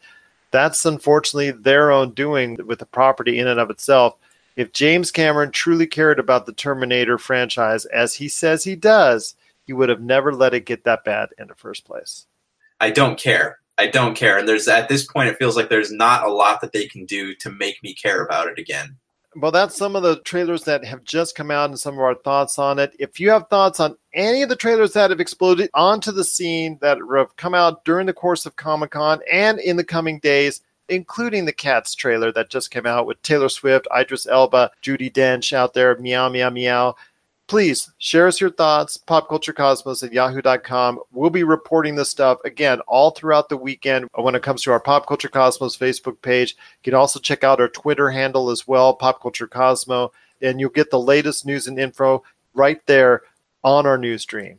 that's 0.50 0.86
unfortunately 0.86 1.50
their 1.50 1.90
own 1.90 2.12
doing 2.12 2.56
with 2.64 2.78
the 2.78 2.86
property 2.86 3.40
in 3.40 3.46
and 3.46 3.60
of 3.60 3.68
itself. 3.68 4.16
If 4.56 4.72
James 4.72 5.10
Cameron 5.10 5.50
truly 5.50 5.86
cared 5.86 6.18
about 6.18 6.46
the 6.46 6.52
Terminator 6.52 7.18
franchise, 7.18 7.86
as 7.86 8.14
he 8.14 8.28
says 8.28 8.62
he 8.64 8.76
does, 8.76 9.34
he 9.64 9.72
would 9.72 9.88
have 9.88 10.00
never 10.00 10.32
let 10.32 10.54
it 10.54 10.66
get 10.66 10.84
that 10.84 11.04
bad 11.04 11.30
in 11.38 11.48
the 11.48 11.54
first 11.54 11.84
place. 11.84 12.26
I 12.80 12.90
don't 12.90 13.18
care. 13.18 13.58
I 13.78 13.88
don't 13.88 14.14
care. 14.14 14.38
And 14.38 14.46
there's 14.46 14.68
at 14.68 14.88
this 14.88 15.06
point, 15.06 15.28
it 15.28 15.38
feels 15.38 15.56
like 15.56 15.68
there's 15.68 15.90
not 15.90 16.24
a 16.24 16.32
lot 16.32 16.60
that 16.60 16.72
they 16.72 16.86
can 16.86 17.04
do 17.06 17.34
to 17.36 17.50
make 17.50 17.82
me 17.82 17.94
care 17.94 18.22
about 18.22 18.46
it 18.46 18.58
again. 18.58 18.96
Well, 19.36 19.50
that's 19.50 19.76
some 19.76 19.96
of 19.96 20.04
the 20.04 20.20
trailers 20.20 20.62
that 20.64 20.84
have 20.84 21.02
just 21.02 21.34
come 21.34 21.50
out 21.50 21.68
and 21.70 21.78
some 21.78 21.94
of 21.94 22.00
our 22.00 22.14
thoughts 22.14 22.56
on 22.56 22.78
it. 22.78 22.94
If 23.00 23.18
you 23.18 23.30
have 23.30 23.48
thoughts 23.48 23.80
on 23.80 23.96
any 24.12 24.42
of 24.42 24.48
the 24.48 24.54
trailers 24.54 24.92
that 24.92 25.10
have 25.10 25.18
exploded 25.18 25.70
onto 25.74 26.12
the 26.12 26.22
scene 26.22 26.78
that 26.82 26.98
have 27.16 27.36
come 27.36 27.54
out 27.54 27.84
during 27.84 28.06
the 28.06 28.12
course 28.12 28.46
of 28.46 28.54
Comic 28.54 28.92
Con 28.92 29.20
and 29.30 29.58
in 29.58 29.76
the 29.76 29.82
coming 29.82 30.20
days, 30.20 30.60
including 30.88 31.44
the 31.44 31.52
Cats 31.52 31.94
trailer 31.94 32.32
that 32.32 32.50
just 32.50 32.70
came 32.70 32.86
out 32.86 33.06
with 33.06 33.20
Taylor 33.22 33.48
Swift, 33.48 33.86
Idris 33.96 34.26
Elba, 34.26 34.70
Judi 34.82 35.12
Dench 35.12 35.52
out 35.52 35.74
there, 35.74 35.96
meow, 35.98 36.28
meow, 36.28 36.50
meow. 36.50 36.94
Please 37.46 37.90
share 37.98 38.26
us 38.26 38.40
your 38.40 38.50
thoughts 38.50 38.98
popculturecosmos 39.06 40.02
at 40.02 40.14
yahoo.com 40.14 40.98
we'll 41.12 41.28
be 41.28 41.44
reporting 41.44 41.94
this 41.94 42.08
stuff 42.08 42.38
again 42.46 42.80
all 42.86 43.10
throughout 43.10 43.50
the 43.50 43.56
weekend 43.56 44.08
when 44.14 44.34
it 44.34 44.42
comes 44.42 44.62
to 44.62 44.72
our 44.72 44.80
pop 44.80 45.06
culture 45.06 45.28
cosmos 45.28 45.76
facebook 45.76 46.20
page. 46.22 46.56
You 46.82 46.90
can 46.90 46.94
also 46.94 47.20
check 47.20 47.44
out 47.44 47.60
our 47.60 47.68
twitter 47.68 48.08
handle 48.10 48.48
as 48.48 48.66
well 48.66 48.94
pop 48.94 49.20
culture 49.20 49.46
cosmo 49.46 50.10
and 50.40 50.58
you'll 50.58 50.70
get 50.70 50.90
the 50.90 50.98
latest 50.98 51.44
news 51.44 51.66
and 51.66 51.78
info 51.78 52.22
right 52.54 52.80
there 52.86 53.22
on 53.62 53.84
our 53.84 53.98
news 53.98 54.22
stream. 54.22 54.58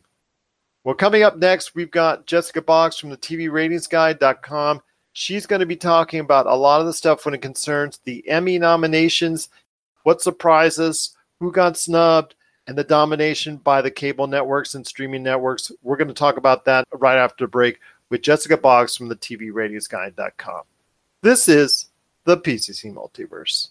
Well 0.84 0.94
coming 0.94 1.24
up 1.24 1.36
next 1.38 1.74
we've 1.74 1.90
got 1.90 2.26
jessica 2.26 2.62
boggs 2.62 2.98
from 2.98 3.10
the 3.10 3.16
tv 3.16 3.50
ratings 3.50 3.88
guide.com 3.88 4.80
she's 5.18 5.46
going 5.46 5.60
to 5.60 5.66
be 5.66 5.76
talking 5.76 6.20
about 6.20 6.46
a 6.46 6.54
lot 6.54 6.78
of 6.78 6.86
the 6.86 6.92
stuff 6.92 7.24
when 7.24 7.32
it 7.32 7.40
concerns 7.40 7.98
the 8.04 8.28
emmy 8.28 8.58
nominations 8.58 9.48
what 10.02 10.20
surprised 10.20 10.78
us 10.78 11.16
who 11.40 11.50
got 11.50 11.78
snubbed 11.78 12.34
and 12.66 12.76
the 12.76 12.84
domination 12.84 13.56
by 13.56 13.80
the 13.80 13.90
cable 13.90 14.26
networks 14.26 14.74
and 14.74 14.86
streaming 14.86 15.22
networks. 15.22 15.72
We're 15.82 15.96
going 15.96 16.08
to 16.08 16.14
talk 16.14 16.36
about 16.36 16.66
that 16.66 16.86
right 16.92 17.16
after 17.16 17.44
the 17.44 17.48
break 17.50 17.80
with 18.10 18.20
Jessica 18.20 18.58
Boggs 18.58 18.94
from 18.94 19.08
the 19.08 19.16
TVRatingsGuide.com. 19.16 20.62
This 21.22 21.48
is 21.48 21.86
the 22.24 22.36
PCC 22.36 22.92
Multiverse. 22.92 23.70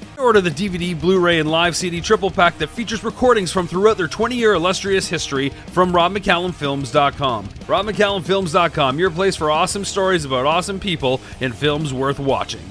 Order 0.21 0.41
the 0.41 0.51
DVD, 0.51 0.99
Blu 0.99 1.19
ray, 1.19 1.39
and 1.39 1.49
live 1.49 1.75
CD 1.75 1.99
triple 1.99 2.29
pack 2.29 2.57
that 2.59 2.67
features 2.67 3.03
recordings 3.03 3.51
from 3.51 3.67
throughout 3.67 3.97
their 3.97 4.07
20 4.07 4.35
year 4.35 4.53
illustrious 4.53 5.07
history 5.09 5.49
from 5.49 5.91
RobMcCallumFilms.com. 5.91 7.47
RobMcCallumFilms.com, 7.47 8.99
your 8.99 9.09
place 9.09 9.35
for 9.35 9.49
awesome 9.49 9.83
stories 9.83 10.23
about 10.23 10.45
awesome 10.45 10.79
people 10.79 11.19
and 11.41 11.55
films 11.55 11.91
worth 11.91 12.19
watching. 12.19 12.61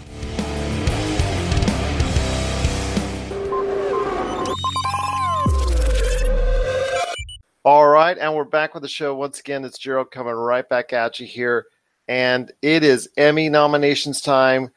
All 7.65 7.89
right, 7.89 8.17
and 8.17 8.35
we're 8.35 8.45
back 8.45 8.75
with 8.75 8.85
the 8.85 8.89
show 8.89 9.15
once 9.17 9.41
again. 9.41 9.65
It's 9.65 9.77
Gerald 9.77 10.13
coming 10.13 10.35
right 10.35 10.67
back 10.69 10.93
at 10.93 11.19
you 11.19 11.27
here, 11.27 11.67
and 12.07 12.51
it 12.63 12.85
is 12.85 13.09
Emmy 13.17 13.49
nominations 13.49 14.21
time 14.21 14.71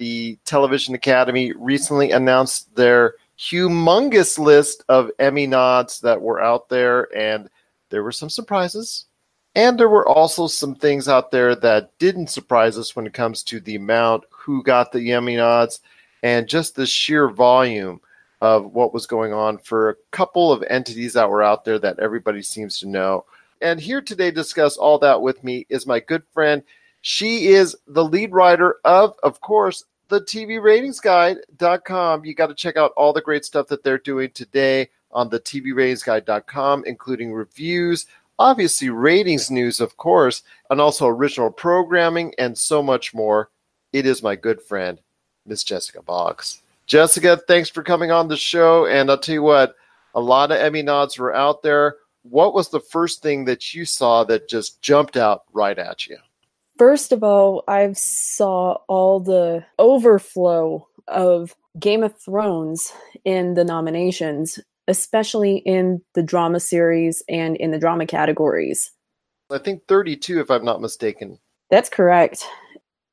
the 0.00 0.38
Television 0.46 0.94
Academy 0.94 1.52
recently 1.52 2.10
announced 2.10 2.74
their 2.74 3.16
humongous 3.38 4.38
list 4.38 4.82
of 4.88 5.10
Emmy 5.18 5.46
nods 5.46 6.00
that 6.00 6.22
were 6.22 6.42
out 6.42 6.70
there, 6.70 7.14
and 7.14 7.50
there 7.90 8.02
were 8.02 8.10
some 8.10 8.30
surprises. 8.30 9.04
And 9.54 9.78
there 9.78 9.90
were 9.90 10.08
also 10.08 10.46
some 10.46 10.74
things 10.74 11.06
out 11.06 11.30
there 11.30 11.54
that 11.56 11.90
didn't 11.98 12.30
surprise 12.30 12.78
us 12.78 12.96
when 12.96 13.06
it 13.06 13.12
comes 13.12 13.42
to 13.44 13.60
the 13.60 13.76
amount, 13.76 14.24
who 14.30 14.62
got 14.62 14.90
the 14.90 15.12
Emmy 15.12 15.36
nods, 15.36 15.80
and 16.22 16.48
just 16.48 16.76
the 16.76 16.86
sheer 16.86 17.28
volume 17.28 18.00
of 18.40 18.72
what 18.72 18.94
was 18.94 19.06
going 19.06 19.34
on 19.34 19.58
for 19.58 19.90
a 19.90 19.96
couple 20.12 20.50
of 20.50 20.64
entities 20.70 21.12
that 21.12 21.28
were 21.28 21.42
out 21.42 21.66
there 21.66 21.78
that 21.78 21.98
everybody 21.98 22.40
seems 22.40 22.78
to 22.78 22.88
know. 22.88 23.26
And 23.60 23.78
here 23.78 24.00
today 24.00 24.30
to 24.30 24.34
discuss 24.34 24.78
all 24.78 24.98
that 25.00 25.20
with 25.20 25.44
me 25.44 25.66
is 25.68 25.86
my 25.86 26.00
good 26.00 26.22
friend. 26.32 26.62
She 27.02 27.48
is 27.48 27.76
the 27.86 28.04
lead 28.04 28.32
writer 28.32 28.76
of, 28.84 29.14
of 29.22 29.40
course, 29.40 29.84
the 30.10 30.20
TV 30.20 30.60
ratings 30.60 31.00
guide.com. 31.00 32.24
You 32.24 32.34
got 32.34 32.48
to 32.48 32.54
check 32.54 32.76
out 32.76 32.92
all 32.96 33.12
the 33.12 33.22
great 33.22 33.44
stuff 33.44 33.68
that 33.68 33.82
they're 33.82 33.98
doing 33.98 34.30
today 34.30 34.90
on 35.12 35.30
the 35.30 35.40
TV 35.40 36.84
including 36.86 37.32
reviews, 37.32 38.06
obviously 38.38 38.90
ratings 38.90 39.50
news, 39.50 39.80
of 39.80 39.96
course, 39.96 40.42
and 40.68 40.80
also 40.80 41.06
original 41.06 41.50
programming 41.50 42.34
and 42.38 42.58
so 42.58 42.82
much 42.82 43.14
more. 43.14 43.50
It 43.92 44.04
is 44.04 44.22
my 44.22 44.36
good 44.36 44.60
friend, 44.60 45.00
Miss 45.46 45.64
Jessica 45.64 46.02
Boggs. 46.02 46.62
Jessica, 46.86 47.36
thanks 47.48 47.70
for 47.70 47.82
coming 47.82 48.10
on 48.10 48.28
the 48.28 48.36
show. 48.36 48.86
And 48.86 49.10
I'll 49.10 49.18
tell 49.18 49.34
you 49.34 49.42
what, 49.42 49.76
a 50.14 50.20
lot 50.20 50.50
of 50.50 50.58
Emmy 50.58 50.82
nods 50.82 51.18
were 51.18 51.34
out 51.34 51.62
there. 51.62 51.96
What 52.22 52.52
was 52.52 52.68
the 52.68 52.80
first 52.80 53.22
thing 53.22 53.44
that 53.46 53.72
you 53.74 53.84
saw 53.84 54.24
that 54.24 54.48
just 54.48 54.82
jumped 54.82 55.16
out 55.16 55.44
right 55.52 55.78
at 55.78 56.06
you? 56.06 56.18
First 56.80 57.12
of 57.12 57.22
all, 57.22 57.62
I've 57.68 57.98
saw 57.98 58.78
all 58.88 59.20
the 59.20 59.66
overflow 59.78 60.88
of 61.08 61.54
Game 61.78 62.02
of 62.02 62.18
Thrones 62.18 62.90
in 63.22 63.52
the 63.52 63.64
nominations, 63.64 64.58
especially 64.88 65.58
in 65.66 66.00
the 66.14 66.22
drama 66.22 66.58
series 66.58 67.22
and 67.28 67.54
in 67.56 67.70
the 67.70 67.78
drama 67.78 68.06
categories. 68.06 68.92
I 69.50 69.58
think 69.58 69.82
32, 69.88 70.40
if 70.40 70.50
I'm 70.50 70.64
not 70.64 70.80
mistaken. 70.80 71.38
That's 71.68 71.90
correct. 71.90 72.46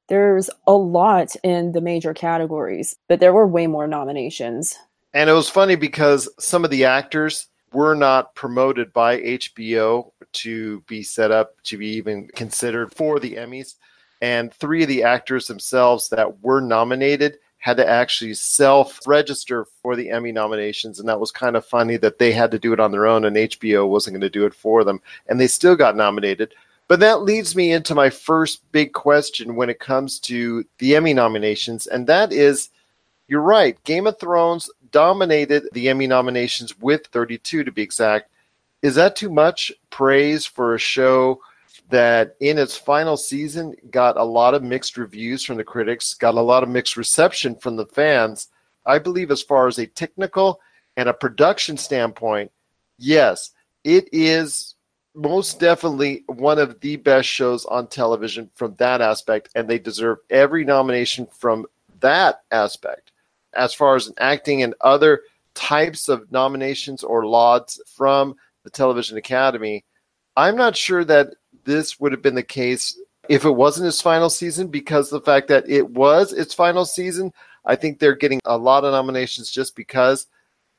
There's 0.07 0.49
a 0.65 0.71
lot 0.71 1.35
in 1.43 1.73
the 1.73 1.81
major 1.81 2.13
categories, 2.13 2.95
but 3.09 3.19
there 3.19 3.33
were 3.33 3.45
way 3.45 3.67
more 3.67 3.85
nominations. 3.85 4.77
And 5.13 5.29
it 5.29 5.33
was 5.33 5.49
funny 5.49 5.75
because 5.75 6.29
some 6.39 6.63
of 6.63 6.71
the 6.71 6.85
actors 6.85 7.47
were 7.73 7.95
not 7.95 8.33
promoted 8.35 8.93
by 8.93 9.19
HBO 9.19 10.11
to 10.33 10.81
be 10.81 11.03
set 11.03 11.31
up 11.31 11.61
to 11.63 11.77
be 11.77 11.87
even 11.87 12.27
considered 12.29 12.93
for 12.93 13.19
the 13.19 13.35
Emmys. 13.35 13.75
And 14.21 14.53
three 14.53 14.83
of 14.83 14.89
the 14.89 15.03
actors 15.03 15.47
themselves 15.47 16.09
that 16.09 16.41
were 16.41 16.61
nominated 16.61 17.37
had 17.59 17.77
to 17.77 17.87
actually 17.87 18.33
self 18.33 18.99
register 19.05 19.65
for 19.81 19.95
the 19.95 20.09
Emmy 20.09 20.31
nominations. 20.31 20.99
And 20.99 21.09
that 21.09 21.19
was 21.19 21.31
kind 21.31 21.55
of 21.55 21.65
funny 21.65 21.97
that 21.97 22.19
they 22.19 22.31
had 22.31 22.51
to 22.51 22.59
do 22.59 22.73
it 22.73 22.79
on 22.79 22.91
their 22.91 23.07
own 23.07 23.25
and 23.25 23.35
HBO 23.35 23.87
wasn't 23.87 24.13
going 24.13 24.21
to 24.21 24.29
do 24.29 24.45
it 24.45 24.53
for 24.53 24.83
them. 24.83 25.01
And 25.27 25.39
they 25.39 25.47
still 25.47 25.75
got 25.75 25.95
nominated. 25.95 26.53
But 26.87 27.01
that 27.01 27.23
leads 27.23 27.55
me 27.55 27.73
into 27.73 27.93
my 27.93 28.09
first 28.09 28.71
big 28.71 28.93
question 28.93 29.55
when 29.55 29.69
it 29.69 29.79
comes 29.79 30.19
to 30.21 30.63
the 30.77 30.95
Emmy 30.95 31.13
nominations. 31.13 31.87
And 31.87 32.07
that 32.07 32.31
is 32.31 32.69
you're 33.27 33.41
right. 33.41 33.81
Game 33.83 34.07
of 34.07 34.17
Thrones 34.19 34.69
dominated 34.91 35.69
the 35.73 35.89
Emmy 35.89 36.07
nominations 36.07 36.77
with 36.79 37.07
32 37.07 37.63
to 37.63 37.71
be 37.71 37.81
exact. 37.81 38.29
Is 38.81 38.95
that 38.95 39.15
too 39.15 39.29
much 39.29 39.71
praise 39.89 40.45
for 40.45 40.75
a 40.75 40.79
show 40.79 41.41
that 41.89 42.35
in 42.39 42.57
its 42.57 42.77
final 42.77 43.17
season 43.17 43.75
got 43.89 44.17
a 44.17 44.23
lot 44.23 44.53
of 44.53 44.63
mixed 44.63 44.97
reviews 44.97 45.43
from 45.43 45.57
the 45.57 45.63
critics, 45.63 46.13
got 46.13 46.35
a 46.35 46.41
lot 46.41 46.63
of 46.63 46.69
mixed 46.69 46.97
reception 46.97 47.55
from 47.55 47.75
the 47.75 47.85
fans? 47.85 48.49
I 48.85 48.99
believe, 48.99 49.31
as 49.31 49.41
far 49.41 49.67
as 49.67 49.79
a 49.79 49.87
technical 49.87 50.61
and 50.95 51.09
a 51.09 51.13
production 51.13 51.77
standpoint, 51.77 52.51
yes, 52.97 53.51
it 53.83 54.09
is 54.11 54.75
most 55.13 55.59
definitely 55.59 56.23
one 56.27 56.59
of 56.59 56.79
the 56.79 56.95
best 56.95 57.27
shows 57.27 57.65
on 57.65 57.87
television 57.87 58.49
from 58.53 58.75
that 58.75 59.01
aspect, 59.01 59.49
and 59.55 59.67
they 59.67 59.79
deserve 59.79 60.19
every 60.29 60.63
nomination 60.63 61.27
from 61.37 61.65
that 61.99 62.41
aspect. 62.51 63.11
As 63.57 63.73
far 63.73 63.95
as 63.95 64.11
acting 64.19 64.63
and 64.63 64.75
other 64.81 65.21
types 65.53 66.07
of 66.07 66.31
nominations 66.31 67.03
or 67.03 67.25
lauds 67.25 67.81
from 67.87 68.35
the 68.63 68.69
Television 68.69 69.17
Academy, 69.17 69.83
I'm 70.35 70.55
not 70.55 70.77
sure 70.77 71.03
that 71.05 71.29
this 71.63 71.99
would 71.99 72.11
have 72.11 72.21
been 72.21 72.35
the 72.35 72.43
case 72.43 72.97
if 73.27 73.43
it 73.43 73.51
wasn't 73.51 73.85
his 73.85 74.01
final 74.01 74.29
season 74.29 74.67
because 74.67 75.09
the 75.09 75.21
fact 75.21 75.47
that 75.49 75.67
it 75.69 75.89
was 75.89 76.31
its 76.33 76.53
final 76.53 76.85
season. 76.85 77.33
I 77.65 77.75
think 77.75 77.99
they're 77.99 78.15
getting 78.15 78.39
a 78.45 78.57
lot 78.57 78.85
of 78.85 78.93
nominations 78.93 79.51
just 79.51 79.75
because 79.75 80.27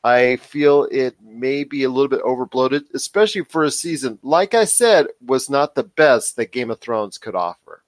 I 0.05 0.37
feel 0.37 0.89
it 0.91 1.21
may 1.21 1.65
be 1.65 1.85
a 1.85 1.91
little 1.91 2.09
bit 2.09 2.23
overbloated, 2.23 2.85
especially 2.95 3.45
for 3.45 3.65
a 3.65 3.71
season, 3.71 4.19
like 4.23 4.55
I 4.55 4.65
said, 4.65 5.09
was 5.21 5.51
not 5.51 5.75
the 5.75 5.83
best 5.83 6.37
that 6.37 6.53
Game 6.53 6.71
of 6.71 6.81
Thrones 6.81 7.19
could 7.19 7.35
offer. 7.35 7.83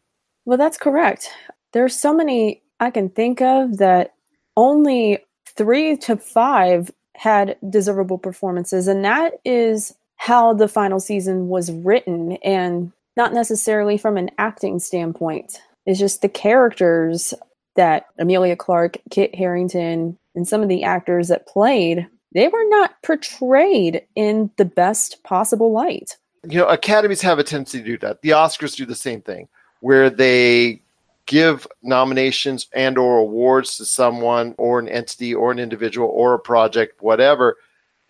Well, 0.45 0.59
that's 0.59 0.76
correct. 0.76 1.30
There's 1.72 1.97
so 1.97 2.12
many 2.12 2.62
I 2.80 2.91
can 2.91 3.09
think 3.11 3.41
of 3.41 3.78
that 3.78 4.14
only 4.57 5.18
three 5.46 5.96
to 5.98 6.16
five 6.16 6.90
had 7.16 7.57
deservable 7.68 8.18
performances, 8.18 8.88
and 8.88 9.05
that 9.05 9.34
is 9.44 9.94
how 10.16 10.55
the 10.55 10.68
final 10.68 11.01
season 11.01 11.48
was 11.48 11.72
written, 11.72 12.32
and 12.44 12.92
not 13.16 13.32
necessarily 13.32 13.98
from 13.98 14.16
an 14.16 14.30
acting 14.38 14.78
standpoint. 14.78 15.61
It's 15.86 15.98
just 15.98 16.22
the 16.22 16.28
characters 16.28 17.34
that 17.76 18.07
Emilia 18.18 18.57
Clarke, 18.57 18.98
Kit 19.11 19.34
Harington, 19.34 20.18
and 20.34 20.46
some 20.46 20.62
of 20.62 20.68
the 20.68 20.84
actors 20.84 21.28
that 21.28 21.46
played, 21.46 22.07
they 22.32 22.48
were 22.48 22.68
not 22.68 22.94
portrayed 23.03 24.03
in 24.14 24.51
the 24.57 24.64
best 24.64 25.22
possible 25.24 25.72
light. 25.72 26.16
You 26.48 26.59
know, 26.59 26.66
academies 26.66 27.20
have 27.22 27.38
a 27.38 27.44
tendency 27.44 27.78
to 27.78 27.84
do 27.84 27.98
that. 27.98 28.22
The 28.22 28.30
Oscars 28.30 28.76
do 28.76 28.86
the 28.86 28.94
same 28.94 29.20
thing, 29.20 29.48
where 29.80 30.09
they 30.09 30.82
give 31.31 31.64
nominations 31.81 32.66
and 32.72 32.99
or 32.99 33.18
awards 33.18 33.76
to 33.76 33.85
someone 33.85 34.53
or 34.59 34.81
an 34.81 34.89
entity 34.89 35.33
or 35.33 35.53
an 35.53 35.61
individual 35.61 36.09
or 36.09 36.35
a 36.35 36.41
project, 36.41 37.01
whatever, 37.01 37.57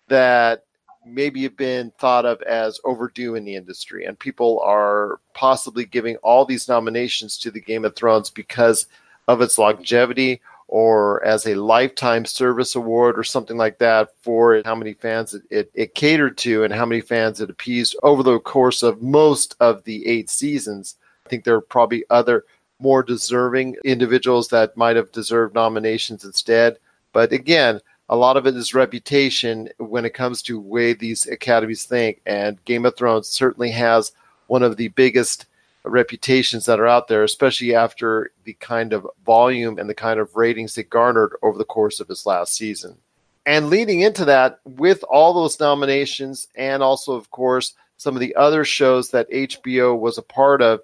that 0.07 0.65
maybe 1.05 1.43
have 1.43 1.55
been 1.55 1.91
thought 1.99 2.25
of 2.25 2.41
as 2.41 2.79
overdue 2.83 3.35
in 3.35 3.45
the 3.45 3.55
industry. 3.55 4.05
And 4.05 4.17
people 4.17 4.59
are 4.61 5.19
possibly 5.35 5.85
giving 5.85 6.15
all 6.17 6.45
these 6.45 6.67
nominations 6.67 7.37
to 7.37 7.51
the 7.51 7.61
Game 7.61 7.85
of 7.85 7.95
Thrones 7.95 8.31
because 8.31 8.87
of 9.27 9.39
its 9.39 9.59
longevity 9.59 10.41
or 10.67 11.23
as 11.23 11.45
a 11.45 11.53
lifetime 11.53 12.25
service 12.25 12.73
award 12.73 13.19
or 13.19 13.23
something 13.23 13.55
like 13.55 13.77
that 13.77 14.09
for 14.23 14.63
how 14.65 14.73
many 14.73 14.93
fans 14.93 15.35
it, 15.35 15.43
it, 15.51 15.71
it, 15.75 15.93
catered 15.93 16.39
to 16.39 16.63
and 16.63 16.73
how 16.73 16.87
many 16.87 17.01
fans 17.01 17.39
it 17.39 17.51
appeased 17.51 17.95
over 18.01 18.23
the 18.23 18.39
course 18.39 18.81
of 18.81 18.99
most 18.99 19.55
of 19.59 19.83
the 19.83 20.07
eight 20.07 20.27
seasons. 20.27 20.95
I 21.23 21.29
think 21.29 21.43
there 21.43 21.55
are 21.55 21.61
probably 21.61 22.03
other 22.09 22.45
more 22.81 23.03
deserving 23.03 23.77
individuals 23.85 24.47
that 24.49 24.75
might 24.75 24.95
have 24.95 25.11
deserved 25.11 25.55
nominations 25.55 26.25
instead. 26.25 26.77
But 27.13 27.31
again, 27.31 27.79
a 28.09 28.15
lot 28.15 28.35
of 28.35 28.45
it 28.45 28.55
is 28.55 28.73
reputation 28.73 29.69
when 29.77 30.03
it 30.03 30.13
comes 30.13 30.41
to 30.43 30.59
way 30.59 30.93
these 30.93 31.27
academies 31.27 31.85
think. 31.85 32.21
And 32.25 32.63
Game 32.65 32.85
of 32.85 32.97
Thrones 32.97 33.29
certainly 33.29 33.71
has 33.71 34.11
one 34.47 34.63
of 34.63 34.75
the 34.75 34.89
biggest 34.89 35.45
reputations 35.83 36.65
that 36.65 36.79
are 36.79 36.87
out 36.87 37.07
there, 37.07 37.23
especially 37.23 37.73
after 37.73 38.31
the 38.43 38.53
kind 38.53 38.93
of 38.93 39.07
volume 39.25 39.79
and 39.79 39.89
the 39.89 39.95
kind 39.95 40.19
of 40.19 40.35
ratings 40.35 40.77
it 40.77 40.89
garnered 40.89 41.33
over 41.41 41.57
the 41.57 41.63
course 41.63 41.99
of 41.99 42.09
its 42.09 42.25
last 42.25 42.53
season. 42.53 42.97
And 43.45 43.69
leading 43.69 44.01
into 44.01 44.25
that, 44.25 44.59
with 44.65 45.03
all 45.03 45.33
those 45.33 45.59
nominations, 45.59 46.47
and 46.55 46.83
also, 46.83 47.13
of 47.13 47.31
course, 47.31 47.73
some 47.97 48.15
of 48.15 48.19
the 48.19 48.35
other 48.35 48.65
shows 48.65 49.09
that 49.11 49.31
HBO 49.31 49.97
was 49.97 50.17
a 50.17 50.23
part 50.23 50.61
of, 50.61 50.81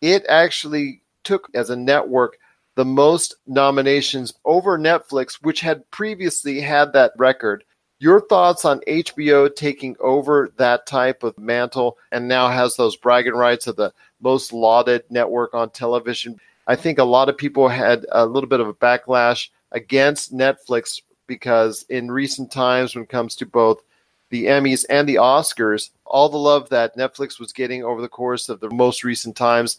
it 0.00 0.24
actually 0.28 1.01
took 1.24 1.48
as 1.54 1.70
a 1.70 1.76
network 1.76 2.38
the 2.74 2.84
most 2.84 3.36
nominations 3.46 4.32
over 4.44 4.78
Netflix, 4.78 5.34
which 5.42 5.60
had 5.60 5.88
previously 5.90 6.60
had 6.60 6.92
that 6.92 7.12
record. 7.16 7.64
Your 7.98 8.20
thoughts 8.20 8.64
on 8.64 8.80
HBO 8.88 9.54
taking 9.54 9.94
over 10.00 10.52
that 10.56 10.86
type 10.86 11.22
of 11.22 11.38
mantle 11.38 11.98
and 12.10 12.26
now 12.26 12.48
has 12.48 12.74
those 12.74 12.96
bragging 12.96 13.34
rights 13.34 13.66
of 13.66 13.76
the 13.76 13.92
most 14.20 14.52
lauded 14.52 15.04
network 15.10 15.54
on 15.54 15.70
television. 15.70 16.40
I 16.66 16.76
think 16.76 16.98
a 16.98 17.04
lot 17.04 17.28
of 17.28 17.36
people 17.36 17.68
had 17.68 18.06
a 18.10 18.26
little 18.26 18.48
bit 18.48 18.60
of 18.60 18.68
a 18.68 18.74
backlash 18.74 19.50
against 19.70 20.34
Netflix 20.34 21.00
because 21.26 21.84
in 21.88 22.10
recent 22.10 22.50
times, 22.50 22.94
when 22.94 23.04
it 23.04 23.10
comes 23.10 23.36
to 23.36 23.46
both 23.46 23.82
the 24.30 24.46
Emmys 24.46 24.84
and 24.88 25.08
the 25.08 25.16
Oscars, 25.16 25.90
all 26.06 26.28
the 26.28 26.38
love 26.38 26.68
that 26.70 26.96
Netflix 26.96 27.38
was 27.38 27.52
getting 27.52 27.84
over 27.84 28.00
the 28.00 28.08
course 28.08 28.48
of 28.48 28.60
the 28.60 28.70
most 28.70 29.04
recent 29.04 29.36
times 29.36 29.78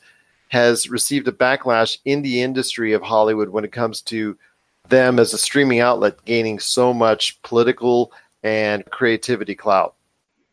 has 0.54 0.88
received 0.88 1.28
a 1.28 1.32
backlash 1.32 1.98
in 2.06 2.22
the 2.22 2.44
industry 2.44 2.94
of 2.94 3.02
Hollywood 3.02 3.50
when 3.50 3.66
it 3.66 3.72
comes 3.72 4.02
to 4.04 4.38
them 4.88 5.18
as 5.18 5.34
a 5.34 5.38
streaming 5.40 5.80
outlet 5.80 6.24
gaining 6.26 6.60
so 6.60 6.94
much 6.94 7.42
political 7.42 8.12
and 8.44 8.86
creativity 8.92 9.56
clout. 9.56 9.96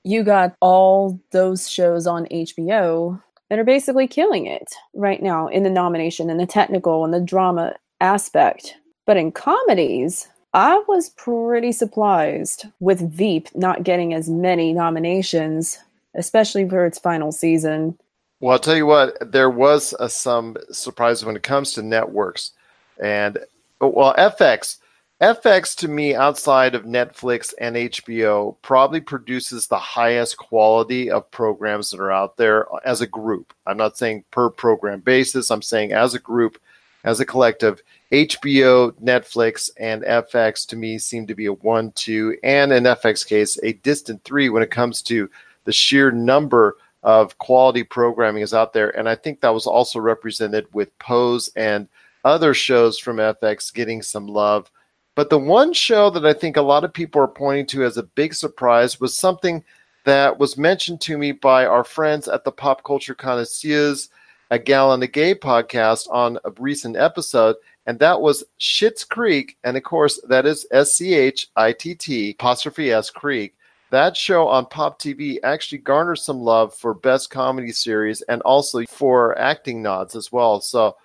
You 0.02 0.22
got 0.22 0.56
all 0.62 1.20
those 1.32 1.68
shows 1.68 2.06
on 2.06 2.24
HBO 2.30 3.20
that 3.50 3.58
are 3.58 3.64
basically 3.64 4.08
killing 4.08 4.46
it 4.46 4.72
right 4.94 5.22
now 5.22 5.48
in 5.48 5.64
the 5.64 5.70
nomination 5.70 6.30
and 6.30 6.40
the 6.40 6.46
technical 6.46 7.04
and 7.04 7.12
the 7.12 7.20
drama 7.20 7.76
aspect. 8.00 8.76
But 9.04 9.18
in 9.18 9.32
comedies, 9.32 10.28
I 10.54 10.82
was 10.88 11.10
pretty 11.10 11.72
surprised 11.72 12.64
with 12.80 13.12
Veep 13.12 13.54
not 13.54 13.82
getting 13.82 14.14
as 14.14 14.30
many 14.30 14.72
nominations, 14.72 15.78
especially 16.14 16.66
for 16.66 16.86
its 16.86 16.98
final 16.98 17.32
season. 17.32 17.98
Well, 18.40 18.52
I'll 18.52 18.58
tell 18.58 18.76
you 18.76 18.86
what, 18.86 19.32
there 19.32 19.50
was 19.50 19.94
a, 20.00 20.08
some 20.08 20.56
surprise 20.72 21.24
when 21.24 21.36
it 21.36 21.42
comes 21.42 21.74
to 21.74 21.82
networks. 21.82 22.52
And, 22.98 23.38
oh, 23.82 23.88
well, 23.88 24.14
FX, 24.14 24.78
FX 25.20 25.76
to 25.76 25.88
me, 25.88 26.14
outside 26.14 26.74
of 26.74 26.84
Netflix 26.84 27.52
and 27.60 27.76
HBO, 27.76 28.56
probably 28.62 29.02
produces 29.02 29.66
the 29.66 29.78
highest 29.78 30.38
quality 30.38 31.10
of 31.10 31.30
programs 31.30 31.90
that 31.90 32.00
are 32.00 32.10
out 32.10 32.38
there 32.38 32.72
uh, 32.74 32.78
as 32.86 33.02
a 33.02 33.06
group. 33.06 33.52
I'm 33.66 33.76
not 33.76 33.98
saying 33.98 34.24
per 34.30 34.48
program 34.48 35.00
basis, 35.00 35.50
I'm 35.50 35.60
saying 35.60 35.92
as 35.92 36.14
a 36.14 36.18
group, 36.18 36.58
as 37.04 37.20
a 37.20 37.26
collective. 37.26 37.82
HBO, 38.10 38.92
Netflix, 38.92 39.68
and 39.78 40.02
FX 40.02 40.66
to 40.68 40.76
me 40.76 40.98
seem 40.98 41.26
to 41.26 41.34
be 41.34 41.46
a 41.46 41.52
one, 41.52 41.92
two, 41.92 42.38
and 42.42 42.72
in 42.72 42.84
FX 42.84 43.26
case, 43.26 43.58
a 43.62 43.74
distant 43.74 44.24
three 44.24 44.48
when 44.48 44.62
it 44.62 44.70
comes 44.70 45.02
to 45.02 45.28
the 45.64 45.72
sheer 45.72 46.10
number 46.10 46.76
of 47.02 47.38
quality 47.38 47.82
programming 47.82 48.42
is 48.42 48.54
out 48.54 48.72
there. 48.72 48.90
And 48.98 49.08
I 49.08 49.14
think 49.14 49.40
that 49.40 49.54
was 49.54 49.66
also 49.66 49.98
represented 49.98 50.66
with 50.74 50.96
Pose 50.98 51.48
and 51.56 51.88
other 52.24 52.52
shows 52.52 52.98
from 52.98 53.16
FX 53.16 53.72
getting 53.72 54.02
some 54.02 54.26
love 54.26 54.70
but 55.20 55.28
the 55.28 55.38
one 55.38 55.72
show 55.72 56.08
that 56.10 56.24
I 56.24 56.32
think 56.32 56.56
a 56.56 56.62
lot 56.62 56.82
of 56.82 56.92
people 56.92 57.20
are 57.20 57.28
pointing 57.28 57.66
to 57.66 57.84
as 57.84 57.96
a 57.96 58.04
big 58.04 58.32
surprise 58.32 59.00
was 59.00 59.14
something 59.14 59.62
that 60.04 60.38
was 60.38 60.56
mentioned 60.56 61.00
to 61.02 61.18
me 61.18 61.32
by 61.32 61.66
our 61.66 61.84
friends 61.84 62.26
at 62.28 62.44
the 62.44 62.52
Pop 62.52 62.84
Culture 62.84 63.14
Connoisseurs, 63.14 64.08
a 64.50 64.58
Gal 64.58 64.92
and 64.94 65.02
a 65.02 65.06
Gay 65.06 65.34
podcast 65.34 66.08
on 66.10 66.38
a 66.44 66.50
recent 66.58 66.96
episode, 66.96 67.56
and 67.84 67.98
that 67.98 68.20
was 68.20 68.44
Schitt's 68.58 69.04
Creek, 69.04 69.58
and 69.62 69.76
of 69.76 69.82
course 69.82 70.20
that 70.28 70.46
is 70.46 70.66
S 70.70 70.94
C 70.94 71.12
H 71.14 71.48
I 71.56 71.72
T 71.72 71.94
T 71.94 72.30
apostrophe 72.30 72.90
S 72.90 73.10
Creek. 73.10 73.54
That 73.90 74.16
show 74.16 74.46
on 74.46 74.66
Pop 74.66 75.00
TV 75.00 75.38
actually 75.42 75.78
garnered 75.78 76.20
some 76.20 76.38
love 76.38 76.72
for 76.74 76.94
best 76.94 77.30
comedy 77.30 77.72
series 77.72 78.22
and 78.22 78.40
also 78.42 78.84
for 78.86 79.36
acting 79.36 79.82
nods 79.82 80.14
as 80.14 80.30
well. 80.30 80.60
So 80.60 80.96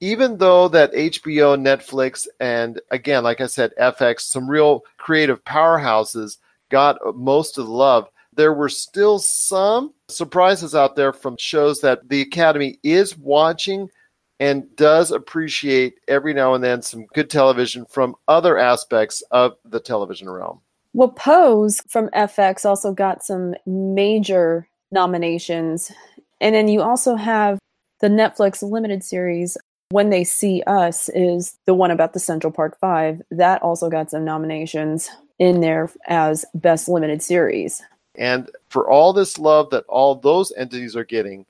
even 0.00 0.38
though 0.38 0.68
that 0.68 0.92
HBO, 0.92 1.58
Netflix, 1.60 2.28
and 2.38 2.80
again, 2.92 3.24
like 3.24 3.40
I 3.40 3.46
said, 3.46 3.72
FX, 3.78 4.20
some 4.20 4.48
real 4.48 4.84
creative 4.98 5.44
powerhouses 5.44 6.38
got 6.70 6.96
most 7.16 7.58
of 7.58 7.66
the 7.66 7.72
love, 7.72 8.08
there 8.32 8.54
were 8.54 8.68
still 8.68 9.18
some 9.18 9.92
surprises 10.08 10.76
out 10.76 10.94
there 10.94 11.12
from 11.12 11.36
shows 11.36 11.80
that 11.80 12.08
the 12.08 12.20
Academy 12.20 12.78
is 12.84 13.18
watching 13.18 13.90
and 14.38 14.74
does 14.76 15.10
appreciate 15.10 15.94
every 16.06 16.32
now 16.32 16.54
and 16.54 16.62
then 16.62 16.80
some 16.80 17.04
good 17.14 17.28
television 17.28 17.84
from 17.86 18.14
other 18.28 18.56
aspects 18.56 19.22
of 19.32 19.56
the 19.64 19.80
television 19.80 20.30
realm. 20.30 20.60
Well, 20.92 21.10
Pose 21.10 21.80
from 21.88 22.08
FX 22.08 22.64
also 22.64 22.92
got 22.92 23.24
some 23.24 23.54
major 23.66 24.68
nominations. 24.90 25.92
And 26.40 26.54
then 26.54 26.68
you 26.68 26.82
also 26.82 27.14
have 27.14 27.58
the 28.00 28.08
Netflix 28.08 28.62
limited 28.62 29.04
series 29.04 29.56
when 29.90 30.10
They 30.10 30.24
See 30.24 30.62
Us 30.66 31.08
is 31.10 31.56
the 31.66 31.74
one 31.74 31.90
about 31.90 32.12
the 32.12 32.18
Central 32.20 32.52
Park 32.52 32.78
Five. 32.80 33.22
That 33.30 33.62
also 33.62 33.88
got 33.88 34.10
some 34.10 34.24
nominations 34.24 35.10
in 35.38 35.60
there 35.60 35.90
as 36.06 36.44
Best 36.54 36.88
Limited 36.88 37.22
Series. 37.22 37.82
And 38.16 38.50
for 38.68 38.88
all 38.88 39.12
this 39.12 39.38
love 39.38 39.70
that 39.70 39.84
all 39.88 40.14
those 40.14 40.52
entities 40.56 40.96
are 40.96 41.04
getting, 41.04 41.46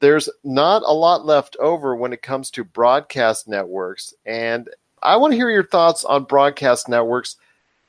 there's 0.00 0.28
not 0.44 0.82
a 0.84 0.92
lot 0.92 1.26
left 1.26 1.56
over 1.56 1.96
when 1.96 2.12
it 2.12 2.22
comes 2.22 2.50
to 2.52 2.64
broadcast 2.64 3.48
networks. 3.48 4.14
And 4.24 4.68
I 5.02 5.16
want 5.16 5.32
to 5.32 5.36
hear 5.36 5.50
your 5.50 5.66
thoughts 5.66 6.04
on 6.04 6.24
broadcast 6.24 6.88
networks, 6.88 7.36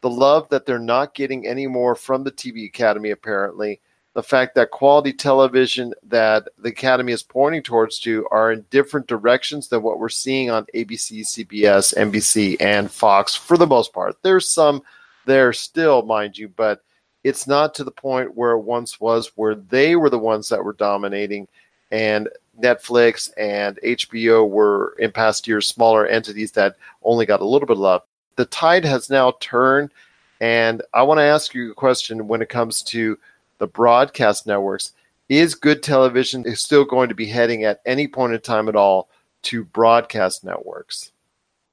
the 0.02 0.10
love 0.10 0.48
that 0.50 0.66
they're 0.66 0.80
not 0.80 1.14
getting 1.14 1.48
anymore 1.48 1.96
from 1.96 2.24
the 2.24 2.32
TV 2.32 2.66
Academy, 2.66 3.12
apparently, 3.12 3.82
the 4.14 4.24
fact 4.24 4.56
that 4.56 4.72
quality 4.72 5.14
television 5.14 5.94
that 6.04 6.48
the 6.58 6.70
Academy 6.70 7.14
is 7.14 7.24
pointing 7.24 7.62
towards 7.62 8.00
to 8.00 8.28
are 8.32 8.52
in 8.52 8.66
different 8.70 9.08
directions 9.08 9.68
than 9.68 9.82
what 9.82 10.00
we're 10.00 10.10
seeing 10.10 10.50
on 10.50 10.66
ABC, 10.76 11.22
CBS, 11.22 11.96
NBC, 11.96 12.58
and 12.60 12.90
Fox 12.90 13.36
for 13.36 13.58
the 13.58 13.68
most 13.68 13.94
part. 13.94 14.18
There's 14.24 14.48
some 14.48 14.82
there 15.26 15.54
still, 15.54 16.02
mind 16.02 16.38
you, 16.38 16.50
but 16.50 16.84
it's 17.24 17.46
not 17.48 17.76
to 17.76 17.84
the 17.84 17.92
point 17.92 18.36
where 18.36 18.52
it 18.52 18.62
once 18.62 19.00
was, 19.00 19.32
where 19.36 19.56
they 19.56 19.96
were 19.96 20.10
the 20.10 20.18
ones 20.18 20.50
that 20.50 20.64
were 20.64 20.74
dominating, 20.74 21.48
and 21.92 22.30
Netflix 22.60 23.32
and 23.38 23.80
HBO 23.84 24.50
were 24.50 24.96
in 25.00 25.12
past 25.12 25.48
years 25.48 25.68
smaller 25.68 26.08
entities 26.08 26.52
that 26.54 26.76
only 27.04 27.26
got 27.26 27.42
a 27.42 27.46
little 27.46 27.68
bit 27.68 27.78
of 27.78 27.80
love. 27.80 28.02
The 28.40 28.46
tide 28.46 28.86
has 28.86 29.10
now 29.10 29.34
turned, 29.42 29.92
and 30.40 30.82
I 30.94 31.04
want 31.04 31.18
to 31.18 31.26
ask 31.26 31.54
you 31.54 31.72
a 31.72 31.76
question 31.76 32.30
when 32.30 32.42
it 32.42 32.48
comes 32.48 32.82
to 32.84 33.20
the 33.58 33.68
broadcast 33.68 34.48
networks, 34.48 34.94
is 35.28 35.56
good 35.56 35.84
television 35.84 36.46
still 36.56 36.86
going 36.86 37.10
to 37.10 37.16
be 37.16 37.26
heading 37.26 37.66
at 37.66 37.82
any 37.86 38.08
point 38.08 38.32
in 38.32 38.40
time 38.40 38.70
at 38.70 38.78
all 38.78 39.10
to 39.42 39.66
broadcast 39.66 40.46
networks? 40.46 41.12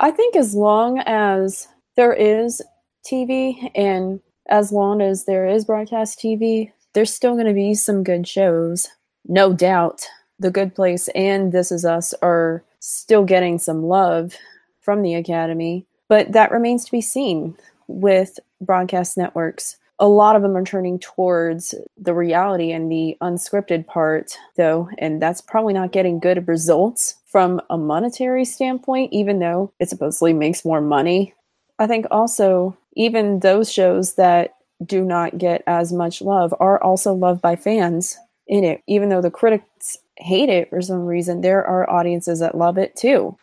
I 0.01 0.11
think 0.11 0.35
as 0.35 0.57
long 0.57 0.99
as 1.07 1.69
there 1.95 2.13
is 2.13 2.61
TV 3.05 3.71
and 3.77 4.19
as 4.49 4.73
long 4.73 5.01
as 5.01 5.25
there 5.25 5.47
is 5.47 5.65
broadcast 5.65 6.19
TV, 6.19 6.73
there's 6.95 7.15
still 7.15 7.35
going 7.35 7.47
to 7.47 7.55
be 7.55 7.75
some 7.75 8.03
good 8.03 8.27
shows. 8.27 8.89
No 9.29 9.53
doubt. 9.53 10.05
The 10.41 10.51
Good 10.51 10.75
Place 10.75 11.07
and 11.15 11.53
This 11.53 11.71
Is 11.71 11.85
Us 11.85 12.13
are 12.23 12.65
still 12.81 13.23
getting 13.23 13.61
some 13.61 13.85
love 13.85 14.35
from 14.81 15.03
the 15.03 15.15
Academy, 15.15 15.87
but 16.09 16.33
that 16.33 16.51
remains 16.51 16.85
to 16.85 16.93
be 16.93 17.01
seen 17.01 17.57
with 17.89 18.39
broadcast 18.61 19.17
networks 19.17 19.77
a 19.99 20.09
lot 20.09 20.37
of 20.37 20.43
them 20.43 20.57
are 20.57 20.65
turning 20.65 20.99
towards 20.99 21.75
the 21.97 22.13
reality 22.13 22.71
and 22.71 22.91
the 22.91 23.17
unscripted 23.23 23.87
part, 23.87 24.37
though, 24.57 24.89
and 24.99 25.23
that's 25.23 25.41
probably 25.41 25.73
not 25.73 25.93
getting 25.93 26.19
good 26.19 26.47
results 26.47 27.17
from 27.25 27.61
a 27.71 27.79
monetary 27.79 28.45
standpoint, 28.45 29.13
even 29.13 29.39
though 29.39 29.73
it 29.81 29.89
supposedly 29.89 30.33
makes 30.33 30.65
more 30.65 30.81
money. 30.81 31.35
I 31.79 31.87
think 31.87 32.07
also, 32.11 32.77
even 32.95 33.41
those 33.41 33.73
shows 33.73 34.15
that 34.15 34.57
do 34.85 35.03
not 35.03 35.39
get 35.39 35.63
as 35.67 35.93
much 35.93 36.21
love 36.21 36.55
are 36.61 36.83
also 36.83 37.15
loved 37.15 37.41
by 37.41 37.57
fans 37.57 38.19
in 38.47 38.65
it. 38.65 38.83
Even 38.87 39.09
though 39.09 39.23
the 39.23 39.31
critics 39.31 39.97
hate 40.17 40.51
it 40.51 40.69
for 40.69 40.83
some 40.83 41.07
reason, 41.07 41.41
there 41.41 41.65
are 41.65 41.89
audiences 41.89 42.41
that 42.41 42.57
love 42.57 42.77
it 42.77 42.95
too. 42.97 43.37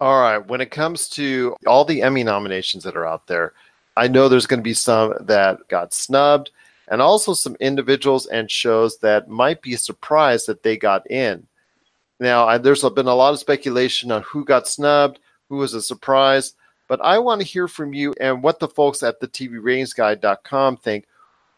All 0.00 0.18
right. 0.20 0.38
When 0.38 0.62
it 0.62 0.70
comes 0.70 1.08
to 1.10 1.54
all 1.66 1.84
the 1.84 2.00
Emmy 2.02 2.24
nominations 2.24 2.84
that 2.84 2.96
are 2.96 3.06
out 3.06 3.26
there, 3.26 3.52
I 3.96 4.08
know 4.08 4.28
there's 4.28 4.46
going 4.46 4.60
to 4.60 4.64
be 4.64 4.72
some 4.72 5.14
that 5.20 5.68
got 5.68 5.92
snubbed, 5.92 6.50
and 6.88 7.02
also 7.02 7.34
some 7.34 7.56
individuals 7.60 8.26
and 8.26 8.50
shows 8.50 8.98
that 8.98 9.28
might 9.28 9.60
be 9.60 9.76
surprised 9.76 10.46
that 10.46 10.62
they 10.62 10.76
got 10.76 11.08
in. 11.10 11.46
Now, 12.18 12.46
I, 12.46 12.58
there's 12.58 12.82
been 12.82 13.06
a 13.06 13.14
lot 13.14 13.34
of 13.34 13.40
speculation 13.40 14.10
on 14.10 14.22
who 14.22 14.44
got 14.44 14.68
snubbed, 14.68 15.18
who 15.48 15.56
was 15.56 15.74
a 15.74 15.82
surprise, 15.82 16.54
but 16.88 17.00
I 17.02 17.18
want 17.18 17.40
to 17.40 17.46
hear 17.46 17.68
from 17.68 17.92
you 17.92 18.14
and 18.20 18.42
what 18.42 18.58
the 18.58 18.68
folks 18.68 19.02
at 19.02 19.20
the 19.20 19.28
TVRatingsGuide.com 19.28 20.78
think. 20.78 21.06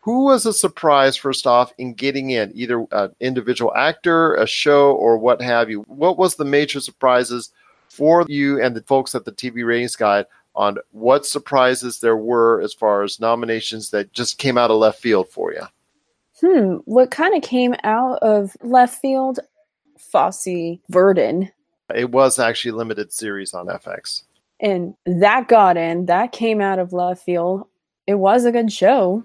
Who 0.03 0.25
was 0.25 0.47
a 0.47 0.53
surprise, 0.53 1.17
first 1.17 1.47
off, 1.47 1.73
in 1.79 1.95
getting 1.95 2.31
in, 2.31 2.51
either 2.57 2.85
an 2.91 3.15
individual 3.21 3.73
actor, 3.75 4.35
a 4.35 4.49
show, 4.49 4.93
or 4.95 5.17
what 5.17 5.41
have 5.41 5.71
you? 5.71 5.83
What 5.83 6.19
was 6.19 6.35
the 6.35 6.45
major 6.45 6.81
surprises 6.81 7.53
for 7.93 8.25
you 8.29 8.61
and 8.61 8.75
the 8.75 8.83
folks 8.83 9.15
at 9.15 9.25
the 9.25 9.33
TV 9.33 9.65
Ratings 9.65 9.97
Guide 9.97 10.27
on 10.55 10.79
what 10.91 11.27
surprises 11.27 12.01
there 12.01 12.17
were 12.17 12.61
as 12.61 12.75
far 12.75 13.03
as 13.03 13.21
nominations 13.21 13.91
that 13.91 14.13
just 14.13 14.39
came 14.39 14.59
out 14.59 14.71
of 14.71 14.79
left 14.79 15.01
field 15.01 15.29
for 15.29 15.53
you. 15.53 15.63
Hmm, 16.41 16.77
what 16.85 17.11
kind 17.11 17.37
of 17.37 17.43
came 17.43 17.75
out 17.85 18.19
of 18.23 18.57
left 18.63 19.01
field? 19.01 19.41
Fosse 19.99 20.79
Verdon. 20.89 21.51
It 21.95 22.11
was 22.11 22.39
actually 22.39 22.73
limited 22.73 23.13
series 23.13 23.55
on 23.55 23.67
FX. 23.67 24.25
And 24.61 24.95
that 25.07 25.49
got 25.49 25.77
in. 25.77 26.07
That 26.07 26.33
came 26.33 26.61
out 26.61 26.79
of 26.79 26.93
left 26.93 27.25
field. 27.25 27.67
It 28.07 28.17
was 28.17 28.45
a 28.45 28.53
good 28.53 28.73
show. 28.73 29.25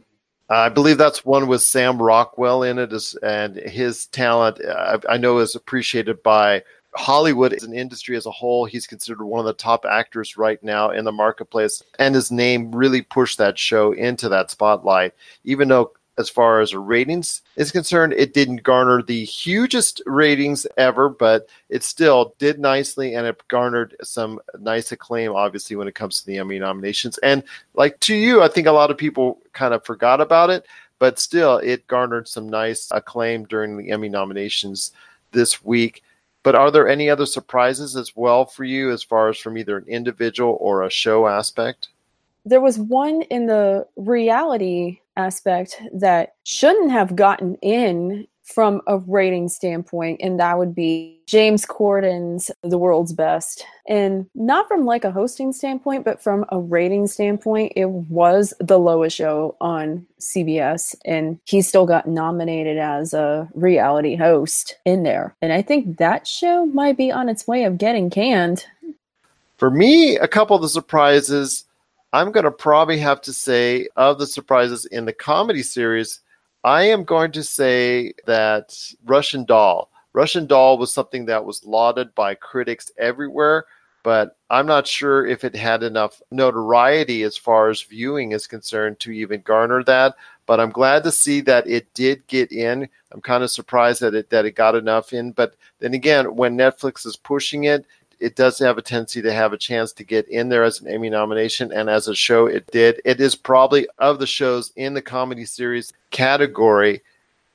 I 0.50 0.70
believe 0.70 0.98
that's 0.98 1.26
one 1.26 1.48
with 1.48 1.62
Sam 1.62 2.02
Rockwell 2.02 2.64
in 2.64 2.80
it, 2.80 2.94
and 3.22 3.58
his 3.58 4.06
talent 4.06 4.64
uh, 4.64 5.00
I 5.10 5.18
know 5.18 5.40
is 5.40 5.56
appreciated 5.56 6.24
by 6.24 6.64
Hollywood 6.98 7.54
as 7.54 7.64
an 7.64 7.74
industry 7.74 8.18
as 8.18 8.26
a 8.26 8.32
whole, 8.32 8.66
he's 8.66 8.88
considered 8.88 9.24
one 9.24 9.40
of 9.40 9.46
the 9.46 9.54
top 9.54 9.86
actors 9.86 10.36
right 10.36 10.62
now 10.64 10.90
in 10.90 11.06
the 11.06 11.12
marketplace, 11.12 11.84
and 12.00 12.16
his 12.16 12.32
name 12.32 12.76
really 12.76 13.02
pushed 13.02 13.38
that 13.38 13.58
show 13.58 13.92
into 13.92 14.28
that 14.30 14.52
spotlight. 14.52 15.14
Even 15.44 15.68
though, 15.68 15.92
as 16.18 16.30
far 16.30 16.60
as 16.60 16.74
ratings 16.74 17.44
is 17.56 17.72
concerned, 17.72 18.14
it 18.14 18.34
didn't 18.34 18.64
garner 18.64 19.04
the 19.04 19.24
hugest 19.24 20.02
ratings 20.08 20.66
ever, 20.76 21.08
but 21.10 21.48
it 21.70 21.84
still 21.84 22.34
did 22.40 22.60
nicely, 22.60 23.14
and 23.14 23.28
it 23.28 23.48
garnered 23.48 23.96
some 24.02 24.40
nice 24.60 24.92
acclaim. 24.92 25.32
Obviously, 25.32 25.76
when 25.76 25.88
it 25.88 25.96
comes 25.96 26.20
to 26.20 26.26
the 26.26 26.40
Emmy 26.40 26.58
nominations, 26.58 27.20
and 27.20 27.44
like 27.76 28.00
to 28.00 28.16
you, 28.16 28.42
I 28.42 28.48
think 28.48 28.66
a 28.66 28.72
lot 28.72 28.90
of 28.90 28.98
people 28.98 29.40
kind 29.54 29.76
of 29.76 29.86
forgot 29.86 30.20
about 30.20 30.50
it, 30.50 30.66
but 30.98 31.20
still, 31.20 31.58
it 31.60 31.86
garnered 31.86 32.28
some 32.28 32.50
nice 32.50 32.90
acclaim 32.90 33.46
during 33.46 33.78
the 33.78 33.92
Emmy 33.92 34.10
nominations 34.10 34.92
this 35.32 35.64
week. 35.64 36.04
But 36.48 36.56
are 36.56 36.72
there 36.72 36.88
any 36.88 37.10
other 37.10 37.26
surprises 37.26 37.98
as 37.98 38.16
well 38.16 38.46
for 38.46 38.64
you 38.64 38.90
as 38.94 39.04
far 39.04 39.28
as 39.28 39.38
from 39.38 39.58
either 39.58 39.76
an 39.76 39.84
individual 39.86 40.58
or 40.62 40.82
a 40.82 40.90
show 40.90 41.28
aspect? 41.28 41.90
There 42.46 42.62
was 42.62 42.80
one 42.80 43.24
in 43.24 43.48
the 43.48 43.86
reality 43.98 45.02
aspect 45.18 45.82
that 45.92 46.36
shouldn't 46.46 46.92
have 46.92 47.18
gotten 47.18 47.56
in 47.56 48.28
from 48.48 48.82
a 48.88 48.98
rating 49.00 49.50
standpoint, 49.50 50.22
and 50.24 50.40
that 50.40 50.58
would 50.58 50.74
be 50.74 51.20
James 51.28 51.66
Corden's 51.66 52.50
The 52.64 52.78
World's 52.78 53.12
Best. 53.12 53.66
And 53.88 54.26
not 54.36 54.68
from 54.70 54.86
like 54.86 55.04
a 55.04 55.12
hosting 55.12 55.52
standpoint, 55.52 56.06
but 56.06 56.24
from 56.24 56.46
a 56.50 56.60
rating 56.60 57.08
standpoint, 57.08 57.74
it 57.76 57.90
was 57.90 58.54
the 58.60 58.80
lowest 58.80 59.18
show 59.18 59.58
on 59.60 60.06
CBS, 60.22 60.96
and 61.04 61.40
he 61.44 61.62
still 61.62 61.86
got 61.86 62.08
nominated 62.08 62.78
as 62.78 63.14
a 63.14 63.50
reality 63.54 64.16
host 64.16 64.78
in 64.86 65.04
there. 65.04 65.36
And 65.42 65.52
I 65.52 65.62
think 65.62 65.98
that 65.98 66.26
show 66.26 66.66
might 66.68 66.96
be 66.96 67.12
on 67.12 67.28
its 67.28 67.48
way 67.48 67.66
of 67.66 67.78
getting 67.78 68.10
canned. 68.10 68.66
For 69.58 69.70
me, 69.70 70.18
a 70.18 70.28
couple 70.28 70.56
of 70.56 70.62
the 70.62 70.70
surprises, 70.70 71.66
I'm 72.14 72.32
going 72.32 72.46
to 72.46 72.52
probably 72.52 73.00
have 73.00 73.20
to 73.22 73.34
say, 73.34 73.90
of 73.98 74.20
the 74.20 74.28
surprises 74.28 74.86
in 74.86 75.06
the 75.06 75.14
comedy 75.14 75.64
series, 75.64 76.22
I 76.68 76.84
am 76.84 77.06
going 77.06 77.32
to 77.32 77.46
say 77.46 78.12
that 78.26 78.78
Russian 79.06 79.46
Doll. 79.46 79.90
Russian 80.12 80.48
Doll 80.48 80.78
was 80.78 80.94
something 80.94 81.26
that 81.28 81.46
was 81.46 81.64
lauded 81.64 82.14
by 82.14 82.36
critics 82.36 82.92
everywhere, 82.98 83.64
but 84.04 84.36
I'm 84.50 84.66
not 84.66 84.86
sure 84.86 85.26
if 85.26 85.46
it 85.46 85.56
had 85.56 85.82
enough 85.82 86.22
notoriety 86.30 87.24
as 87.24 87.38
far 87.38 87.70
as 87.70 87.84
viewing 87.84 88.34
is 88.34 88.48
concerned 88.48 89.00
to 89.00 89.12
even 89.12 89.44
garner 89.44 89.82
that. 89.86 90.16
But 90.46 90.60
I'm 90.60 90.72
glad 90.72 91.06
to 91.06 91.12
see 91.14 91.40
that 91.42 91.66
it 91.70 91.94
did 91.94 92.28
get 92.28 92.52
in. 92.52 92.90
I'm 93.14 93.22
kind 93.22 93.46
of 93.46 93.50
surprised 93.50 94.02
that 94.02 94.14
it 94.14 94.30
that 94.32 94.44
it 94.44 94.52
got 94.52 94.76
enough 94.76 95.14
in. 95.14 95.32
But 95.32 95.56
then 95.80 95.94
again, 95.94 96.36
when 96.36 96.58
Netflix 96.58 97.06
is 97.06 97.16
pushing 97.16 97.64
it, 97.64 97.86
it 98.20 98.36
does 98.36 98.60
have 98.60 98.78
a 98.78 98.82
tendency 98.82 99.22
to 99.22 99.34
have 99.34 99.54
a 99.54 99.58
chance 99.58 99.92
to 99.94 100.04
get 100.04 100.28
in 100.30 100.50
there 100.50 100.64
as 100.64 100.82
an 100.82 100.88
Emmy 100.88 101.10
nomination, 101.10 101.72
and 101.72 101.90
as 101.90 102.08
a 102.08 102.16
show, 102.16 102.48
it 102.48 102.68
did. 102.72 103.02
It 103.06 103.20
is 103.22 103.36
probably 103.36 103.88
of 104.00 104.20
the 104.20 104.28
shows 104.28 104.72
in 104.76 104.94
the 104.94 105.02
comedy 105.02 105.46
series 105.46 105.94
category. 106.12 107.02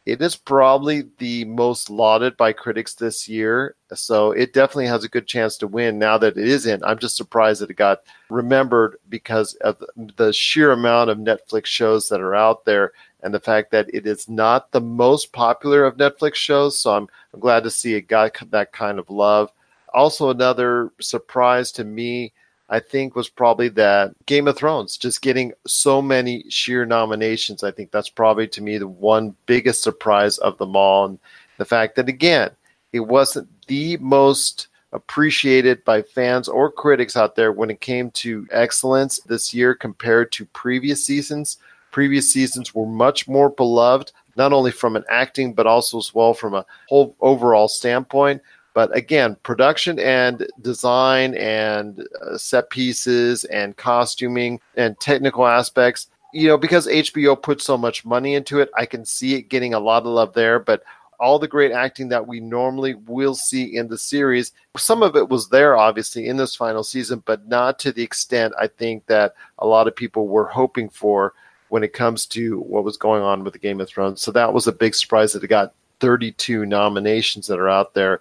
It 0.05 0.21
is 0.21 0.35
probably 0.35 1.05
the 1.19 1.45
most 1.45 1.89
lauded 1.89 2.37
by 2.37 2.53
critics 2.53 2.95
this 2.95 3.29
year, 3.29 3.77
so 3.95 4.33
it 4.33 4.53
definitely 4.53 4.87
has 4.87 5.05
a 5.05 5.09
good 5.09 5.29
chance 5.29 5.57
to 5.59 5.69
win 5.69 5.99
now 5.99 6.19
that 6.19 6.37
it 6.37 6.49
is 6.49 6.67
in. 6.67 6.83
I'm 6.83 6.99
just 6.99 7.17
surprised 7.17 7.61
that 7.63 7.71
it 7.71 7.75
got 7.75 8.03
remembered 8.29 8.97
because 9.09 9.55
of 9.57 9.83
the 10.17 10.33
sheer 10.33 10.73
amount 10.73 11.11
of 11.11 11.19
Netflix 11.19 11.67
shows 11.67 12.09
that 12.09 12.21
are 12.21 12.35
out 12.35 12.65
there 12.65 12.93
and 13.23 13.33
the 13.33 13.39
fact 13.39 13.71
that 13.71 13.95
it 13.95 14.07
is 14.07 14.29
not 14.29 14.73
the 14.73 14.81
most 14.81 15.33
popular 15.33 15.85
of 15.85 15.97
Netflix 15.97 16.35
shows. 16.35 16.77
So 16.77 16.97
I'm, 16.97 17.09
I'm 17.33 17.39
glad 17.39 17.63
to 17.63 17.71
see 17.71 17.95
it 17.95 18.09
got 18.09 18.37
that 18.51 18.73
kind 18.73 18.99
of 18.99 19.09
love 19.09 19.53
also 19.95 20.31
another 20.31 20.91
surprise 21.01 21.73
to 21.73 21.85
me 21.85 22.33
I 22.73 22.81
think 22.81 23.15
was 23.15 23.29
probably 23.29 23.69
that 23.71 24.15
Game 24.25 24.49
of 24.49 24.57
Thrones 24.57 24.97
just 24.97 25.21
getting 25.21 25.53
so 25.67 26.01
many 26.01 26.49
sheer 26.49 26.87
nominations. 26.87 27.63
I 27.63 27.71
think 27.71 27.91
that's 27.91 28.09
probably 28.09 28.49
to 28.49 28.63
me 28.63 28.79
the 28.79 28.89
one 28.89 29.37
biggest 29.45 29.83
surprise 29.83 30.39
of 30.39 30.57
them 30.57 30.75
all. 30.75 31.05
And 31.05 31.19
the 31.59 31.67
fact 31.67 31.97
that 31.97 32.09
again, 32.09 32.51
it 32.95 33.01
wasn't 33.01 33.49
the 33.67 33.99
most 33.99 34.69
appreciated 34.95 35.85
by 35.85 36.01
fans 36.01 36.49
or 36.49 36.73
critics 36.73 37.15
out 37.15 37.37
there 37.37 37.53
when 37.53 37.69
it 37.69 37.83
came 37.83 38.11
to 38.13 38.47
excellence 38.51 39.21
this 39.21 39.53
year 39.53 39.75
compared 39.75 40.33
to 40.33 40.47
previous 40.47 41.05
seasons. 41.05 41.59
Previous 41.91 42.33
seasons 42.33 42.75
were 42.75 42.87
much 42.87 43.29
more 43.29 43.51
beloved, 43.51 44.13
not 44.37 44.55
only 44.55 44.71
from 44.71 44.97
an 44.97 45.05
acting, 45.11 45.53
but 45.53 45.67
also 45.67 45.99
as 45.99 46.15
well 46.15 46.33
from 46.33 46.55
a 46.55 46.65
whole 46.89 47.15
overall 47.21 47.69
standpoint. 47.69 48.41
But 48.75 48.95
again, 48.97 49.37
production 49.43 49.99
and 49.99 50.47
design 50.61 51.35
and 51.35 52.07
uh, 52.23 52.39
set 52.39 52.71
pieces 52.71 53.45
and 53.45 53.77
costuming 53.77 54.61
and 54.77 54.99
technical 54.99 55.47
aspects, 55.47 56.09
you 56.33 56.49
know, 56.49 56.57
because 56.57 56.87
HBO 56.87 57.41
put 57.41 57.61
so 57.61 57.77
much 57.77 58.05
money 58.05 58.35
into 58.35 58.61
it, 58.61 58.71
I 58.77 58.87
can 58.87 59.05
see 59.05 59.35
it 59.35 59.51
getting 59.51 59.75
a 59.75 59.81
lot 59.81 60.05
of 60.05 60.09
love 60.09 60.33
there. 60.33 60.59
But 60.59 60.83
all 61.21 61.39
the 61.39 61.47
great 61.47 61.71
acting 61.71 62.09
that 62.09 62.27
we 62.27 62.41
normally 62.41 62.95
will 62.95 63.35
see 63.35 63.77
in 63.77 63.89
the 63.89 63.99
series, 63.99 64.53
some 64.77 65.03
of 65.03 65.15
it 65.15 65.29
was 65.29 65.49
there, 65.49 65.77
obviously, 65.77 66.27
in 66.27 66.37
this 66.37 66.57
final 66.57 66.83
season, 66.83 67.23
but 67.27 67.47
not 67.47 67.79
to 67.79 67.93
the 67.93 68.03
extent 68.03 68.55
I 68.59 68.67
think 68.67 69.07
that 69.07 69.35
a 69.59 69.67
lot 69.67 69.87
of 69.87 69.95
people 69.95 70.27
were 70.27 70.47
hoping 70.47 70.89
for 70.89 71.35
when 71.69 71.85
it 71.85 71.93
comes 71.93 72.27
to 72.27 72.61
what 72.61 72.85
was 72.85 72.97
going 72.97 73.23
on 73.23 73.45
with 73.45 73.53
the 73.53 73.59
Game 73.59 73.81
of 73.81 73.89
Thrones. 73.89 74.21
So 74.21 74.33
that 74.33 74.53
was 74.53 74.67
a 74.67 74.73
big 74.73 74.95
surprise 74.95 75.33
that 75.33 75.45
it 75.45 75.49
got 75.49 75.75
32 76.01 76.67
nominations 76.67 77.47
that 77.47 77.61
are 77.61 77.71
out 77.71 77.95
there 77.95 78.21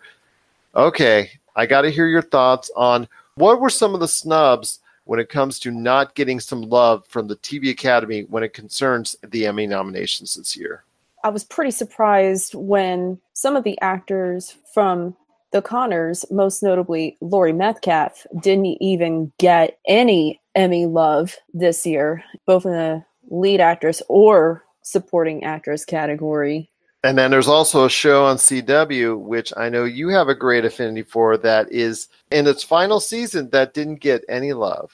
Okay, 0.76 1.32
I 1.56 1.66
got 1.66 1.82
to 1.82 1.92
hear 1.92 2.08
your 2.08 2.22
thoughts 2.22 2.72
on 2.76 3.08
what 3.36 3.60
were 3.60 3.70
some 3.70 3.94
of 3.94 4.00
the 4.00 4.08
snubs 4.08 4.80
when 5.04 5.20
it 5.20 5.30
comes 5.30 5.60
to 5.60 5.72
not 5.72 6.16
getting 6.16 6.40
some 6.40 6.62
love 6.62 7.06
from 7.08 7.28
the 7.28 7.36
TV 7.36 7.70
Academy 7.72 8.22
when 8.30 8.44
it 8.44 8.54
concerns 8.54 9.16
the 9.28 9.46
Emmy 9.46 9.68
nominations 9.68 10.36
this 10.36 10.56
year. 10.56 10.86
I 11.24 11.30
was 11.30 11.44
pretty 11.44 11.72
surprised 11.72 12.56
when 12.56 13.20
some 13.34 13.56
of 13.56 13.64
the 13.64 13.80
actors 13.82 14.56
from 14.74 15.16
the 15.52 15.62
Connors, 15.62 16.26
most 16.32 16.64
notably 16.64 17.18
Laurie 17.20 17.52
Metcalf, 17.52 18.26
didn't 18.40 18.82
even 18.82 19.34
get 19.38 19.78
any 19.88 20.40
Emmy 20.56 20.86
love 20.86 21.36
this 21.54 21.86
year, 21.86 22.24
both 22.46 22.66
in 22.66 22.72
the 22.72 23.04
lead 23.30 23.60
actress 23.60 24.02
or 24.08 24.64
supporting 24.82 25.44
actress 25.44 25.84
category. 25.84 26.71
And 27.04 27.18
then 27.18 27.32
there's 27.32 27.48
also 27.48 27.86
a 27.86 27.90
show 27.90 28.26
on 28.26 28.38
CW, 28.38 29.20
which 29.20 29.52
I 29.58 29.70
know 29.70 29.86
you 29.86 30.10
have 30.10 30.30
a 30.30 30.36
great 30.36 30.66
affinity 30.66 31.02
for, 31.02 31.36
that 31.38 31.72
is 31.72 32.10
in 32.30 32.46
its 32.46 32.64
final 32.64 33.00
season 33.00 33.50
that 33.50 33.74
didn't 33.74 34.02
get 34.02 34.24
any 34.30 34.54
love. 34.54 34.92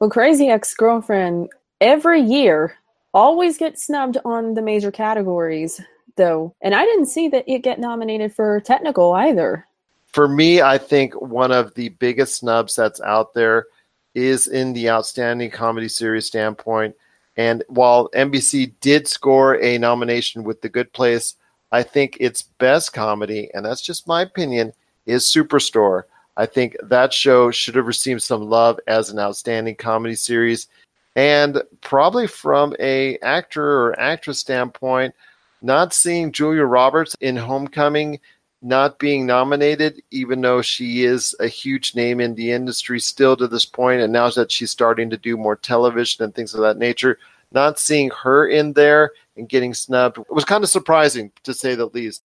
Well, 0.00 0.08
Crazy 0.08 0.48
Ex 0.48 0.74
Girlfriend 0.74 1.50
every 1.80 2.22
year 2.22 2.74
always 3.12 3.58
gets 3.58 3.86
snubbed 3.86 4.16
on 4.24 4.54
the 4.54 4.62
major 4.62 4.90
categories, 4.90 5.78
though. 6.16 6.54
And 6.62 6.74
I 6.74 6.84
didn't 6.84 7.06
see 7.06 7.28
that 7.28 7.44
it 7.46 7.58
get 7.58 7.78
nominated 7.78 8.34
for 8.34 8.60
technical 8.60 9.12
either. 9.12 9.66
For 10.06 10.28
me, 10.28 10.62
I 10.62 10.78
think 10.78 11.20
one 11.20 11.52
of 11.52 11.74
the 11.74 11.90
biggest 11.90 12.36
snubs 12.36 12.76
that's 12.76 13.00
out 13.02 13.34
there 13.34 13.66
is 14.14 14.46
in 14.46 14.72
the 14.72 14.88
outstanding 14.88 15.50
comedy 15.50 15.88
series 15.88 16.26
standpoint. 16.26 16.94
And 17.36 17.62
while 17.68 18.10
NBC 18.10 18.72
did 18.80 19.06
score 19.06 19.60
a 19.62 19.78
nomination 19.78 20.44
with 20.44 20.62
The 20.62 20.68
Good 20.68 20.92
Place, 20.92 21.36
I 21.72 21.82
think 21.82 22.18
its 22.20 22.42
best 22.42 22.92
comedy, 22.92 23.50
and 23.54 23.64
that's 23.64 23.82
just 23.82 24.06
my 24.06 24.22
opinion, 24.22 24.72
is 25.06 25.24
Superstore. 25.24 26.04
I 26.36 26.46
think 26.46 26.76
that 26.82 27.12
show 27.12 27.50
should 27.50 27.74
have 27.74 27.86
received 27.86 28.22
some 28.22 28.42
love 28.42 28.78
as 28.86 29.10
an 29.10 29.18
outstanding 29.18 29.74
comedy 29.74 30.14
series, 30.14 30.68
and 31.16 31.62
probably 31.80 32.26
from 32.26 32.76
a 32.78 33.18
actor 33.18 33.64
or 33.64 33.98
actress 33.98 34.38
standpoint, 34.38 35.14
not 35.60 35.92
seeing 35.92 36.30
Julia 36.30 36.64
Roberts 36.64 37.16
in 37.20 37.36
Homecoming 37.36 38.20
not 38.62 38.98
being 39.00 39.26
nominated, 39.26 40.00
even 40.12 40.40
though 40.40 40.62
she 40.62 41.04
is 41.04 41.34
a 41.40 41.48
huge 41.48 41.96
name 41.96 42.20
in 42.20 42.34
the 42.36 42.52
industry 42.52 43.00
still 43.00 43.36
to 43.36 43.48
this 43.48 43.64
point, 43.64 44.00
and 44.00 44.12
now 44.12 44.30
that 44.30 44.52
she's 44.52 44.70
starting 44.70 45.10
to 45.10 45.16
do 45.16 45.36
more 45.36 45.56
television 45.56 46.24
and 46.24 46.34
things 46.34 46.54
of 46.54 46.60
that 46.60 46.78
nature, 46.78 47.18
not 47.50 47.78
seeing 47.78 48.10
her 48.10 48.46
in 48.46 48.72
there 48.72 49.10
and 49.36 49.48
getting 49.48 49.74
snubbed 49.74 50.18
was 50.28 50.44
kind 50.44 50.64
of 50.64 50.70
surprising 50.70 51.32
to 51.44 51.54
say 51.54 51.74
the 51.74 51.86
least. 51.86 52.22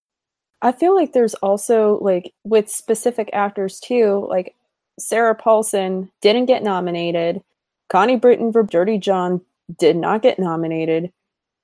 I 0.62 0.72
feel 0.72 0.96
like 0.96 1.14
there's 1.14 1.36
also 1.36 2.00
like 2.00 2.34
with 2.44 2.70
specific 2.70 3.30
actors 3.34 3.80
too, 3.80 4.26
like 4.30 4.56
Sarah 5.00 5.36
Paulson 5.36 6.12
didn't 6.22 6.46
get 6.46 6.64
nominated. 6.64 7.42
Connie 7.90 8.18
Britton 8.18 8.52
for 8.52 8.64
Dirty 8.64 8.98
John 8.98 9.42
did 9.78 9.96
not 9.96 10.22
get 10.22 10.40
nominated. 10.40 11.12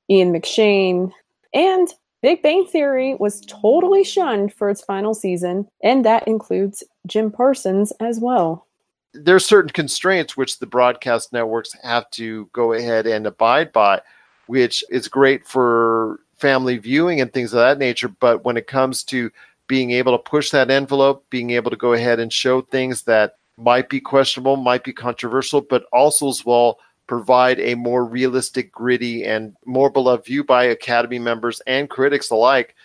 Ian 0.09 0.31
McShane 0.31 1.11
and 1.53 1.93
Big 2.21 2.41
Bang 2.41 2.65
Theory 2.65 3.15
was 3.15 3.41
totally 3.47 4.03
shunned 4.03 4.53
for 4.53 4.69
its 4.69 4.83
final 4.83 5.13
season, 5.13 5.67
and 5.83 6.05
that 6.05 6.27
includes 6.27 6.83
Jim 7.07 7.31
Parsons 7.31 7.91
as 7.99 8.19
well 8.19 8.65
there's 9.13 9.45
certain 9.45 9.69
constraints 9.69 10.35
which 10.35 10.59
the 10.59 10.65
broadcast 10.65 11.31
networks 11.31 11.75
have 11.83 12.09
to 12.11 12.49
go 12.51 12.73
ahead 12.73 13.05
and 13.05 13.27
abide 13.27 13.71
by, 13.71 14.01
which 14.47 14.83
is 14.89 15.07
great 15.07 15.45
for 15.45 16.19
family 16.35 16.77
viewing 16.77 17.21
and 17.21 17.31
things 17.31 17.53
of 17.53 17.59
that 17.59 17.77
nature. 17.77 18.07
But 18.09 18.43
when 18.43 18.57
it 18.57 18.67
comes 18.67 19.03
to 19.05 19.31
being 19.67 19.91
able 19.91 20.17
to 20.17 20.29
push 20.29 20.51
that 20.51 20.69
envelope, 20.69 21.25
being 21.29 21.51
able 21.51 21.71
to 21.71 21.77
go 21.77 21.93
ahead 21.93 22.19
and 22.19 22.31
show 22.31 22.61
things 22.61 23.03
that 23.03 23.37
might 23.57 23.89
be 23.89 24.01
questionable, 24.01 24.55
might 24.55 24.83
be 24.83 24.93
controversial, 24.93 25.61
but 25.61 25.85
also 25.93 26.29
as 26.29 26.45
well 26.45 26.79
provide 27.07 27.59
a 27.59 27.75
more 27.75 28.05
realistic, 28.05 28.71
gritty, 28.71 29.23
and 29.23 29.55
more 29.65 29.89
beloved 29.89 30.25
view 30.25 30.43
by 30.43 30.65
Academy 30.65 31.19
members 31.19 31.61
and 31.67 31.89
critics 31.89 32.29
alike, 32.29 32.75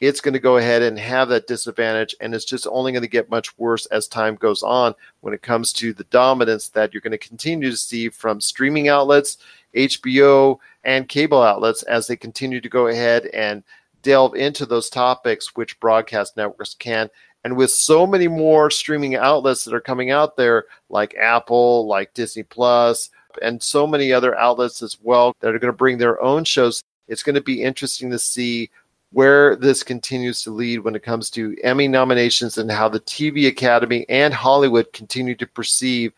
it's 0.00 0.20
going 0.20 0.34
to 0.34 0.40
go 0.40 0.56
ahead 0.56 0.82
and 0.82 0.98
have 0.98 1.28
that 1.28 1.46
disadvantage. 1.46 2.14
And 2.20 2.34
it's 2.34 2.44
just 2.44 2.66
only 2.70 2.92
going 2.92 3.02
to 3.02 3.08
get 3.08 3.30
much 3.30 3.56
worse 3.58 3.86
as 3.86 4.08
time 4.08 4.34
goes 4.34 4.62
on 4.62 4.94
when 5.20 5.34
it 5.34 5.42
comes 5.42 5.72
to 5.74 5.92
the 5.92 6.04
dominance 6.04 6.68
that 6.70 6.92
you're 6.92 7.00
going 7.00 7.12
to 7.12 7.18
continue 7.18 7.70
to 7.70 7.76
see 7.76 8.08
from 8.08 8.40
streaming 8.40 8.88
outlets, 8.88 9.38
HBO, 9.76 10.58
and 10.84 11.08
cable 11.08 11.42
outlets 11.42 11.82
as 11.84 12.06
they 12.06 12.16
continue 12.16 12.60
to 12.60 12.68
go 12.68 12.86
ahead 12.86 13.26
and 13.26 13.62
delve 14.02 14.34
into 14.36 14.64
those 14.64 14.88
topics 14.88 15.54
which 15.56 15.78
broadcast 15.80 16.36
networks 16.36 16.74
can. 16.74 17.10
And 17.44 17.56
with 17.56 17.70
so 17.70 18.06
many 18.06 18.28
more 18.28 18.70
streaming 18.70 19.16
outlets 19.16 19.64
that 19.64 19.74
are 19.74 19.80
coming 19.80 20.10
out 20.10 20.36
there, 20.36 20.64
like 20.88 21.14
Apple, 21.16 21.86
like 21.86 22.14
Disney 22.14 22.42
Plus, 22.42 23.10
and 23.42 23.62
so 23.62 23.86
many 23.86 24.12
other 24.12 24.36
outlets 24.38 24.82
as 24.82 24.96
well 25.02 25.34
that 25.40 25.54
are 25.54 25.58
going 25.58 25.72
to 25.72 25.76
bring 25.76 25.98
their 25.98 26.20
own 26.22 26.44
shows, 26.44 26.82
it's 27.08 27.22
going 27.22 27.34
to 27.34 27.40
be 27.40 27.62
interesting 27.62 28.10
to 28.10 28.18
see 28.18 28.70
where 29.12 29.56
this 29.56 29.82
continues 29.82 30.42
to 30.42 30.50
lead 30.50 30.80
when 30.80 30.94
it 30.94 31.02
comes 31.02 31.30
to 31.30 31.56
Emmy 31.62 31.88
nominations 31.88 32.58
and 32.58 32.70
how 32.70 32.88
the 32.88 33.00
TV 33.00 33.48
Academy 33.48 34.04
and 34.08 34.34
Hollywood 34.34 34.92
continue 34.92 35.34
to 35.36 35.46
perceive 35.46 36.12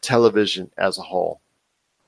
television 0.00 0.70
as 0.78 0.98
a 0.98 1.02
whole. 1.02 1.40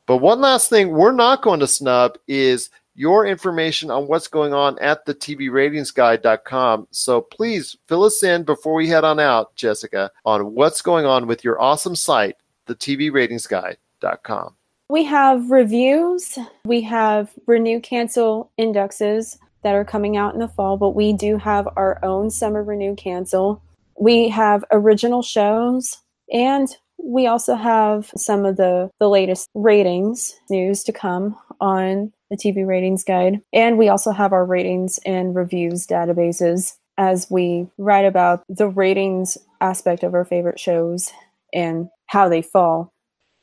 But 0.07 0.19
one 0.19 0.41
last 0.41 0.69
thing 0.69 0.91
we're 0.91 1.13
not 1.13 1.43
going 1.43 1.61
to 1.61 1.67
snub 1.67 2.19
is 2.27 2.71
your 2.95 3.27
information 3.27 3.91
on 3.91 4.07
what's 4.07 4.29
going 4.29 4.53
on 4.53 4.79
at 4.81 5.05
the 5.07 5.15
TVRatingsGuide.com. 5.15 6.89
So 6.91 7.21
please 7.21 7.77
fill 7.87 8.05
us 8.05 8.23
in 8.23 8.43
before 8.43 8.75
we 8.75 8.89
head 8.89 9.05
on 9.05 9.19
out, 9.19 9.55
Jessica, 9.55 10.11
on 10.25 10.55
what's 10.55 10.83
going 10.83 11.07
on 11.07 11.27
with 11.27 11.45
your 11.45 11.61
awesome 11.61 11.97
site, 11.97 12.37
the 12.67 12.75
TVRatingsGuide.com. 12.75 14.55
We 14.89 15.05
have 15.05 15.51
reviews, 15.51 16.39
we 16.67 16.83
have 16.83 17.31
renew 17.47 17.81
cancel 17.81 18.51
indexes 18.59 19.39
that 19.63 19.75
are 19.75 19.85
coming 19.85 20.19
out 20.19 20.35
in 20.35 20.41
the 20.41 20.49
fall, 20.49 20.77
but 20.77 20.91
we 20.91 21.15
do 21.15 21.39
have 21.39 21.67
our 21.77 21.99
own 22.05 22.31
summer 22.31 22.63
renew 22.63 22.95
cancel. 22.95 23.63
We 23.99 24.29
have 24.29 24.65
original 24.71 25.23
shows 25.23 25.99
and 26.31 26.69
we 27.03 27.27
also 27.27 27.55
have 27.55 28.11
some 28.17 28.45
of 28.45 28.57
the, 28.57 28.91
the 29.01 29.09
latest 29.09 29.49
ratings 29.55 30.35
news 30.49 30.83
to 30.85 30.93
come 30.93 31.37
on 31.61 32.13
the 32.31 32.37
TV 32.37 32.67
ratings 32.67 33.05
guide. 33.05 33.41
And 33.53 33.77
we 33.77 33.89
also 33.89 34.11
have 34.11 34.33
our 34.33 34.45
ratings 34.45 34.99
and 35.05 35.35
reviews 35.35 35.87
databases 35.87 36.77
as 36.97 37.31
we 37.31 37.67
write 37.79 38.05
about 38.05 38.45
the 38.49 38.69
ratings 38.69 39.37
aspect 39.61 40.03
of 40.03 40.15
our 40.15 40.25
favorite 40.25 40.59
shows 40.59 41.13
and 41.53 41.89
how 42.07 42.29
they 42.29 42.43
fall. 42.43 42.93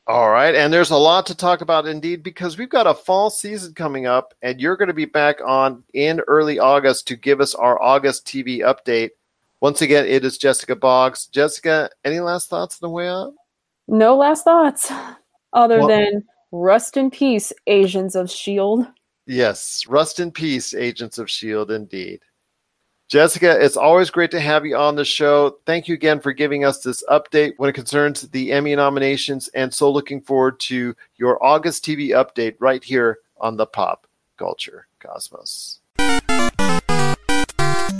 All 0.08 0.32
right. 0.32 0.56
And 0.56 0.74
there's 0.74 0.90
a 0.90 0.98
lot 0.98 1.28
to 1.28 1.36
talk 1.36 1.62
about 1.62 1.86
indeed 1.86 2.24
because 2.24 2.58
we've 2.58 2.70
got 2.70 2.88
a 2.88 2.96
fall 2.96 3.30
season 3.30 3.76
coming 3.76 4.08
up, 4.08 4.34
and 4.42 4.60
you're 4.60 4.76
going 4.76 4.88
to 4.88 4.94
be 4.94 5.06
back 5.06 5.38
on 5.46 5.84
in 5.94 6.20
early 6.22 6.58
August 6.58 7.08
to 7.10 7.16
give 7.16 7.40
us 7.40 7.54
our 7.54 7.80
August 7.80 8.26
TV 8.26 8.62
update. 8.62 9.12
Once 9.62 9.84
again, 9.84 10.08
it 10.08 10.26
is 10.26 10.40
Jessica 10.40 10.76
Boggs. 10.76 11.28
Jessica, 11.28 11.92
any 12.04 12.20
last 12.22 12.50
thoughts 12.50 12.82
on 12.82 12.88
the 12.88 12.92
way 12.92 13.08
out? 13.08 13.34
No 13.90 14.16
last 14.16 14.44
thoughts 14.44 14.92
other 15.54 15.80
well, 15.80 15.88
than 15.88 16.24
rest 16.52 16.96
in 16.96 17.10
peace, 17.10 17.52
Agents 17.68 18.16
of 18.16 18.26
S.H.I.E.L.D. 18.26 18.86
Yes, 19.26 19.86
rest 19.88 20.20
in 20.20 20.32
peace, 20.32 20.74
Agents 20.74 21.18
of 21.18 21.26
S.H.I.E.L.D. 21.26 21.74
indeed. 21.74 22.22
Jessica, 23.10 23.58
it's 23.60 23.78
always 23.78 24.12
great 24.12 24.30
to 24.30 24.40
have 24.40 24.68
you 24.68 24.78
on 24.78 24.96
the 24.96 25.04
show. 25.04 25.58
Thank 25.66 25.88
you 25.88 25.96
again 25.96 26.20
for 26.20 26.32
giving 26.32 26.64
us 26.64 26.84
this 26.84 27.04
update 27.10 27.54
when 27.58 27.68
it 27.68 27.74
concerns 27.74 28.22
the 28.22 28.52
Emmy 28.52 28.76
nominations, 28.76 29.48
and 29.56 29.74
so 29.74 29.92
looking 29.92 30.22
forward 30.22 30.60
to 30.62 30.96
your 31.18 31.44
August 31.44 31.84
TV 31.84 32.10
update 32.10 32.56
right 32.60 32.84
here 32.84 33.18
on 33.42 33.58
the 33.58 33.66
Pop 33.66 34.06
Culture 34.38 34.86
Cosmos. 35.00 35.79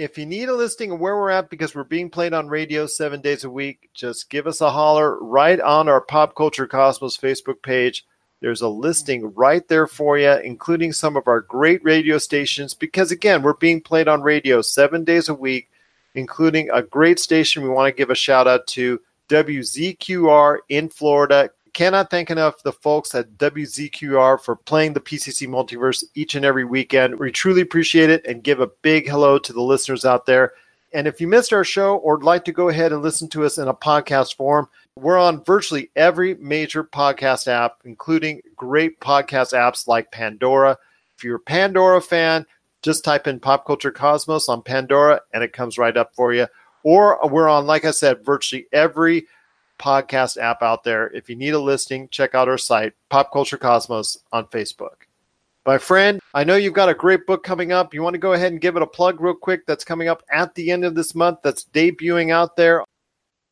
If 0.00 0.16
you 0.16 0.24
need 0.24 0.48
a 0.48 0.54
listing 0.54 0.92
of 0.92 0.98
where 0.98 1.14
we're 1.14 1.28
at 1.28 1.50
because 1.50 1.74
we're 1.74 1.84
being 1.84 2.08
played 2.08 2.32
on 2.32 2.48
radio 2.48 2.86
seven 2.86 3.20
days 3.20 3.44
a 3.44 3.50
week, 3.50 3.90
just 3.92 4.30
give 4.30 4.46
us 4.46 4.62
a 4.62 4.70
holler 4.70 5.22
right 5.22 5.60
on 5.60 5.90
our 5.90 6.00
Pop 6.00 6.34
Culture 6.34 6.66
Cosmos 6.66 7.18
Facebook 7.18 7.60
page. 7.62 8.06
There's 8.40 8.62
a 8.62 8.68
listing 8.68 9.34
right 9.34 9.68
there 9.68 9.86
for 9.86 10.16
you, 10.16 10.32
including 10.36 10.94
some 10.94 11.18
of 11.18 11.28
our 11.28 11.42
great 11.42 11.84
radio 11.84 12.16
stations. 12.16 12.72
Because 12.72 13.10
again, 13.12 13.42
we're 13.42 13.52
being 13.52 13.82
played 13.82 14.08
on 14.08 14.22
radio 14.22 14.62
seven 14.62 15.04
days 15.04 15.28
a 15.28 15.34
week, 15.34 15.68
including 16.14 16.70
a 16.70 16.80
great 16.80 17.18
station 17.18 17.62
we 17.62 17.68
want 17.68 17.94
to 17.94 17.98
give 17.98 18.08
a 18.08 18.14
shout 18.14 18.48
out 18.48 18.66
to 18.68 19.02
WZQR 19.28 20.60
in 20.70 20.88
Florida, 20.88 21.50
cannot 21.72 22.10
thank 22.10 22.30
enough 22.30 22.62
the 22.62 22.72
folks 22.72 23.14
at 23.14 23.38
WZQR 23.38 24.40
for 24.40 24.56
playing 24.56 24.92
the 24.92 25.00
PCC 25.00 25.48
multiverse 25.48 26.04
each 26.14 26.34
and 26.34 26.44
every 26.44 26.64
weekend. 26.64 27.18
We 27.18 27.30
truly 27.30 27.62
appreciate 27.62 28.10
it 28.10 28.24
and 28.26 28.42
give 28.42 28.60
a 28.60 28.70
big 28.82 29.08
hello 29.08 29.38
to 29.38 29.52
the 29.52 29.62
listeners 29.62 30.04
out 30.04 30.26
there. 30.26 30.52
And 30.92 31.06
if 31.06 31.20
you 31.20 31.28
missed 31.28 31.52
our 31.52 31.64
show 31.64 31.96
or 31.96 32.16
would 32.16 32.24
like 32.24 32.44
to 32.46 32.52
go 32.52 32.68
ahead 32.68 32.92
and 32.92 33.02
listen 33.02 33.28
to 33.28 33.44
us 33.44 33.58
in 33.58 33.68
a 33.68 33.74
podcast 33.74 34.36
form, 34.36 34.68
we're 34.96 35.18
on 35.18 35.44
virtually 35.44 35.90
every 35.94 36.34
major 36.34 36.82
podcast 36.82 37.46
app, 37.46 37.76
including 37.84 38.42
great 38.56 38.98
podcast 39.00 39.52
apps 39.52 39.86
like 39.86 40.10
Pandora. 40.10 40.76
If 41.16 41.24
you're 41.24 41.36
a 41.36 41.40
Pandora 41.40 42.02
fan, 42.02 42.44
just 42.82 43.04
type 43.04 43.26
in 43.26 43.38
Pop 43.38 43.66
Culture 43.66 43.92
Cosmos 43.92 44.48
on 44.48 44.62
Pandora 44.62 45.20
and 45.32 45.44
it 45.44 45.52
comes 45.52 45.78
right 45.78 45.96
up 45.96 46.14
for 46.14 46.32
you. 46.34 46.46
Or 46.82 47.20
we're 47.28 47.48
on, 47.48 47.66
like 47.66 47.84
I 47.84 47.90
said, 47.90 48.24
virtually 48.24 48.66
every 48.72 49.26
podcast 49.80 50.36
app 50.36 50.62
out 50.62 50.84
there. 50.84 51.08
If 51.08 51.28
you 51.28 51.34
need 51.34 51.54
a 51.54 51.58
listing, 51.58 52.08
check 52.10 52.34
out 52.34 52.48
our 52.48 52.58
site, 52.58 52.92
Pop 53.08 53.32
Culture 53.32 53.58
Cosmos, 53.58 54.18
on 54.30 54.46
Facebook. 54.46 55.06
My 55.66 55.78
friend, 55.78 56.20
I 56.32 56.44
know 56.44 56.56
you've 56.56 56.74
got 56.74 56.88
a 56.88 56.94
great 56.94 57.26
book 57.26 57.42
coming 57.42 57.72
up. 57.72 57.92
You 57.92 58.02
want 58.02 58.14
to 58.14 58.18
go 58.18 58.32
ahead 58.32 58.52
and 58.52 58.60
give 58.60 58.76
it 58.76 58.82
a 58.82 58.86
plug 58.86 59.20
real 59.20 59.34
quick 59.34 59.66
that's 59.66 59.84
coming 59.84 60.08
up 60.08 60.22
at 60.30 60.54
the 60.54 60.70
end 60.70 60.84
of 60.84 60.94
this 60.94 61.14
month 61.14 61.40
that's 61.42 61.64
debuting 61.64 62.30
out 62.32 62.56
there? 62.56 62.84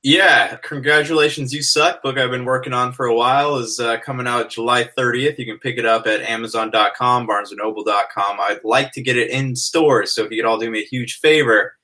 Yeah, 0.02 0.56
congratulations, 0.56 1.52
You 1.52 1.62
Suck. 1.62 2.02
Book 2.02 2.18
I've 2.18 2.30
been 2.30 2.44
working 2.44 2.72
on 2.72 2.92
for 2.92 3.06
a 3.06 3.14
while 3.14 3.56
is 3.56 3.80
uh, 3.80 3.98
coming 3.98 4.28
out 4.28 4.50
July 4.50 4.84
30th. 4.84 5.38
You 5.38 5.44
can 5.44 5.58
pick 5.58 5.76
it 5.76 5.84
up 5.84 6.06
at 6.06 6.22
Amazon.com, 6.22 7.26
BarnesandNoble.com. 7.26 8.40
I'd 8.40 8.62
like 8.62 8.92
to 8.92 9.02
get 9.02 9.16
it 9.16 9.30
in 9.30 9.56
stores, 9.56 10.14
so 10.14 10.24
if 10.24 10.30
you 10.30 10.40
could 10.40 10.48
all 10.48 10.58
do 10.58 10.70
me 10.70 10.80
a 10.80 10.86
huge 10.86 11.18
favor, 11.18 11.77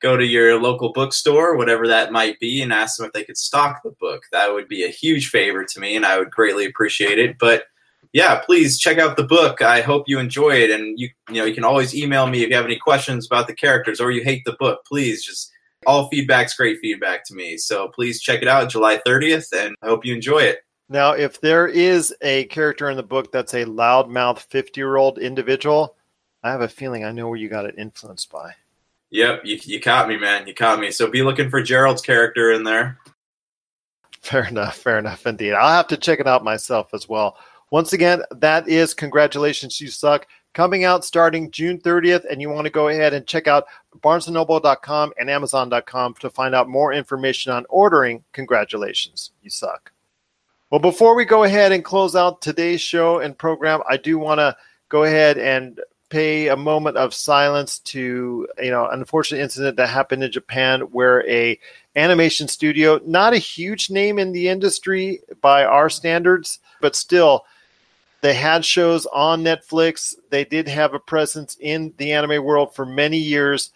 go 0.00 0.16
to 0.16 0.24
your 0.24 0.60
local 0.60 0.92
bookstore, 0.92 1.56
whatever 1.56 1.86
that 1.88 2.12
might 2.12 2.40
be, 2.40 2.62
and 2.62 2.72
ask 2.72 2.96
them 2.96 3.06
if 3.06 3.12
they 3.12 3.24
could 3.24 3.36
stock 3.36 3.82
the 3.82 3.90
book. 3.90 4.24
That 4.32 4.52
would 4.52 4.68
be 4.68 4.84
a 4.84 4.88
huge 4.88 5.28
favor 5.28 5.64
to 5.64 5.80
me, 5.80 5.96
and 5.96 6.06
I 6.06 6.18
would 6.18 6.30
greatly 6.30 6.66
appreciate 6.66 7.18
it. 7.18 7.38
But 7.38 7.64
yeah, 8.12 8.40
please 8.40 8.78
check 8.78 8.98
out 8.98 9.16
the 9.16 9.24
book. 9.24 9.62
I 9.62 9.82
hope 9.82 10.04
you 10.06 10.18
enjoy 10.18 10.56
it, 10.56 10.70
and 10.70 10.98
you 10.98 11.10
you 11.28 11.36
know 11.36 11.44
you 11.44 11.54
can 11.54 11.64
always 11.64 11.94
email 11.94 12.26
me 12.26 12.42
if 12.42 12.50
you 12.50 12.56
have 12.56 12.64
any 12.64 12.76
questions 12.78 13.26
about 13.26 13.46
the 13.46 13.54
characters 13.54 14.00
or 14.00 14.10
you 14.10 14.24
hate 14.24 14.44
the 14.44 14.56
book. 14.58 14.84
Please 14.86 15.24
just 15.24 15.52
all 15.86 16.08
feedback's 16.08 16.54
great 16.54 16.78
feedback 16.80 17.24
to 17.26 17.34
me. 17.34 17.56
So 17.56 17.88
please 17.88 18.20
check 18.20 18.42
it 18.42 18.48
out 18.48 18.70
July 18.70 19.00
30th, 19.06 19.52
and 19.52 19.74
I 19.82 19.86
hope 19.86 20.04
you 20.04 20.14
enjoy 20.14 20.40
it. 20.40 20.60
Now, 20.88 21.12
if 21.12 21.40
there 21.40 21.68
is 21.68 22.14
a 22.20 22.44
character 22.46 22.90
in 22.90 22.96
the 22.96 23.02
book 23.02 23.30
that's 23.30 23.54
a 23.54 23.64
loudmouth 23.64 24.40
50 24.40 24.80
year 24.80 24.96
old 24.96 25.18
individual, 25.18 25.96
I 26.42 26.50
have 26.50 26.62
a 26.62 26.68
feeling 26.68 27.04
I 27.04 27.12
know 27.12 27.28
where 27.28 27.38
you 27.38 27.48
got 27.48 27.66
it 27.66 27.76
influenced 27.78 28.30
by. 28.30 28.54
Yep, 29.10 29.42
you, 29.44 29.58
you 29.64 29.80
caught 29.80 30.08
me, 30.08 30.16
man. 30.16 30.46
You 30.46 30.54
caught 30.54 30.78
me. 30.78 30.90
So 30.90 31.08
be 31.08 31.22
looking 31.22 31.50
for 31.50 31.62
Gerald's 31.62 32.02
character 32.02 32.52
in 32.52 32.62
there. 32.62 32.98
Fair 34.22 34.44
enough. 34.44 34.76
Fair 34.76 34.98
enough 34.98 35.26
indeed. 35.26 35.54
I'll 35.54 35.72
have 35.72 35.88
to 35.88 35.96
check 35.96 36.20
it 36.20 36.26
out 36.26 36.44
myself 36.44 36.94
as 36.94 37.08
well. 37.08 37.36
Once 37.70 37.92
again, 37.92 38.22
that 38.32 38.68
is 38.68 38.94
Congratulations 38.94 39.80
You 39.80 39.88
Suck 39.88 40.26
coming 40.52 40.84
out 40.84 41.04
starting 41.04 41.50
June 41.50 41.78
30th. 41.78 42.24
And 42.30 42.40
you 42.40 42.50
want 42.50 42.66
to 42.66 42.70
go 42.70 42.88
ahead 42.88 43.14
and 43.14 43.26
check 43.26 43.48
out 43.48 43.64
barnesandnoble.com 44.00 45.12
and 45.18 45.30
amazon.com 45.30 46.14
to 46.14 46.30
find 46.30 46.54
out 46.54 46.68
more 46.68 46.92
information 46.92 47.52
on 47.52 47.66
ordering 47.68 48.22
Congratulations 48.32 49.32
You 49.42 49.50
Suck. 49.50 49.92
Well, 50.70 50.80
before 50.80 51.16
we 51.16 51.24
go 51.24 51.42
ahead 51.42 51.72
and 51.72 51.84
close 51.84 52.14
out 52.14 52.42
today's 52.42 52.80
show 52.80 53.18
and 53.18 53.36
program, 53.36 53.80
I 53.88 53.96
do 53.96 54.18
want 54.18 54.38
to 54.38 54.56
go 54.88 55.02
ahead 55.02 55.36
and 55.38 55.80
pay 56.10 56.48
a 56.48 56.56
moment 56.56 56.96
of 56.96 57.14
silence 57.14 57.78
to 57.78 58.46
you 58.58 58.70
know 58.70 58.86
an 58.86 58.98
unfortunate 58.98 59.40
incident 59.40 59.76
that 59.76 59.88
happened 59.88 60.22
in 60.22 60.30
Japan 60.30 60.80
where 60.92 61.26
a 61.28 61.58
animation 61.96 62.48
studio, 62.48 63.00
not 63.06 63.32
a 63.32 63.38
huge 63.38 63.90
name 63.90 64.18
in 64.18 64.32
the 64.32 64.48
industry 64.48 65.20
by 65.40 65.64
our 65.64 65.88
standards, 65.88 66.58
but 66.80 66.94
still 66.94 67.44
they 68.20 68.34
had 68.34 68.64
shows 68.64 69.06
on 69.06 69.42
Netflix. 69.42 70.14
They 70.30 70.44
did 70.44 70.68
have 70.68 70.92
a 70.92 70.98
presence 70.98 71.56
in 71.58 71.94
the 71.96 72.12
anime 72.12 72.44
world 72.44 72.74
for 72.74 72.84
many 72.84 73.16
years. 73.16 73.70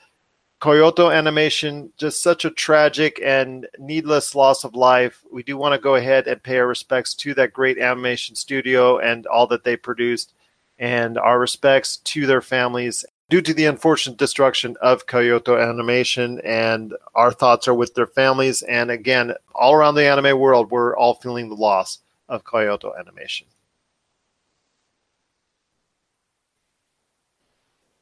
Kyoto 0.63 1.11
Animation, 1.11 1.93
just 1.99 2.23
such 2.23 2.45
a 2.45 2.51
tragic 2.51 3.21
and 3.23 3.67
needless 3.79 4.35
loss 4.35 4.65
of 4.65 4.75
life. 4.75 5.23
We 5.31 5.43
do 5.43 5.59
want 5.59 5.75
to 5.75 5.79
go 5.79 5.97
ahead 5.97 6.27
and 6.27 6.43
pay 6.43 6.59
our 6.59 6.67
respects 6.67 7.15
to 7.17 7.35
that 7.35 7.53
great 7.53 7.79
animation 7.79 8.35
studio 8.35 8.99
and 8.99 9.27
all 9.27 9.47
that 9.49 9.65
they 9.65 9.77
produced 9.77 10.33
and 10.79 11.19
our 11.19 11.39
respects 11.39 11.99
to 11.99 12.27
their 12.27 12.43
families. 12.43 13.05
due 13.31 13.41
to 13.41 13.55
the 13.55 13.65
unfortunate 13.65 14.19
destruction 14.19 14.77
of 14.83 15.07
Kyoto 15.07 15.57
Animation. 15.59 16.41
And 16.45 16.95
our 17.15 17.33
thoughts 17.33 17.67
are 17.67 17.75
with 17.75 17.95
their 17.95 18.07
families. 18.07 18.63
And 18.63 18.91
again, 18.91 19.35
all 19.55 19.75
around 19.75 19.95
the 19.95 20.07
anime 20.07 20.39
world, 20.39 20.71
we're 20.71 20.95
all 20.97 21.15
feeling 21.15 21.49
the 21.49 21.55
loss 21.55 22.01
of 22.29 22.45
Kyoto 22.45 22.93
Animation. 22.99 23.47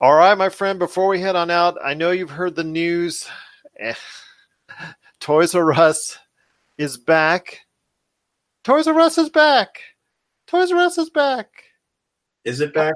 All 0.01 0.15
right, 0.15 0.37
my 0.37 0.49
friend, 0.49 0.81
before 0.81 1.07
we 1.07 1.21
head 1.21 1.37
on 1.37 1.49
out, 1.49 1.79
I 1.83 1.95
know 1.95 2.11
you've 2.11 2.31
heard 2.31 2.57
the 2.57 2.65
news. 2.65 3.29
Toys 5.21 5.55
R 5.55 5.73
Us 5.73 6.19
is 6.77 6.97
back. 6.99 7.61
Toys 8.65 8.89
R 8.89 8.99
Us 8.99 9.17
is 9.19 9.31
back. 9.31 9.81
Toys 10.49 10.73
R 10.73 10.79
Us 10.79 10.99
is 10.99 11.11
back. 11.11 11.62
Is 12.45 12.61
it 12.61 12.75
back? 12.75 12.95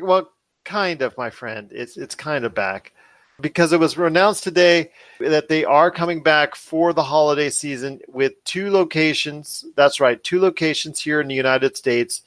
Well, 0.00 0.30
kind 0.64 1.02
of, 1.02 1.16
my 1.16 1.30
friend. 1.30 1.70
It's 1.72 1.96
it's 1.96 2.14
kind 2.14 2.44
of 2.44 2.54
back 2.54 2.92
because 3.40 3.72
it 3.72 3.80
was 3.80 3.96
announced 3.96 4.44
today 4.44 4.90
that 5.20 5.48
they 5.48 5.64
are 5.64 5.90
coming 5.90 6.22
back 6.22 6.54
for 6.54 6.92
the 6.92 7.02
holiday 7.02 7.50
season 7.50 8.00
with 8.08 8.32
two 8.44 8.70
locations. 8.70 9.64
That's 9.76 10.00
right, 10.00 10.22
two 10.22 10.40
locations 10.40 11.00
here 11.00 11.20
in 11.20 11.28
the 11.28 11.34
United 11.34 11.76
States 11.76 12.22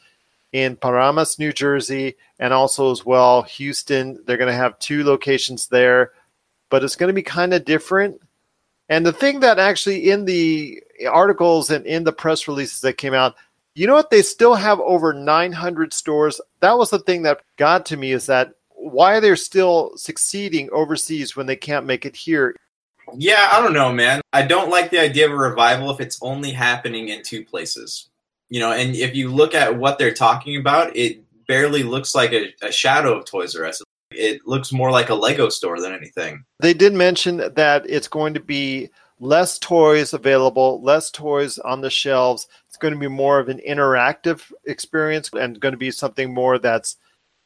in 0.51 0.75
Paramus, 0.75 1.39
New 1.39 1.51
Jersey, 1.51 2.15
and 2.39 2.53
also 2.53 2.91
as 2.91 3.05
well 3.05 3.43
Houston. 3.43 4.21
They're 4.25 4.37
going 4.37 4.51
to 4.51 4.57
have 4.57 4.79
two 4.79 5.03
locations 5.03 5.67
there, 5.67 6.11
but 6.69 6.83
it's 6.83 6.95
going 6.95 7.09
to 7.09 7.13
be 7.13 7.23
kind 7.23 7.53
of 7.53 7.65
different. 7.65 8.21
And 8.89 9.05
the 9.05 9.13
thing 9.13 9.41
that 9.41 9.59
actually 9.59 10.09
in 10.09 10.25
the 10.25 10.81
articles 11.09 11.69
and 11.69 11.85
in 11.85 12.05
the 12.05 12.13
press 12.13 12.47
releases 12.47 12.81
that 12.81 12.93
came 12.93 13.13
out, 13.13 13.35
you 13.77 13.85
know 13.85 13.93
what? 13.93 14.09
They 14.09 14.23
still 14.23 14.55
have 14.55 14.79
over 14.79 15.13
900 15.13 15.93
stores. 15.93 16.41
That 16.61 16.77
was 16.77 16.89
the 16.89 16.99
thing 16.99 17.21
that 17.23 17.41
got 17.57 17.85
to 17.87 17.97
me 17.97 18.11
is 18.11 18.25
that 18.25 18.53
why 18.69 19.19
they're 19.19 19.35
still 19.35 19.91
succeeding 19.95 20.69
overseas 20.71 21.35
when 21.35 21.45
they 21.45 21.55
can't 21.55 21.85
make 21.85 22.05
it 22.05 22.15
here. 22.15 22.55
Yeah, 23.15 23.49
I 23.51 23.61
don't 23.61 23.73
know, 23.73 23.93
man. 23.93 24.21
I 24.33 24.41
don't 24.41 24.71
like 24.71 24.89
the 24.89 24.99
idea 24.99 25.27
of 25.27 25.31
a 25.31 25.35
revival 25.35 25.91
if 25.91 25.99
it's 25.99 26.17
only 26.23 26.51
happening 26.51 27.09
in 27.09 27.21
two 27.21 27.45
places. 27.45 28.09
You 28.49 28.61
know, 28.61 28.71
and 28.71 28.95
if 28.95 29.15
you 29.15 29.29
look 29.29 29.53
at 29.53 29.77
what 29.77 29.99
they're 29.99 30.13
talking 30.13 30.57
about, 30.57 30.95
it 30.95 31.23
barely 31.47 31.83
looks 31.83 32.15
like 32.15 32.33
a, 32.33 32.53
a 32.63 32.71
shadow 32.71 33.17
of 33.17 33.25
Toys 33.25 33.55
R 33.55 33.65
Us. 33.65 33.81
It 34.09 34.41
looks 34.47 34.71
more 34.71 34.89
like 34.89 35.09
a 35.09 35.15
Lego 35.15 35.49
store 35.49 35.79
than 35.79 35.93
anything. 35.93 36.43
They 36.61 36.73
did 36.73 36.93
mention 36.93 37.53
that 37.53 37.85
it's 37.87 38.07
going 38.07 38.33
to 38.33 38.39
be 38.39 38.89
less 39.19 39.57
toys 39.59 40.13
available, 40.13 40.81
less 40.81 41.11
toys 41.11 41.57
on 41.59 41.81
the 41.81 41.89
shelves. 41.89 42.47
It's 42.77 42.81
going 42.83 42.93
to 42.93 42.99
be 42.99 43.07
more 43.07 43.39
of 43.39 43.49
an 43.49 43.59
interactive 43.67 44.51
experience 44.65 45.31
and 45.33 45.59
going 45.59 45.71
to 45.71 45.79
be 45.79 45.89
something 45.89 46.31
more 46.31 46.59
that's 46.59 46.97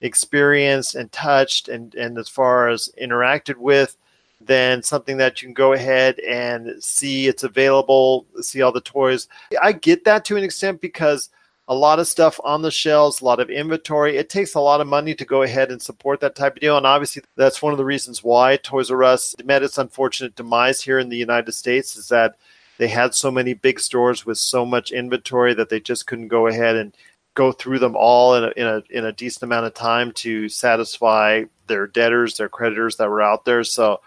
experienced 0.01 0.95
and 0.95 1.09
touched 1.13 1.69
and, 1.69 1.95
and 1.95 2.17
as 2.17 2.27
far 2.27 2.67
as 2.67 2.89
interacted 3.01 3.55
with 3.55 3.95
than 4.41 4.83
something 4.83 5.15
that 5.15 5.41
you 5.41 5.47
can 5.47 5.53
go 5.53 5.71
ahead 5.71 6.19
and 6.19 6.83
see 6.83 7.29
it's 7.29 7.43
available, 7.43 8.25
see 8.41 8.61
all 8.61 8.73
the 8.73 8.81
toys. 8.81 9.29
I 9.61 9.71
get 9.71 10.03
that 10.03 10.25
to 10.25 10.35
an 10.35 10.43
extent 10.43 10.81
because 10.81 11.29
a 11.69 11.75
lot 11.75 11.99
of 11.99 12.09
stuff 12.09 12.37
on 12.43 12.61
the 12.61 12.69
shelves, 12.69 13.21
a 13.21 13.25
lot 13.25 13.39
of 13.39 13.49
inventory. 13.49 14.17
It 14.17 14.29
takes 14.29 14.55
a 14.55 14.59
lot 14.59 14.81
of 14.81 14.87
money 14.87 15.15
to 15.15 15.23
go 15.23 15.43
ahead 15.43 15.71
and 15.71 15.81
support 15.81 16.19
that 16.19 16.35
type 16.35 16.57
of 16.57 16.59
deal. 16.59 16.75
And 16.75 16.85
obviously, 16.85 17.23
that's 17.37 17.61
one 17.61 17.71
of 17.71 17.77
the 17.77 17.85
reasons 17.85 18.21
why 18.21 18.57
Toys 18.57 18.91
R 18.91 19.01
Us 19.01 19.33
met 19.45 19.63
its 19.63 19.77
unfortunate 19.77 20.35
demise 20.35 20.81
here 20.81 20.99
in 20.99 21.07
the 21.07 21.15
United 21.15 21.53
States 21.53 21.95
is 21.95 22.09
that 22.09 22.35
they 22.81 22.87
had 22.87 23.13
so 23.13 23.29
many 23.29 23.53
big 23.53 23.79
stores 23.79 24.25
with 24.25 24.39
so 24.39 24.65
much 24.65 24.91
inventory 24.91 25.53
that 25.53 25.69
they 25.69 25.79
just 25.79 26.07
couldn't 26.07 26.29
go 26.29 26.47
ahead 26.47 26.75
and 26.75 26.97
go 27.35 27.51
through 27.51 27.77
them 27.77 27.95
all 27.95 28.33
in 28.33 28.43
a, 28.43 28.47
in 28.57 28.65
a, 28.65 28.83
in 28.89 29.05
a 29.05 29.11
decent 29.11 29.43
amount 29.43 29.67
of 29.67 29.75
time 29.75 30.11
to 30.13 30.49
satisfy 30.49 31.43
their 31.67 31.85
debtors, 31.85 32.37
their 32.37 32.49
creditors 32.49 32.95
that 32.95 33.07
were 33.07 33.21
out 33.21 33.45
there. 33.45 33.63
So 33.63 34.01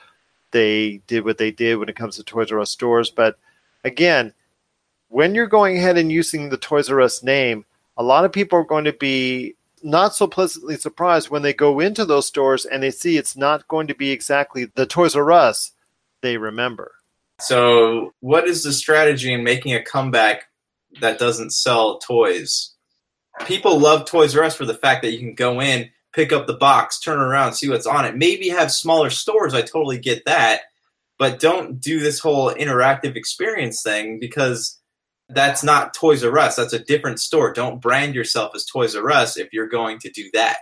they 0.51 1.01
did 1.07 1.25
what 1.25 1.39
they 1.39 1.53
did 1.53 1.77
when 1.77 1.89
it 1.89 1.95
comes 1.95 2.16
to 2.16 2.25
Toys 2.25 2.51
R 2.51 2.59
Us 2.59 2.72
stores. 2.72 3.11
But 3.12 3.39
again, 3.85 4.35
when 5.07 5.37
you're 5.37 5.47
going 5.47 5.77
ahead 5.77 5.97
and 5.97 6.11
using 6.11 6.49
the 6.49 6.57
Toys 6.57 6.91
R 6.91 7.01
Us 7.01 7.22
name, 7.22 7.64
a 7.97 8.03
lot 8.03 8.25
of 8.25 8.33
people 8.33 8.59
are 8.59 8.64
going 8.64 8.87
to 8.87 8.93
be 8.93 9.55
not 9.85 10.16
so 10.16 10.27
pleasantly 10.27 10.77
surprised 10.79 11.31
when 11.31 11.43
they 11.43 11.55
go 11.55 11.79
into 11.79 12.05
those 12.05 12.27
stores 12.27 12.64
and 12.64 12.83
they 12.83 12.91
see 12.91 13.18
it's 13.18 13.37
not 13.37 13.68
going 13.68 13.87
to 13.87 13.95
be 13.95 14.11
exactly 14.11 14.64
the 14.64 14.85
Toys 14.85 15.14
R 15.14 15.31
Us 15.31 15.70
they 16.22 16.37
remember. 16.37 16.93
So, 17.47 18.14
what 18.20 18.49
is 18.49 18.62
the 18.62 18.72
strategy 18.72 19.32
in 19.32 19.45
making 19.45 19.74
a 19.74 19.82
comeback 19.82 20.45
that 21.01 21.18
doesn't 21.18 21.51
sell 21.51 21.99
toys? 21.99 22.72
People 23.47 23.78
love 23.78 24.07
Toys 24.07 24.34
R 24.34 24.45
Us 24.45 24.57
for 24.57 24.64
the 24.64 24.72
fact 24.72 25.03
that 25.03 25.12
you 25.12 25.18
can 25.18 25.34
go 25.34 25.61
in, 25.61 25.90
pick 26.14 26.32
up 26.32 26.47
the 26.47 26.55
box, 26.55 26.99
turn 26.99 27.18
around, 27.18 27.53
see 27.53 27.68
what's 27.68 27.86
on 27.86 28.07
it. 28.07 28.16
Maybe 28.16 28.49
have 28.49 28.72
smaller 28.72 29.11
stores. 29.11 29.53
I 29.53 29.61
totally 29.61 29.99
get 29.99 30.24
that. 30.24 30.62
But 31.18 31.38
don't 31.38 31.80
do 31.80 32.01
this 32.01 32.18
whole 32.18 32.51
interactive 32.51 33.14
experience 33.14 33.82
thing 33.82 34.18
because 34.18 34.80
that's 35.28 35.62
not 35.62 35.92
Toys 35.92 36.24
R 36.24 36.38
Us. 36.38 36.57
That's 36.57 36.72
a 36.72 36.78
different 36.78 37.20
store. 37.20 37.53
Don't 37.53 37.80
brand 37.80 38.14
yourself 38.14 38.53
as 38.55 38.64
Toys 38.64 38.97
R 38.97 39.11
Us 39.11 39.36
if 39.36 39.53
you're 39.53 39.68
going 39.68 39.99
to 39.99 40.11
do 40.11 40.30
that. 40.32 40.61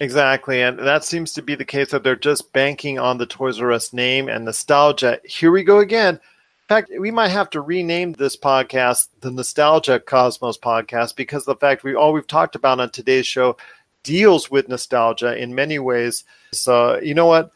Exactly, 0.00 0.62
and 0.62 0.78
that 0.78 1.04
seems 1.04 1.32
to 1.32 1.42
be 1.42 1.56
the 1.56 1.64
case 1.64 1.90
that 1.90 2.04
they're 2.04 2.14
just 2.14 2.52
banking 2.52 3.00
on 3.00 3.18
the 3.18 3.26
Toys 3.26 3.60
R 3.60 3.72
Us 3.72 3.92
name 3.92 4.28
and 4.28 4.44
nostalgia. 4.44 5.20
Here 5.24 5.50
we 5.50 5.64
go 5.64 5.80
again. 5.80 6.14
In 6.14 6.20
fact, 6.68 6.92
we 7.00 7.10
might 7.10 7.28
have 7.30 7.50
to 7.50 7.62
rename 7.62 8.12
this 8.12 8.36
podcast 8.36 9.08
the 9.20 9.30
Nostalgia 9.32 9.98
Cosmos 9.98 10.56
podcast 10.56 11.16
because 11.16 11.44
the 11.44 11.56
fact 11.56 11.82
we 11.82 11.96
all 11.96 12.12
we've 12.12 12.28
talked 12.28 12.54
about 12.54 12.78
on 12.78 12.90
today's 12.90 13.26
show 13.26 13.56
deals 14.04 14.50
with 14.50 14.68
nostalgia 14.68 15.36
in 15.36 15.52
many 15.52 15.80
ways. 15.80 16.24
So, 16.52 17.00
you 17.00 17.14
know 17.14 17.26
what? 17.26 17.50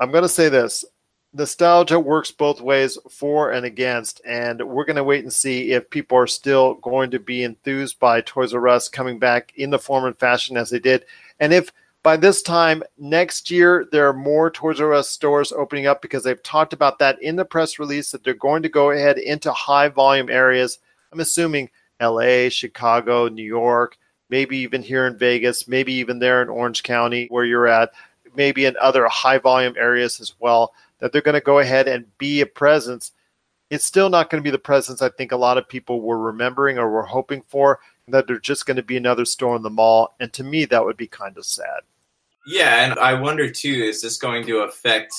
I'm 0.00 0.10
going 0.10 0.22
to 0.22 0.28
say 0.28 0.48
this 0.48 0.84
nostalgia 1.32 1.98
works 1.98 2.30
both 2.30 2.60
ways 2.60 2.96
for 3.10 3.50
and 3.52 3.66
against 3.66 4.20
and 4.24 4.62
we're 4.62 4.84
going 4.84 4.96
to 4.96 5.04
wait 5.04 5.24
and 5.24 5.32
see 5.32 5.72
if 5.72 5.90
people 5.90 6.16
are 6.16 6.28
still 6.28 6.74
going 6.74 7.10
to 7.10 7.18
be 7.18 7.42
enthused 7.42 7.98
by 7.98 8.20
toys 8.20 8.54
r 8.54 8.68
us 8.68 8.88
coming 8.88 9.18
back 9.18 9.52
in 9.56 9.70
the 9.70 9.78
form 9.78 10.04
and 10.04 10.16
fashion 10.16 10.56
as 10.56 10.70
they 10.70 10.78
did 10.78 11.04
and 11.40 11.52
if 11.52 11.72
by 12.04 12.16
this 12.16 12.42
time 12.42 12.84
next 12.96 13.50
year 13.50 13.88
there 13.90 14.08
are 14.08 14.12
more 14.12 14.50
toys 14.50 14.80
r 14.80 14.94
us 14.94 15.10
stores 15.10 15.50
opening 15.50 15.86
up 15.86 16.00
because 16.00 16.22
they've 16.22 16.42
talked 16.44 16.72
about 16.72 17.00
that 17.00 17.20
in 17.20 17.34
the 17.34 17.44
press 17.44 17.80
release 17.80 18.12
that 18.12 18.22
they're 18.22 18.34
going 18.34 18.62
to 18.62 18.68
go 18.68 18.92
ahead 18.92 19.18
into 19.18 19.52
high 19.52 19.88
volume 19.88 20.30
areas 20.30 20.78
i'm 21.12 21.20
assuming 21.20 21.68
la 22.00 22.48
chicago 22.48 23.26
new 23.26 23.42
york 23.42 23.98
maybe 24.30 24.56
even 24.58 24.82
here 24.82 25.06
in 25.06 25.18
vegas 25.18 25.66
maybe 25.66 25.92
even 25.92 26.20
there 26.20 26.40
in 26.42 26.48
orange 26.48 26.84
county 26.84 27.26
where 27.30 27.44
you're 27.44 27.66
at 27.66 27.90
maybe 28.36 28.64
in 28.66 28.76
other 28.80 29.06
high 29.08 29.38
volume 29.38 29.74
areas 29.76 30.20
as 30.20 30.34
well 30.38 30.74
that 30.98 31.12
they're 31.12 31.22
going 31.22 31.34
to 31.34 31.40
go 31.40 31.58
ahead 31.58 31.88
and 31.88 32.06
be 32.18 32.40
a 32.40 32.46
presence. 32.46 33.12
It's 33.70 33.84
still 33.84 34.08
not 34.08 34.30
going 34.30 34.42
to 34.42 34.46
be 34.46 34.50
the 34.50 34.58
presence 34.58 35.02
I 35.02 35.08
think 35.10 35.32
a 35.32 35.36
lot 35.36 35.58
of 35.58 35.68
people 35.68 36.00
were 36.00 36.18
remembering 36.18 36.78
or 36.78 36.90
were 36.90 37.04
hoping 37.04 37.42
for, 37.46 37.80
that 38.08 38.26
they're 38.26 38.38
just 38.38 38.66
going 38.66 38.76
to 38.76 38.82
be 38.82 38.96
another 38.96 39.24
store 39.24 39.56
in 39.56 39.62
the 39.62 39.70
mall. 39.70 40.14
And 40.20 40.32
to 40.34 40.44
me, 40.44 40.66
that 40.66 40.84
would 40.84 40.96
be 40.96 41.06
kind 41.06 41.36
of 41.38 41.44
sad. 41.44 41.80
Yeah, 42.46 42.84
and 42.84 42.98
I 42.98 43.14
wonder 43.14 43.50
too, 43.50 43.72
is 43.72 44.02
this 44.02 44.18
going 44.18 44.46
to 44.46 44.58
affect 44.58 45.14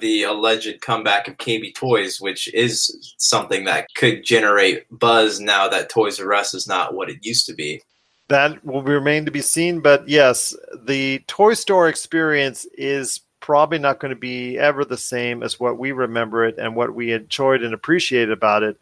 the 0.00 0.24
alleged 0.24 0.80
comeback 0.80 1.28
of 1.28 1.36
KB 1.38 1.74
Toys, 1.74 2.20
which 2.20 2.52
is 2.52 3.14
something 3.18 3.64
that 3.64 3.88
could 3.94 4.24
generate 4.24 4.84
buzz 4.90 5.40
now 5.40 5.68
that 5.68 5.88
Toys 5.88 6.20
R 6.20 6.34
Us 6.34 6.54
is 6.54 6.66
not 6.66 6.94
what 6.94 7.08
it 7.08 7.24
used 7.24 7.46
to 7.46 7.54
be? 7.54 7.82
That 8.28 8.64
will 8.64 8.82
remain 8.82 9.24
to 9.24 9.30
be 9.30 9.40
seen, 9.40 9.80
but 9.80 10.08
yes, 10.08 10.54
the 10.74 11.20
toy 11.28 11.54
store 11.54 11.88
experience 11.88 12.66
is 12.76 13.20
probably 13.40 13.78
not 13.78 14.00
going 14.00 14.10
to 14.10 14.20
be 14.20 14.58
ever 14.58 14.84
the 14.84 14.96
same 14.96 15.44
as 15.44 15.60
what 15.60 15.78
we 15.78 15.92
remember 15.92 16.44
it 16.44 16.58
and 16.58 16.74
what 16.74 16.94
we 16.94 17.12
enjoyed 17.12 17.62
and 17.62 17.72
appreciated 17.72 18.32
about 18.32 18.64
it 18.64 18.76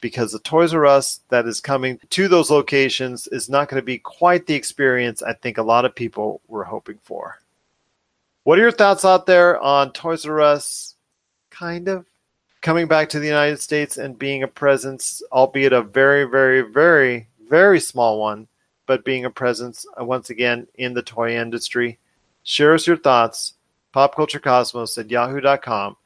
because 0.00 0.32
the 0.32 0.38
Toys 0.40 0.74
R 0.74 0.86
Us 0.86 1.20
that 1.28 1.46
is 1.46 1.60
coming 1.60 1.98
to 2.10 2.28
those 2.28 2.50
locations 2.50 3.26
is 3.28 3.48
not 3.48 3.68
going 3.68 3.80
to 3.80 3.84
be 3.84 3.98
quite 3.98 4.46
the 4.46 4.54
experience 4.54 5.22
I 5.22 5.34
think 5.34 5.58
a 5.58 5.62
lot 5.62 5.84
of 5.84 5.94
people 5.94 6.40
were 6.48 6.64
hoping 6.64 6.98
for. 7.02 7.38
What 8.44 8.58
are 8.58 8.62
your 8.62 8.72
thoughts 8.72 9.04
out 9.04 9.26
there 9.26 9.60
on 9.60 9.92
Toys 9.92 10.26
R 10.26 10.40
Us 10.40 10.94
kind 11.50 11.88
of 11.88 12.06
coming 12.60 12.86
back 12.86 13.08
to 13.10 13.18
the 13.18 13.26
United 13.26 13.60
States 13.60 13.96
and 13.96 14.18
being 14.18 14.42
a 14.42 14.48
presence, 14.48 15.22
albeit 15.32 15.72
a 15.72 15.82
very, 15.82 16.24
very, 16.24 16.62
very, 16.62 17.28
very 17.48 17.80
small 17.80 18.20
one, 18.20 18.46
but 18.86 19.04
being 19.04 19.24
a 19.24 19.30
presence 19.30 19.86
uh, 19.98 20.04
once 20.04 20.30
again 20.30 20.66
in 20.74 20.94
the 20.94 21.02
toy 21.02 21.36
industry? 21.36 21.98
Share 22.42 22.74
us 22.74 22.86
your 22.86 22.96
thoughts 22.96 23.54
popculturecosmos 23.94 24.98
at 24.98 25.10
yahoo.com. 25.10 25.96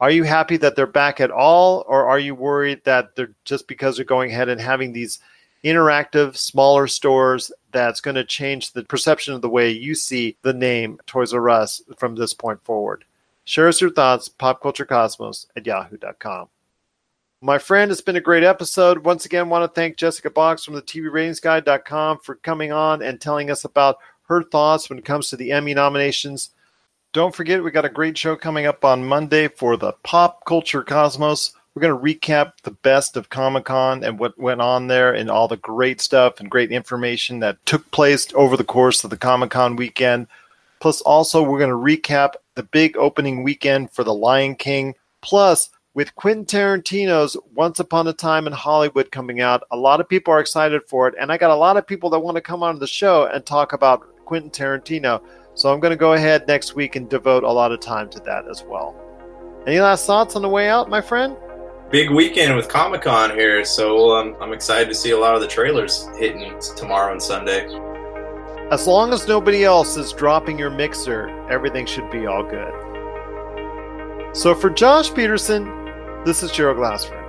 Are 0.00 0.10
you 0.10 0.24
happy 0.24 0.56
that 0.58 0.76
they're 0.76 0.86
back 0.86 1.20
at 1.20 1.30
all, 1.30 1.84
or 1.86 2.06
are 2.06 2.18
you 2.18 2.34
worried 2.34 2.82
that 2.84 3.14
they're 3.14 3.34
just 3.44 3.68
because 3.68 3.96
they're 3.96 4.04
going 4.04 4.30
ahead 4.30 4.48
and 4.48 4.60
having 4.60 4.92
these 4.92 5.20
interactive, 5.64 6.36
smaller 6.36 6.86
stores 6.86 7.50
that's 7.70 8.00
going 8.00 8.16
to 8.16 8.24
change 8.24 8.72
the 8.72 8.84
perception 8.84 9.34
of 9.34 9.40
the 9.40 9.48
way 9.48 9.70
you 9.70 9.94
see 9.94 10.36
the 10.42 10.52
name 10.52 10.98
Toys 11.06 11.32
R 11.32 11.48
Us 11.48 11.82
from 11.96 12.16
this 12.16 12.34
point 12.34 12.62
forward? 12.64 13.04
Share 13.44 13.68
us 13.68 13.80
your 13.80 13.90
thoughts, 13.90 14.28
popculturecosmos 14.28 15.46
at 15.56 15.66
yahoo.com. 15.66 16.48
My 17.40 17.58
friend, 17.58 17.90
it's 17.90 18.00
been 18.00 18.16
a 18.16 18.20
great 18.20 18.42
episode. 18.42 19.04
Once 19.04 19.26
again, 19.26 19.50
want 19.50 19.62
to 19.70 19.74
thank 19.74 19.96
Jessica 19.96 20.30
Boggs 20.30 20.64
from 20.64 20.74
the 20.74 20.82
TVRatingsGuide.com 20.82 22.20
for 22.20 22.36
coming 22.36 22.72
on 22.72 23.02
and 23.02 23.20
telling 23.20 23.50
us 23.50 23.64
about 23.64 23.98
her 24.28 24.42
thoughts 24.42 24.88
when 24.88 24.98
it 24.98 25.04
comes 25.04 25.28
to 25.28 25.36
the 25.36 25.52
Emmy 25.52 25.74
nominations 25.74 26.50
Don't 27.14 27.32
forget, 27.32 27.62
we 27.62 27.70
got 27.70 27.84
a 27.84 27.90
great 27.90 28.18
show 28.18 28.34
coming 28.34 28.66
up 28.66 28.84
on 28.84 29.06
Monday 29.06 29.46
for 29.46 29.76
the 29.76 29.92
Pop 30.02 30.44
Culture 30.46 30.82
Cosmos. 30.82 31.52
We're 31.72 31.82
going 31.82 31.96
to 31.96 32.18
recap 32.18 32.54
the 32.64 32.72
best 32.72 33.16
of 33.16 33.28
Comic 33.28 33.66
Con 33.66 34.02
and 34.02 34.18
what 34.18 34.36
went 34.36 34.60
on 34.60 34.88
there 34.88 35.14
and 35.14 35.30
all 35.30 35.46
the 35.46 35.56
great 35.56 36.00
stuff 36.00 36.40
and 36.40 36.50
great 36.50 36.72
information 36.72 37.38
that 37.38 37.64
took 37.66 37.88
place 37.92 38.26
over 38.34 38.56
the 38.56 38.64
course 38.64 39.04
of 39.04 39.10
the 39.10 39.16
Comic 39.16 39.50
Con 39.50 39.76
weekend. 39.76 40.26
Plus, 40.80 41.02
also, 41.02 41.40
we're 41.40 41.60
going 41.60 41.70
to 41.70 41.76
recap 41.76 42.32
the 42.56 42.64
big 42.64 42.96
opening 42.96 43.44
weekend 43.44 43.92
for 43.92 44.02
The 44.02 44.12
Lion 44.12 44.56
King. 44.56 44.96
Plus, 45.20 45.70
with 45.94 46.16
Quentin 46.16 46.44
Tarantino's 46.44 47.36
Once 47.54 47.78
Upon 47.78 48.08
a 48.08 48.12
Time 48.12 48.48
in 48.48 48.52
Hollywood 48.52 49.12
coming 49.12 49.40
out, 49.40 49.62
a 49.70 49.76
lot 49.76 50.00
of 50.00 50.08
people 50.08 50.34
are 50.34 50.40
excited 50.40 50.82
for 50.88 51.06
it. 51.06 51.14
And 51.20 51.30
I 51.30 51.38
got 51.38 51.52
a 51.52 51.54
lot 51.54 51.76
of 51.76 51.86
people 51.86 52.10
that 52.10 52.18
want 52.18 52.34
to 52.34 52.40
come 52.40 52.64
on 52.64 52.80
the 52.80 52.88
show 52.88 53.26
and 53.26 53.46
talk 53.46 53.72
about 53.72 54.02
Quentin 54.24 54.50
Tarantino. 54.50 55.22
So 55.64 55.72
I'm 55.72 55.80
going 55.80 55.92
to 55.92 55.96
go 55.96 56.12
ahead 56.12 56.46
next 56.46 56.74
week 56.74 56.94
and 56.94 57.08
devote 57.08 57.42
a 57.42 57.50
lot 57.50 57.72
of 57.72 57.80
time 57.80 58.10
to 58.10 58.20
that 58.20 58.46
as 58.50 58.62
well. 58.64 58.94
Any 59.66 59.80
last 59.80 60.04
thoughts 60.04 60.36
on 60.36 60.42
the 60.42 60.48
way 60.50 60.68
out, 60.68 60.90
my 60.90 61.00
friend? 61.00 61.38
Big 61.90 62.10
weekend 62.10 62.54
with 62.54 62.68
Comic 62.68 63.00
Con 63.00 63.30
here, 63.30 63.64
so 63.64 64.10
um, 64.10 64.36
I'm 64.42 64.52
excited 64.52 64.90
to 64.90 64.94
see 64.94 65.12
a 65.12 65.18
lot 65.18 65.34
of 65.34 65.40
the 65.40 65.46
trailers 65.46 66.06
hitting 66.18 66.60
tomorrow 66.76 67.12
and 67.12 67.22
Sunday. 67.22 67.64
As 68.70 68.86
long 68.86 69.14
as 69.14 69.26
nobody 69.26 69.64
else 69.64 69.96
is 69.96 70.12
dropping 70.12 70.58
your 70.58 70.68
mixer, 70.68 71.30
everything 71.50 71.86
should 71.86 72.10
be 72.10 72.26
all 72.26 72.42
good. 72.42 74.36
So 74.36 74.54
for 74.54 74.68
Josh 74.68 75.14
Peterson, 75.14 75.64
this 76.26 76.42
is 76.42 76.52
Gerald 76.52 76.76
Glassford. 76.76 77.24